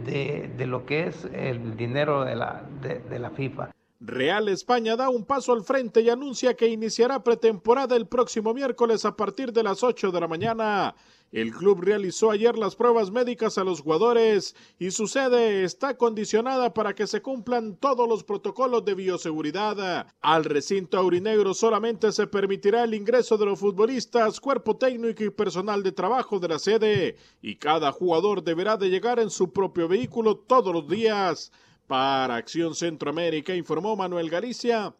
de, 0.05 0.65
lo 0.67 0.85
que 0.85 1.07
es 1.07 1.27
el 1.33 1.75
dinero 1.75 2.23
de 2.23 2.35
la, 2.35 2.61
de 2.81 3.19
la 3.19 3.31
FIFA. 3.31 3.71
Real 4.05 4.49
España 4.49 4.97
da 4.97 5.09
un 5.09 5.23
paso 5.23 5.53
al 5.53 5.63
frente 5.63 6.01
y 6.01 6.09
anuncia 6.09 6.55
que 6.55 6.67
iniciará 6.67 7.23
pretemporada 7.23 7.95
el 7.95 8.05
próximo 8.05 8.53
miércoles 8.53 9.05
a 9.05 9.15
partir 9.15 9.53
de 9.53 9.63
las 9.63 9.81
8 9.81 10.11
de 10.11 10.19
la 10.19 10.27
mañana. 10.27 10.93
El 11.33 11.51
club 11.51 11.81
realizó 11.81 12.29
ayer 12.29 12.55
las 12.59 12.75
pruebas 12.75 13.09
médicas 13.09 13.57
a 13.57 13.63
los 13.63 13.81
jugadores 13.81 14.55
y 14.77 14.91
su 14.91 15.07
sede 15.07 15.63
está 15.63 15.97
condicionada 15.97 16.75
para 16.75 16.93
que 16.93 17.07
se 17.07 17.23
cumplan 17.23 17.75
todos 17.77 18.07
los 18.07 18.23
protocolos 18.23 18.85
de 18.85 18.93
bioseguridad. 18.93 20.05
Al 20.21 20.45
recinto 20.45 20.99
aurinegro 20.99 21.55
solamente 21.55 22.11
se 22.11 22.27
permitirá 22.27 22.83
el 22.83 22.93
ingreso 22.93 23.35
de 23.39 23.47
los 23.47 23.59
futbolistas, 23.59 24.39
cuerpo 24.39 24.77
técnico 24.77 25.23
y 25.23 25.31
personal 25.31 25.81
de 25.81 25.91
trabajo 25.91 26.39
de 26.39 26.49
la 26.49 26.59
sede 26.59 27.15
y 27.41 27.55
cada 27.55 27.91
jugador 27.91 28.43
deberá 28.43 28.77
de 28.77 28.91
llegar 28.91 29.17
en 29.19 29.31
su 29.31 29.51
propio 29.51 29.87
vehículo 29.87 30.37
todos 30.37 30.71
los 30.71 30.87
días. 30.87 31.51
Para 31.87 32.35
Acción 32.35 32.75
Centroamérica 32.75 33.55
informó 33.55 33.95
Manuel 33.95 34.29
Galicia, 34.29 34.95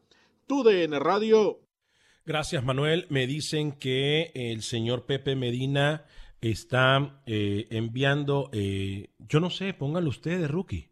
TUDN 0.47 0.99
Radio. 0.99 1.59
Gracias 2.25 2.63
Manuel. 2.63 3.05
Me 3.09 3.27
dicen 3.27 3.73
que 3.73 4.31
el 4.34 4.63
señor 4.63 5.05
Pepe 5.05 5.36
Medina 5.36 6.05
está 6.51 7.21
eh, 7.25 7.67
enviando, 7.69 8.49
eh, 8.51 9.09
yo 9.19 9.39
no 9.39 9.49
sé, 9.49 9.73
pónganlo 9.73 10.09
ustedes, 10.09 10.49
rookie. 10.49 10.89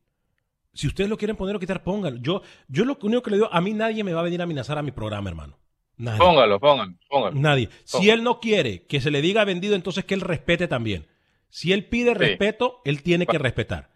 Si 0.74 0.88
ustedes 0.88 1.10
lo 1.10 1.18
quieren 1.18 1.36
poner 1.36 1.56
o 1.56 1.60
quitar, 1.60 1.84
pónganlo. 1.84 2.22
Yo, 2.22 2.42
yo 2.68 2.86
lo 2.86 2.98
único 3.02 3.22
que 3.22 3.32
le 3.32 3.38
digo, 3.38 3.50
a 3.52 3.60
mí 3.60 3.74
nadie 3.74 4.04
me 4.04 4.14
va 4.14 4.22
a 4.22 4.24
venir 4.24 4.40
a 4.40 4.46
amenazar 4.46 4.78
a 4.78 4.82
mi 4.82 4.92
programa, 4.92 5.30
hermano. 5.30 5.60
Nadie. 5.98 6.20
Póngalo, 6.20 6.60
póngalo, 6.60 6.94
póngalo. 7.10 7.40
Nadie. 7.40 7.70
Si 7.84 8.10
él 8.10 8.24
no 8.24 8.40
quiere 8.40 8.86
que 8.88 9.02
se 9.02 9.12
le 9.12 9.22
diga 9.22 9.44
vendido, 9.44 9.76
entonces 9.76 10.06
que 10.06 10.14
él 10.14 10.22
respete 10.22 10.68
también. 10.68 11.08
Si 11.50 11.74
él 11.74 11.86
pide 11.86 12.14
respeto, 12.14 12.82
él 12.86 13.04
tiene 13.04 13.26
que 13.26 13.38
respetar. 13.38 13.90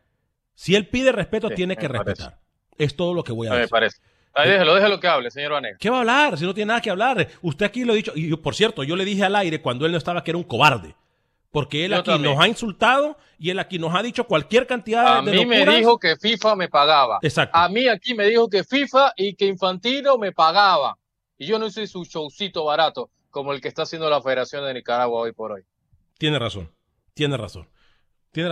Si 0.54 0.76
él 0.76 0.88
pide 0.88 1.12
respeto, 1.12 1.50
tiene 1.50 1.78
que 1.78 1.88
respetar. 1.88 2.40
Es 2.78 2.96
todo 2.96 3.14
lo 3.14 3.24
que 3.24 3.32
voy 3.32 3.48
a, 3.48 3.52
decir. 3.52 3.64
Me 3.64 3.70
parece. 3.70 3.98
Ahí 4.34 4.50
déjelo, 4.50 4.76
déjelo 4.76 5.00
que 5.00 5.08
hable, 5.08 5.32
señor 5.32 5.54
Vanegas. 5.54 5.80
¿Qué 5.80 5.90
va 5.90 5.98
a 5.98 6.00
hablar? 6.02 6.38
Si 6.38 6.46
no 6.46 6.54
tiene 6.54 6.68
nada 6.68 6.82
que 6.82 6.90
hablar. 6.90 7.30
Usted 7.42 7.66
aquí 7.66 7.86
lo 7.86 7.94
ha 7.94 7.96
dicho. 7.96 8.12
Y 8.16 8.28
yo, 8.28 8.42
por 8.42 8.54
cierto, 8.54 8.84
yo 8.84 8.98
le 8.98 9.06
dije 9.06 9.24
al 9.24 9.36
aire 9.38 9.62
cuando 9.62 9.86
él 9.86 9.94
no 9.94 9.98
estaba 9.98 10.24
que 10.24 10.32
era 10.32 10.38
un 10.38 10.44
cobarde. 10.44 10.94
Porque 11.56 11.86
él 11.86 11.94
aquí 11.94 12.20
nos 12.20 12.38
ha 12.38 12.50
insultado 12.50 13.16
y 13.40 13.50
él 13.50 13.60
aquí 13.60 13.80
nos 13.80 13.96
ha 13.96 14.04
dicho 14.04 14.26
cualquier 14.26 14.68
cantidad 14.68 15.24
de. 15.24 15.32
A 15.32 15.34
mí 15.34 15.46
me 15.46 15.66
dijo 15.66 15.98
que 15.98 16.18
FIFA 16.18 16.58
me 16.58 16.68
pagaba. 16.68 17.20
Exacto. 17.22 17.58
A 17.58 17.70
mí 17.70 17.88
aquí 17.88 18.14
me 18.14 18.26
dijo 18.26 18.50
que 18.50 18.66
FIFA 18.66 19.14
y 19.16 19.36
que 19.36 19.46
Infantino 19.46 20.18
me 20.18 20.34
pagaba. 20.34 20.98
Y 21.38 21.46
yo 21.46 21.58
no 21.58 21.70
soy 21.70 21.88
su 21.88 22.04
showcito 22.04 22.66
barato 22.66 23.10
como 23.30 23.54
el 23.54 23.62
que 23.62 23.70
está 23.70 23.84
haciendo 23.84 24.10
la 24.10 24.22
Federación 24.22 24.66
de 24.66 24.74
Nicaragua 24.74 25.22
hoy 25.22 25.32
por 25.32 25.54
hoy. 25.54 25.64
Tiene 26.18 26.40
razón. 26.40 26.74
Tiene 27.14 27.38
razón. 27.38 27.70
Tiene, 28.32 28.50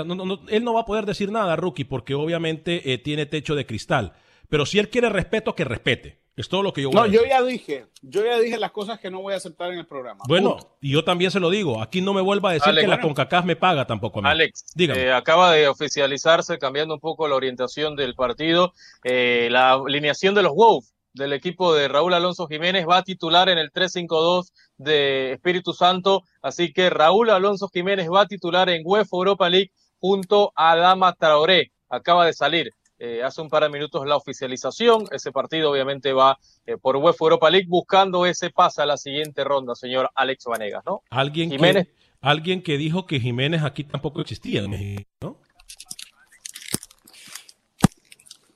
él 0.47 0.63
no 0.63 0.73
va 0.73 0.79
a 0.79 0.85
poder 0.85 1.05
decir 1.05 1.29
nada, 1.29 1.57
Rookie, 1.57 1.83
porque 1.83 2.15
obviamente 2.15 2.93
eh, 2.93 2.99
tiene 2.99 3.25
techo 3.25 3.53
de 3.53 3.65
cristal. 3.65 4.13
Pero 4.47 4.65
si 4.65 4.79
él 4.79 4.87
quiere 4.87 5.09
respeto, 5.09 5.55
que 5.55 5.65
respete. 5.65 6.22
Es 6.35 6.49
todo 6.49 6.63
lo 6.63 6.73
que 6.73 6.81
yo 6.81 6.89
voy 6.89 6.95
no, 6.95 7.01
a 7.01 7.07
decir. 7.07 7.19
yo 7.19 7.27
ya 7.27 7.43
dije, 7.43 7.85
yo 8.01 8.25
ya 8.25 8.39
dije 8.39 8.57
las 8.57 8.71
cosas 8.71 8.99
que 8.99 9.11
no 9.11 9.21
voy 9.21 9.33
a 9.33 9.37
aceptar 9.37 9.71
en 9.71 9.79
el 9.79 9.85
programa. 9.85 10.23
Bueno, 10.27 10.57
y 10.81 10.91
yo 10.91 11.03
también 11.03 11.29
se 11.29 11.39
lo 11.39 11.51
digo. 11.51 11.81
Aquí 11.81 12.01
no 12.01 12.13
me 12.13 12.21
vuelva 12.21 12.49
a 12.49 12.53
decir 12.53 12.73
que 12.73 12.87
la 12.87 12.99
CONCACAF 12.99 13.45
me 13.45 13.55
paga 13.55 13.85
tampoco 13.85 14.19
a 14.19 14.23
mí. 14.23 14.29
Alex, 14.29 14.65
eh, 14.77 15.11
acaba 15.11 15.51
de 15.51 15.67
oficializarse, 15.67 16.57
cambiando 16.57 16.95
un 16.95 16.99
poco 16.99 17.27
la 17.27 17.35
orientación 17.35 17.95
del 17.95 18.15
partido, 18.15 18.73
eh, 19.03 19.47
la 19.51 19.73
alineación 19.73 20.33
de 20.33 20.41
los 20.41 20.53
Wolves 20.53 20.93
del 21.13 21.33
equipo 21.33 21.75
de 21.75 21.87
Raúl 21.87 22.13
Alonso 22.13 22.47
Jiménez 22.47 22.87
va 22.89 22.97
a 22.97 23.03
titular 23.03 23.47
en 23.47 23.59
el 23.59 23.71
3-5-2 23.71 24.51
de 24.77 25.33
Espíritu 25.33 25.73
Santo, 25.73 26.23
así 26.41 26.73
que 26.73 26.89
Raúl 26.89 27.29
Alonso 27.29 27.69
Jiménez 27.71 28.09
va 28.09 28.21
a 28.21 28.27
titular 28.27 28.69
en 28.69 28.81
UEFA 28.83 29.15
Europa 29.15 29.49
League 29.49 29.71
junto 29.99 30.51
a 30.55 30.75
Dama 30.75 31.13
Traoré. 31.13 31.71
Acaba 31.89 32.25
de 32.25 32.33
salir 32.33 32.73
eh, 33.05 33.21
hace 33.21 33.41
un 33.41 33.49
par 33.49 33.63
de 33.63 33.69
minutos 33.69 34.07
la 34.07 34.15
oficialización. 34.15 35.07
Ese 35.11 35.33
partido 35.33 35.69
obviamente 35.69 36.13
va 36.13 36.39
eh, 36.65 36.77
por 36.77 36.95
UEFA 36.95 37.25
Europa 37.25 37.49
League 37.49 37.67
buscando 37.67 38.25
ese 38.25 38.49
pase 38.49 38.81
a 38.81 38.85
la 38.85 38.95
siguiente 38.95 39.43
ronda, 39.43 39.75
señor 39.75 40.09
Alex 40.15 40.45
Vanegas, 40.45 40.85
¿no? 40.85 41.01
Alguien 41.09 41.51
Jiménez. 41.51 41.89
alguien 42.21 42.63
que 42.63 42.77
dijo 42.77 43.05
que 43.05 43.19
Jiménez 43.19 43.63
aquí 43.63 43.83
tampoco 43.83 44.21
existía 44.21 44.61
en 44.61 44.69
México, 44.69 45.09
¿no? 45.19 45.37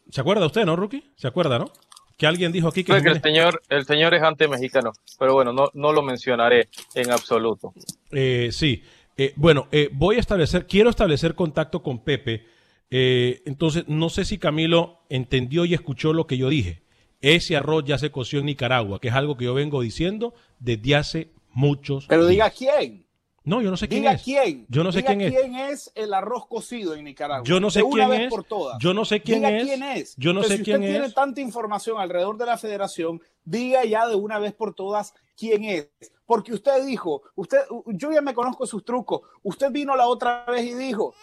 ¿Se 0.10 0.22
acuerda 0.22 0.46
usted, 0.46 0.66
no, 0.66 0.78
Rookie? 0.78 1.12
¿Se 1.18 1.28
acuerda, 1.28 1.60
no? 1.60 1.70
Que 2.16 2.26
alguien 2.26 2.54
dijo 2.54 2.70
aquí 2.70 2.86
que, 2.86 2.94
Creo 2.94 3.04
que 3.04 3.10
el 3.10 3.22
señor, 3.22 3.62
el 3.68 3.86
señor 3.86 4.14
es 4.14 4.24
anti-mexicano, 4.24 4.94
pero 5.20 5.34
bueno, 5.34 5.52
no, 5.52 5.72
no 5.74 5.92
lo 5.92 6.02
mencionaré 6.02 6.70
en 6.96 7.12
absoluto. 7.12 7.74
Eh, 8.12 8.48
sí. 8.54 8.82
Eh, 9.18 9.34
bueno, 9.36 9.68
eh, 9.74 9.90
voy 9.92 10.16
a 10.16 10.20
establecer, 10.20 10.68
quiero 10.68 10.90
establecer 10.90 11.36
contacto 11.36 11.84
con 11.84 12.00
Pepe. 12.00 12.56
Eh, 12.90 13.42
entonces, 13.46 13.86
no 13.88 14.10
sé 14.10 14.26
si 14.26 14.38
Camilo 14.38 15.00
entendió 15.10 15.66
y 15.66 15.74
escuchó 15.74 16.14
lo 16.14 16.28
que 16.28 16.38
yo 16.38 16.50
dije. 16.50 16.84
Ese 17.22 17.58
arroz 17.58 17.84
ya 17.86 17.98
se 17.98 18.12
coció 18.12 18.40
en 18.40 18.46
Nicaragua, 18.46 19.00
que 19.02 19.08
es 19.10 19.14
algo 19.16 19.38
que 19.38 19.46
yo 19.46 19.54
vengo 19.54 19.82
diciendo 19.82 20.34
desde 20.60 20.96
hace 20.96 21.32
muchos 21.52 22.06
Pero 22.08 22.28
diga 22.28 22.50
quién. 22.52 23.06
No, 23.44 23.62
yo 23.62 23.72
no 23.72 23.78
sé 23.78 23.88
quién 23.88 24.02
Diga 24.02 24.12
es. 24.14 24.24
quién. 24.24 24.66
Yo 24.70 24.84
no 24.84 24.92
sé 24.92 25.00
Diga 25.00 25.16
quién 25.16 25.22
es. 25.22 25.34
quién 25.40 25.56
es 25.56 25.92
el 25.96 26.14
arroz 26.14 26.48
cocido 26.48 26.94
en 26.96 27.06
Nicaragua. 27.06 27.46
Yo 27.48 27.62
no 27.62 27.72
sé 27.72 27.80
De 27.80 27.84
una 27.86 28.06
quién 28.06 28.10
vez 28.10 28.22
es. 28.24 28.30
por 28.30 28.44
todas. 28.44 28.78
Yo 28.82 28.94
no 28.94 29.06
sé 29.06 29.22
quién 29.22 29.40
diga 29.40 29.58
es. 29.58 29.64
quién 29.64 29.84
es. 29.84 30.16
Yo 30.18 30.34
no 30.34 30.42
Pero 30.42 30.52
sé 30.52 30.58
si 30.58 30.64
quién 30.64 30.82
usted 30.82 30.92
tiene 30.92 31.10
tanta 31.12 31.40
información 31.42 31.98
alrededor 32.00 32.38
de 32.38 32.46
la 32.46 32.58
federación, 32.58 33.22
diga 33.46 33.86
ya 33.86 34.06
de 34.08 34.16
una 34.16 34.38
vez 34.38 34.54
por 34.54 34.74
todas 34.76 35.14
quién 35.38 35.64
es. 35.64 35.90
Porque 36.26 36.54
usted 36.54 36.86
dijo, 36.86 37.22
usted, 37.36 37.60
yo 37.88 38.12
ya 38.12 38.22
me 38.22 38.34
conozco 38.34 38.68
sus 38.68 38.84
trucos. 38.84 39.22
Usted 39.44 39.72
vino 39.72 39.96
la 39.96 40.08
otra 40.08 40.44
vez 40.46 40.66
y 40.66 40.74
dijo, 40.74 41.16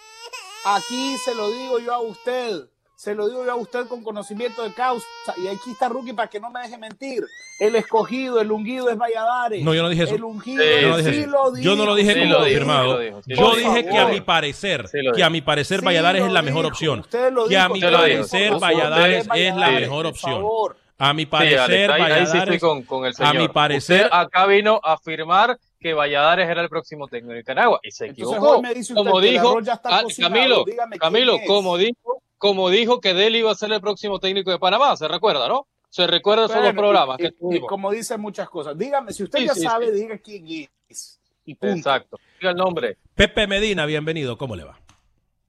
aquí 0.65 1.17
se 1.19 1.35
lo 1.35 1.51
digo 1.51 1.79
yo 1.79 1.93
a 1.95 2.01
usted. 2.01 2.65
Se 2.97 3.15
lo 3.15 3.29
digo 3.29 3.45
yo 3.45 3.53
a 3.53 3.57
usted 3.57 3.87
con 3.87 4.03
conocimiento 4.05 4.62
de 4.62 4.73
causa. 4.73 5.05
Y 5.37 5.49
aquí 5.49 5.73
está 5.73 5.89
Rookie 5.89 6.12
para 6.15 6.29
que 6.29 6.41
no 6.41 6.51
me 6.51 6.61
deje 6.61 6.79
mentir. 6.79 7.23
El 7.59 7.75
escogido, 7.77 8.41
el 8.41 8.51
ungido 8.51 8.89
es 8.89 8.97
Valladares. 8.97 9.62
No, 9.65 9.75
yo 9.75 9.83
no 9.83 9.89
dije 9.89 10.05
eso. 10.05 10.15
El 10.15 10.25
ungido 10.25 10.62
Sí, 10.62 10.71
Yo 10.81 10.89
no 10.89 10.97
dije 10.99 11.12
sí 11.12 11.19
eso. 11.21 11.31
lo 11.31 11.57
Yo 11.59 11.77
no 11.77 11.85
lo 11.87 11.95
dije 11.97 12.15
Sí 12.15 12.21
como 12.21 12.33
lo 12.33 12.39
confirmado. 12.39 12.99
dijo, 13.01 13.21
Yo 13.27 13.57
dije 13.57 13.85
que 13.87 13.99
a 13.99 14.07
mi 14.07 14.21
parecer, 14.21 14.87
que 15.15 15.23
a 15.25 15.29
mi 15.31 15.41
parecer 15.43 15.81
Sí 15.81 15.85
Valladares 15.87 16.23
es 16.25 16.33
la 16.33 16.43
mejor 16.43 16.67
opción. 16.67 17.01
usted 17.01 17.33
lo 17.33 17.47
Que 17.49 17.59
a 17.59 17.69
mi 17.69 17.81
dijo, 17.81 17.93
parecer 17.93 18.53
Valladares 18.59 19.29
es 19.35 19.57
la 19.57 19.71
mejor 19.71 20.07
opción. 20.07 20.33
favor. 20.35 20.77
A 20.97 21.12
mi 21.12 21.23
Sí, 21.23 21.27
parecer 21.27 21.91
Alex, 21.91 22.07
ahí, 22.07 22.12
ahí 22.21 22.27
sí 22.27 22.39
estoy 22.39 22.59
con, 22.61 22.83
con 22.85 23.05
el 23.05 23.11
a 23.11 23.15
señor. 23.15 23.37
mi 23.37 23.49
parecer- 23.49 24.05
Usted 24.05 24.17
acá 24.17 24.47
vino 24.47 24.81
a 24.83 24.93
afirmar 24.95 25.59
que 25.85 25.93
Valladares 25.93 26.49
era 26.49 26.62
el 26.62 26.70
próximo 26.70 27.07
técnico 27.09 27.32
de 27.32 27.41
Nicaragua 27.41 27.78
y 27.82 27.91
se 27.91 28.07
Entonces, 28.07 28.37
equivocó. 28.39 28.62
me 28.62 28.72
dice 28.72 28.95
como 28.95 29.20
dijo, 29.20 29.51
arroz 29.51 29.66
ya 29.66 29.74
está 29.74 29.99
ah, 29.99 30.03
Camilo, 30.18 30.64
Camilo, 30.99 31.37
como 31.47 31.76
dijo, 31.76 32.22
como 32.39 32.70
dijo 32.70 33.03
que 33.03 33.12
Deli 33.12 33.41
iba 33.41 33.53
a 33.53 33.55
ser 33.55 33.70
el 33.70 33.82
próximo 33.82 34.18
técnico 34.18 34.51
de 34.51 34.59
Panamá, 34.59 34.97
se 34.97 35.07
recuerda, 35.09 35.47
¿no? 35.47 35.66
Se 35.91 36.07
recuerda 36.07 36.47
esos 36.47 36.62
dos 36.62 36.72
programas 36.72 37.18
y, 37.20 37.22
que 37.24 37.28
y- 37.28 37.28
y 37.28 37.39
tuvimos. 37.39 37.68
como 37.68 37.91
dicen 37.91 38.18
muchas 38.18 38.49
cosas. 38.49 38.78
Dígame, 38.78 39.12
si 39.12 39.24
usted 39.24 39.41
Sí, 39.41 39.47
ya 39.47 39.53
sí, 39.55 39.61
sabe, 39.61 39.93
sí. 39.93 40.01
diga 40.01 40.16
quién 40.16 40.68
es. 40.89 41.20
Y 41.45 41.55
punto. 41.55 41.76
Exacto. 41.76 42.16
Diga 42.41 42.53
el 42.53 42.57
nombre. 42.57 42.97
Pepe 43.14 43.47
Medina, 43.47 43.85
bienvenido. 43.85 44.39
¿Cómo 44.39 44.57
le 44.57 44.64
va? 44.64 44.78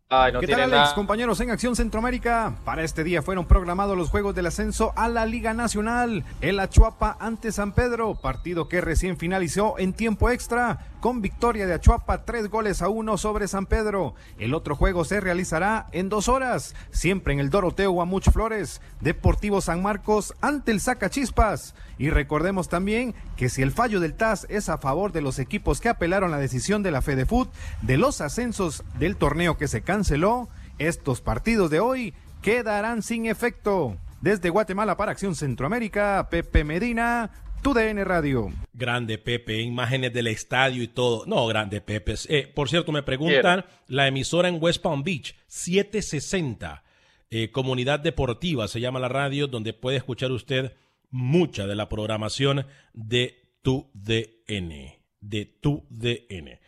Ay, 0.07 0.31
no 0.33 0.39
¿Qué 0.39 0.45
tal, 0.45 0.61
Alex? 0.61 0.71
nada. 0.71 0.93
Compañeros 0.93 1.39
en 1.39 1.49
Acción 1.49 1.75
Centroamérica. 1.75 2.53
Para 2.63 2.83
este 2.83 3.03
día 3.03 3.23
fueron 3.23 3.47
programados 3.47 3.97
los 3.97 4.11
juegos 4.11 4.35
del 4.35 4.45
ascenso 4.45 4.93
a 4.95 5.07
la 5.07 5.25
Liga 5.25 5.55
Nacional. 5.55 6.23
El 6.41 6.59
Achuapa 6.59 7.17
ante 7.19 7.51
San 7.51 7.71
Pedro, 7.71 8.13
partido 8.13 8.69
que 8.69 8.81
recién 8.81 9.17
finalizó 9.17 9.79
en 9.79 9.93
tiempo 9.93 10.29
extra 10.29 10.77
con 11.05 11.21
victoria 11.21 11.67
de 11.67 11.75
Achuapa, 11.75 12.25
tres 12.25 12.49
goles 12.49 12.81
a 12.81 12.89
uno 12.89 13.19
sobre 13.19 13.47
San 13.47 13.67
Pedro. 13.67 14.15
El 14.39 14.55
otro 14.55 14.75
juego 14.75 15.05
se 15.05 15.19
realizará 15.19 15.85
en 15.91 16.09
dos 16.09 16.27
horas, 16.27 16.73
siempre 16.89 17.31
en 17.31 17.39
el 17.39 17.51
Doroteo 17.51 17.91
Guamuch 17.91 18.31
Flores. 18.31 18.81
Deportivo 19.01 19.61
San 19.61 19.83
Marcos 19.83 20.33
ante 20.41 20.71
el 20.71 20.81
Sacachispas. 20.81 21.75
Y 21.99 22.09
recordemos 22.09 22.69
también 22.69 23.13
que 23.35 23.49
si 23.49 23.61
el 23.61 23.71
fallo 23.71 23.99
del 23.99 24.15
TAS 24.15 24.47
es 24.49 24.67
a 24.67 24.79
favor 24.79 25.11
de 25.11 25.21
los 25.21 25.37
equipos 25.37 25.79
que 25.79 25.89
apelaron 25.89 26.31
la 26.31 26.39
decisión 26.39 26.81
de 26.81 26.89
la 26.89 27.03
FedeFut 27.03 27.53
de 27.83 27.97
los 27.97 28.19
ascensos 28.19 28.83
del 28.97 29.15
torneo 29.15 29.59
que 29.59 29.67
se 29.67 29.83
canceló, 29.83 30.49
estos 30.79 31.21
partidos 31.21 31.69
de 31.69 31.81
hoy 31.81 32.15
quedarán 32.41 33.03
sin 33.03 33.27
efecto. 33.27 33.95
Desde 34.21 34.49
Guatemala 34.49 34.97
para 34.97 35.11
Acción 35.11 35.35
Centroamérica, 35.35 36.29
Pepe 36.31 36.63
Medina, 36.63 37.29
TUDN 37.65 38.05
Radio. 38.05 38.51
Grande 38.73 39.17
Pepe, 39.17 39.59
imágenes 39.59 40.13
del 40.13 40.27
estadio 40.27 40.83
y 40.83 40.87
todo. 40.87 41.25
No, 41.25 41.47
grande 41.47 41.81
Pepe. 41.81 42.13
Eh, 42.29 42.45
por 42.53 42.69
cierto, 42.69 42.91
me 42.91 43.01
preguntan 43.01 43.65
la 43.87 44.07
emisora 44.07 44.49
en 44.49 44.61
West 44.61 44.83
Palm 44.83 45.01
Beach, 45.01 45.35
760, 45.47 46.83
eh, 47.31 47.49
Comunidad 47.51 47.99
Deportiva, 47.99 48.67
se 48.67 48.79
llama 48.79 48.99
la 48.99 49.07
radio, 49.09 49.47
donde 49.47 49.73
puede 49.73 49.97
escuchar 49.97 50.31
usted 50.31 50.73
mucha 51.09 51.65
de 51.65 51.73
la 51.73 51.89
programación 51.89 52.67
de 52.93 53.41
tu 53.63 53.89
DN. 53.95 54.99
De 55.19 55.45
tu 55.45 55.83
DN. 55.89 56.59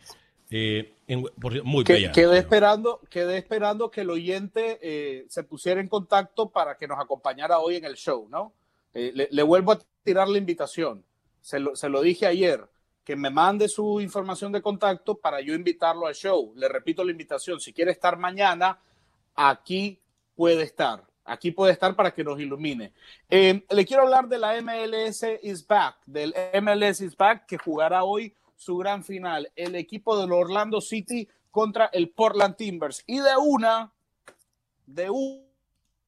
Eh, 0.50 0.94
en- 1.06 1.22
por 1.40 1.62
muy 1.62 1.84
Que- 1.84 1.92
bella. 1.92 2.10
quedé, 2.10 2.38
esperando, 2.38 3.00
quedé 3.08 3.38
esperando 3.38 3.88
que 3.92 4.00
el 4.00 4.10
oyente 4.10 4.80
eh, 4.82 5.26
se 5.28 5.44
pusiera 5.44 5.80
en 5.80 5.86
contacto 5.86 6.50
para 6.50 6.76
que 6.76 6.88
nos 6.88 6.98
acompañara 6.98 7.60
hoy 7.60 7.76
en 7.76 7.84
el 7.84 7.94
show, 7.94 8.26
¿no? 8.28 8.52
Eh, 8.98 9.28
le, 9.30 9.42
vuelvo 9.42 9.72
a 9.72 9.78
tirar 10.02 10.28
la 10.28 10.38
invitación. 10.38 11.04
Se 11.40 11.60
lo, 11.60 11.76
se 11.76 11.88
lo 11.88 12.02
dije 12.02 12.26
ayer, 12.26 12.68
que 13.04 13.14
me 13.14 13.30
mande 13.30 13.68
su 13.68 14.00
información 14.00 14.50
de 14.50 14.60
contacto 14.60 15.16
para 15.16 15.40
yo 15.40 15.54
invitarlo 15.54 16.06
al 16.06 16.14
show. 16.14 16.52
Le 16.56 16.68
repito 16.68 17.04
la 17.04 17.12
invitación. 17.12 17.60
Si 17.60 17.72
quiere 17.72 17.92
estar 17.92 18.18
mañana, 18.18 18.80
aquí 19.34 20.00
puede 20.34 20.64
estar. 20.64 21.04
Aquí 21.24 21.50
puede 21.50 21.72
estar 21.72 21.94
para 21.94 22.12
que 22.12 22.24
nos 22.24 22.40
ilumine. 22.40 22.92
Eh, 23.28 23.64
le 23.70 23.84
quiero 23.84 24.02
hablar 24.02 24.28
de 24.28 24.38
la 24.38 24.60
MLS 24.62 25.22
is 25.42 25.66
back, 25.66 25.96
del 26.06 26.34
MLS 26.60 27.02
is 27.02 27.16
back 27.16 27.46
que 27.46 27.58
jugará 27.58 28.02
hoy 28.02 28.34
su 28.56 28.76
gran 28.78 29.04
final, 29.04 29.52
el 29.54 29.74
equipo 29.74 30.18
del 30.18 30.32
Orlando 30.32 30.80
City 30.80 31.28
contra 31.50 31.86
el 31.92 32.10
Portland 32.10 32.56
Timbers. 32.56 33.04
Y 33.06 33.18
de 33.18 33.36
una, 33.36 33.92
de 34.86 35.10
un, 35.10 35.46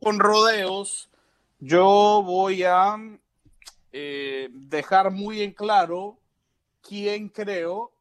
con 0.02 0.18
rodeos, 0.18 1.09
yo 1.60 2.22
voy 2.24 2.64
a 2.64 2.96
eh, 3.92 4.48
dejar 4.52 5.10
muy 5.10 5.42
en 5.42 5.52
claro 5.52 6.18
quién 6.80 7.28
creo, 7.28 7.92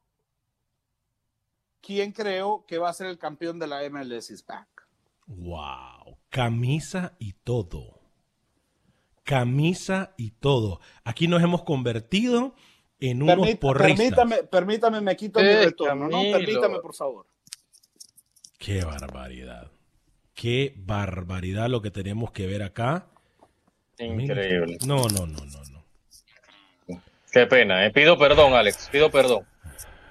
quién 1.80 2.12
creo 2.12 2.64
que 2.66 2.78
va 2.78 2.88
a 2.88 2.94
ser 2.94 3.06
el 3.06 3.18
campeón 3.18 3.58
de 3.58 3.66
la 3.66 3.88
MLS 3.88 4.30
is 4.30 4.44
back. 4.44 4.68
Wow, 5.26 6.18
camisa 6.28 7.14
y 7.18 7.34
todo. 7.34 8.00
Camisa 9.22 10.14
y 10.16 10.32
todo. 10.32 10.80
Aquí 11.04 11.28
nos 11.28 11.42
hemos 11.42 11.62
convertido 11.62 12.54
en 12.98 13.22
unos 13.22 13.54
porristas. 13.56 13.96
permítame, 13.96 14.42
permítame, 14.44 15.00
me 15.00 15.16
quito 15.16 15.40
mi 15.40 15.52
retorno, 15.52 16.08
¿no? 16.08 16.20
Permítame, 16.20 16.80
por 16.80 16.94
favor. 16.94 17.26
Qué 18.58 18.84
barbaridad. 18.84 19.70
Qué 20.34 20.74
barbaridad 20.78 21.68
lo 21.68 21.80
que 21.80 21.90
tenemos 21.90 22.32
que 22.32 22.46
ver 22.46 22.62
acá. 22.62 23.08
Increíble. 24.00 24.78
No, 24.86 25.06
no, 25.08 25.26
no, 25.26 25.38
no, 25.44 25.60
no. 26.86 27.02
Qué 27.32 27.46
pena. 27.46 27.86
eh. 27.86 27.90
Pido 27.90 28.18
perdón, 28.18 28.54
Alex. 28.54 28.88
Pido 28.90 29.10
perdón. 29.10 29.46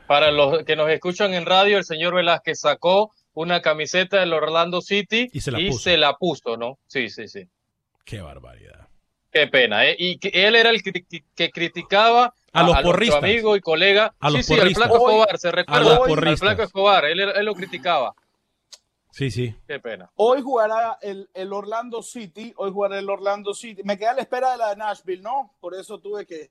Para 0.08 0.32
los 0.32 0.64
que 0.64 0.76
nos 0.76 0.90
escuchan 0.90 1.34
en 1.34 1.46
radio, 1.46 1.78
el 1.78 1.84
señor 1.84 2.16
Velázquez 2.16 2.60
sacó 2.62 3.12
una 3.34 3.62
camiseta 3.62 4.20
del 4.20 4.34
Orlando 4.34 4.82
City 4.82 5.30
Y 5.32 5.42
se 5.42 5.52
la 5.52 5.60
y 5.60 5.68
puso. 5.70 5.80
se 5.84 5.98
la 5.98 6.14
puso, 6.16 6.58
¿no? 6.58 6.80
Sí, 6.88 7.10
sí, 7.10 7.28
sí. 7.28 7.48
Qué 8.06 8.22
barbaridad. 8.22 8.88
Qué 9.32 9.48
pena, 9.48 9.86
¿eh? 9.86 9.96
Y 10.00 10.18
que 10.18 10.30
él 10.34 10.56
era 10.56 10.72
el 10.72 10.82
que, 10.82 11.52
criticaba 11.52 12.34
A 12.52 12.62
los 12.64 12.72
nuestro 12.72 12.92
porristas. 12.92 13.24
amigo 13.24 13.56
y 13.56 13.60
colega. 13.62 14.16
A 14.20 14.30
sí, 14.32 14.38
los 14.38 14.46
sí, 14.48 14.54
al 14.54 14.60
porristas. 14.60 14.88
Flaco 14.88 15.04
Hoy- 15.04 15.12
Escobar, 15.14 15.38
se 15.38 15.52
recuerda. 15.52 15.96
Al. 16.32 16.38
Flaco 16.38 16.64
Escobar, 16.64 17.06
él, 17.06 17.20
él 17.20 17.46
lo 17.46 17.54
criticaba. 17.54 18.14
Sí, 19.12 19.32
sí. 19.32 19.56
Qué 19.68 19.80
pena. 19.80 20.12
Hoy 20.16 20.42
jugará 20.42 20.98
el, 21.02 21.30
el 21.34 21.52
Orlando 21.52 22.02
City, 22.04 22.54
hoy 22.58 22.72
jugará 22.72 23.00
el 23.00 23.10
Orlando 23.10 23.54
City. 23.54 23.82
Me 23.84 23.98
quedé 23.98 24.10
a 24.10 24.14
la 24.14 24.22
espera 24.22 24.52
de 24.52 24.58
la 24.58 24.70
de 24.70 24.76
Nashville, 24.76 25.22
¿no? 25.22 25.54
Por 25.60 25.76
eso 25.76 26.00
tuve 26.00 26.26
que... 26.26 26.50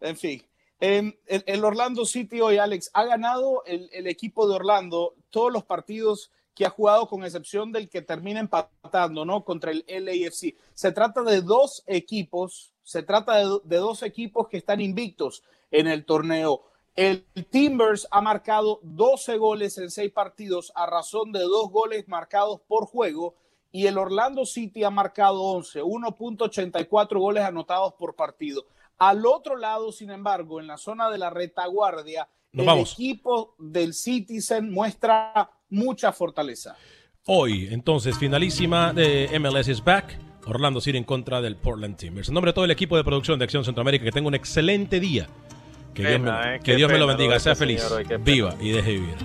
En 0.00 0.16
fin. 0.16 0.42
Em, 0.80 1.14
el, 1.26 1.42
el 1.46 1.64
Orlando 1.64 2.04
City 2.04 2.40
hoy, 2.40 2.58
Alex, 2.58 2.90
ha 2.92 3.04
ganado 3.04 3.62
el, 3.64 3.88
el 3.92 4.06
equipo 4.06 4.48
de 4.48 4.56
Orlando 4.56 5.14
todos 5.30 5.52
los 5.52 5.64
partidos 5.64 6.30
que 6.54 6.64
ha 6.64 6.70
jugado, 6.70 7.06
con 7.06 7.22
excepción 7.22 7.70
del 7.70 7.90
que 7.90 8.00
termina 8.00 8.40
empatando, 8.40 9.26
¿no? 9.26 9.44
Contra 9.44 9.72
el 9.72 9.84
LAFC. 9.86 10.56
Se 10.72 10.90
trata 10.90 11.22
de 11.22 11.42
dos 11.42 11.84
equipos, 11.86 12.72
se 12.82 13.02
trata 13.02 13.36
de, 13.36 13.60
de 13.64 13.76
dos 13.76 14.02
equipos 14.02 14.48
que 14.48 14.56
están 14.56 14.80
invictos 14.80 15.42
en 15.70 15.86
el 15.86 16.06
torneo. 16.06 16.62
El 16.96 17.26
Timbers 17.50 18.08
ha 18.10 18.22
marcado 18.22 18.80
12 18.82 19.36
goles 19.36 19.76
en 19.76 19.90
6 19.90 20.10
partidos 20.12 20.72
a 20.74 20.86
razón 20.86 21.30
de 21.30 21.40
dos 21.40 21.70
goles 21.70 22.08
marcados 22.08 22.60
por 22.66 22.86
juego 22.86 23.34
y 23.70 23.86
el 23.86 23.98
Orlando 23.98 24.46
City 24.46 24.82
ha 24.84 24.90
marcado 24.90 25.42
11, 25.42 25.82
1.84 25.82 27.18
goles 27.18 27.44
anotados 27.44 27.92
por 27.94 28.16
partido. 28.16 28.64
Al 28.96 29.26
otro 29.26 29.56
lado, 29.56 29.92
sin 29.92 30.10
embargo, 30.10 30.58
en 30.58 30.66
la 30.66 30.78
zona 30.78 31.10
de 31.10 31.18
la 31.18 31.28
retaguardia, 31.28 32.28
Nos 32.52 32.62
el 32.62 32.66
vamos. 32.66 32.92
equipo 32.94 33.54
del 33.58 33.92
Citizen 33.92 34.70
muestra 34.72 35.50
mucha 35.68 36.12
fortaleza. 36.12 36.76
Hoy, 37.26 37.68
entonces, 37.70 38.16
finalísima 38.18 38.94
de 38.94 39.38
MLS 39.38 39.68
is 39.68 39.84
back. 39.84 40.18
Orlando 40.46 40.80
City 40.80 40.96
en 40.96 41.04
contra 41.04 41.42
del 41.42 41.56
Portland 41.56 41.96
Timbers. 41.96 42.28
En 42.28 42.34
nombre 42.34 42.50
de 42.50 42.54
todo 42.54 42.64
el 42.64 42.70
equipo 42.70 42.96
de 42.96 43.02
producción 43.04 43.38
de 43.38 43.44
Acción 43.44 43.64
Centroamérica, 43.64 44.04
que 44.04 44.12
tenga 44.12 44.28
un 44.28 44.34
excelente 44.36 45.00
día. 45.00 45.28
Que 45.96 46.06
Dios 46.06 46.20
me, 46.20 46.30
eh, 46.30 46.58
que 46.58 46.72
qué 46.72 46.76
Dios 46.76 46.92
me 46.92 46.98
lo 46.98 47.06
bendiga, 47.06 47.34
lo 47.34 47.40
sea 47.40 47.52
este 47.52 47.64
feliz, 47.64 47.80
señor 47.80 47.98
hoy, 47.98 48.04
qué 48.04 48.18
pena. 48.18 48.24
viva 48.24 48.54
y 48.60 48.70
deje 48.70 48.90
vivir. 48.92 49.16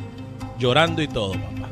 Llorando 0.57 1.01
y 1.01 1.07
todo, 1.07 1.33
papá. 1.33 1.67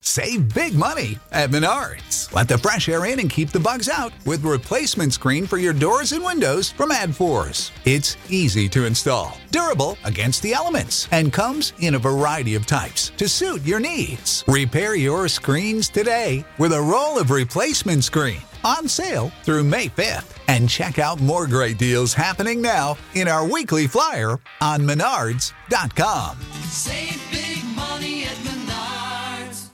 Save 0.00 0.54
big 0.54 0.74
money 0.74 1.18
at 1.32 1.50
Menards. 1.50 2.32
Let 2.32 2.46
the 2.46 2.56
fresh 2.56 2.88
air 2.88 3.04
in 3.04 3.18
and 3.18 3.28
keep 3.28 3.50
the 3.50 3.58
bugs 3.58 3.88
out 3.88 4.12
with 4.24 4.44
replacement 4.44 5.12
screen 5.12 5.44
for 5.44 5.58
your 5.58 5.72
doors 5.72 6.12
and 6.12 6.24
windows 6.24 6.70
from 6.70 6.90
AdForce. 6.90 7.72
It's 7.84 8.16
easy 8.30 8.68
to 8.68 8.84
install, 8.86 9.36
durable 9.50 9.98
against 10.04 10.40
the 10.42 10.52
elements, 10.52 11.08
and 11.10 11.32
comes 11.32 11.72
in 11.80 11.96
a 11.96 11.98
variety 11.98 12.54
of 12.54 12.64
types 12.64 13.10
to 13.16 13.28
suit 13.28 13.64
your 13.64 13.80
needs. 13.80 14.44
Repair 14.46 14.94
your 14.94 15.26
screens 15.26 15.88
today 15.88 16.44
with 16.58 16.74
a 16.74 16.80
roll 16.80 17.18
of 17.18 17.32
replacement 17.32 18.04
screen 18.04 18.40
on 18.62 18.86
sale 18.86 19.32
through 19.42 19.64
May 19.64 19.88
5th. 19.88 20.33
And 20.48 20.68
check 20.68 20.98
out 20.98 21.20
more 21.20 21.46
great 21.46 21.78
deals 21.78 22.12
happening 22.14 22.60
now 22.60 22.96
in 23.14 23.28
our 23.28 23.48
weekly 23.48 23.86
flyer 23.86 24.38
on 24.60 24.80
menards.com. 24.80 26.38
Save 26.68 27.22
big 27.30 27.64
money 27.74 28.24
at 28.24 28.36
Menards. 28.36 29.70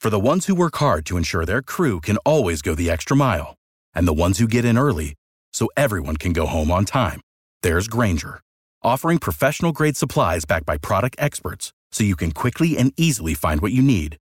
For 0.00 0.10
the 0.10 0.20
ones 0.20 0.46
who 0.46 0.54
work 0.54 0.76
hard 0.76 1.04
to 1.06 1.16
ensure 1.16 1.44
their 1.44 1.62
crew 1.62 2.00
can 2.00 2.16
always 2.18 2.62
go 2.62 2.74
the 2.74 2.90
extra 2.90 3.16
mile, 3.16 3.54
and 3.94 4.08
the 4.08 4.14
ones 4.14 4.38
who 4.38 4.46
get 4.46 4.64
in 4.64 4.78
early 4.78 5.14
so 5.52 5.68
everyone 5.76 6.16
can 6.16 6.32
go 6.32 6.46
home 6.46 6.70
on 6.70 6.84
time, 6.84 7.20
there's 7.62 7.88
Granger, 7.88 8.40
offering 8.82 9.18
professional 9.18 9.72
grade 9.72 9.96
supplies 9.96 10.44
backed 10.44 10.66
by 10.66 10.78
product 10.78 11.16
experts 11.18 11.72
so 11.90 12.04
you 12.04 12.16
can 12.16 12.32
quickly 12.32 12.76
and 12.78 12.92
easily 12.96 13.34
find 13.34 13.60
what 13.60 13.72
you 13.72 13.82
need. 13.82 14.16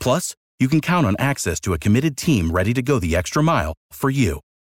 Plus, 0.00 0.34
you 0.58 0.68
can 0.68 0.80
count 0.80 1.06
on 1.06 1.16
access 1.18 1.58
to 1.60 1.72
a 1.72 1.78
committed 1.78 2.16
team 2.16 2.50
ready 2.50 2.72
to 2.74 2.82
go 2.82 2.98
the 2.98 3.16
extra 3.16 3.42
mile 3.42 3.74
for 3.90 4.10
you. 4.10 4.40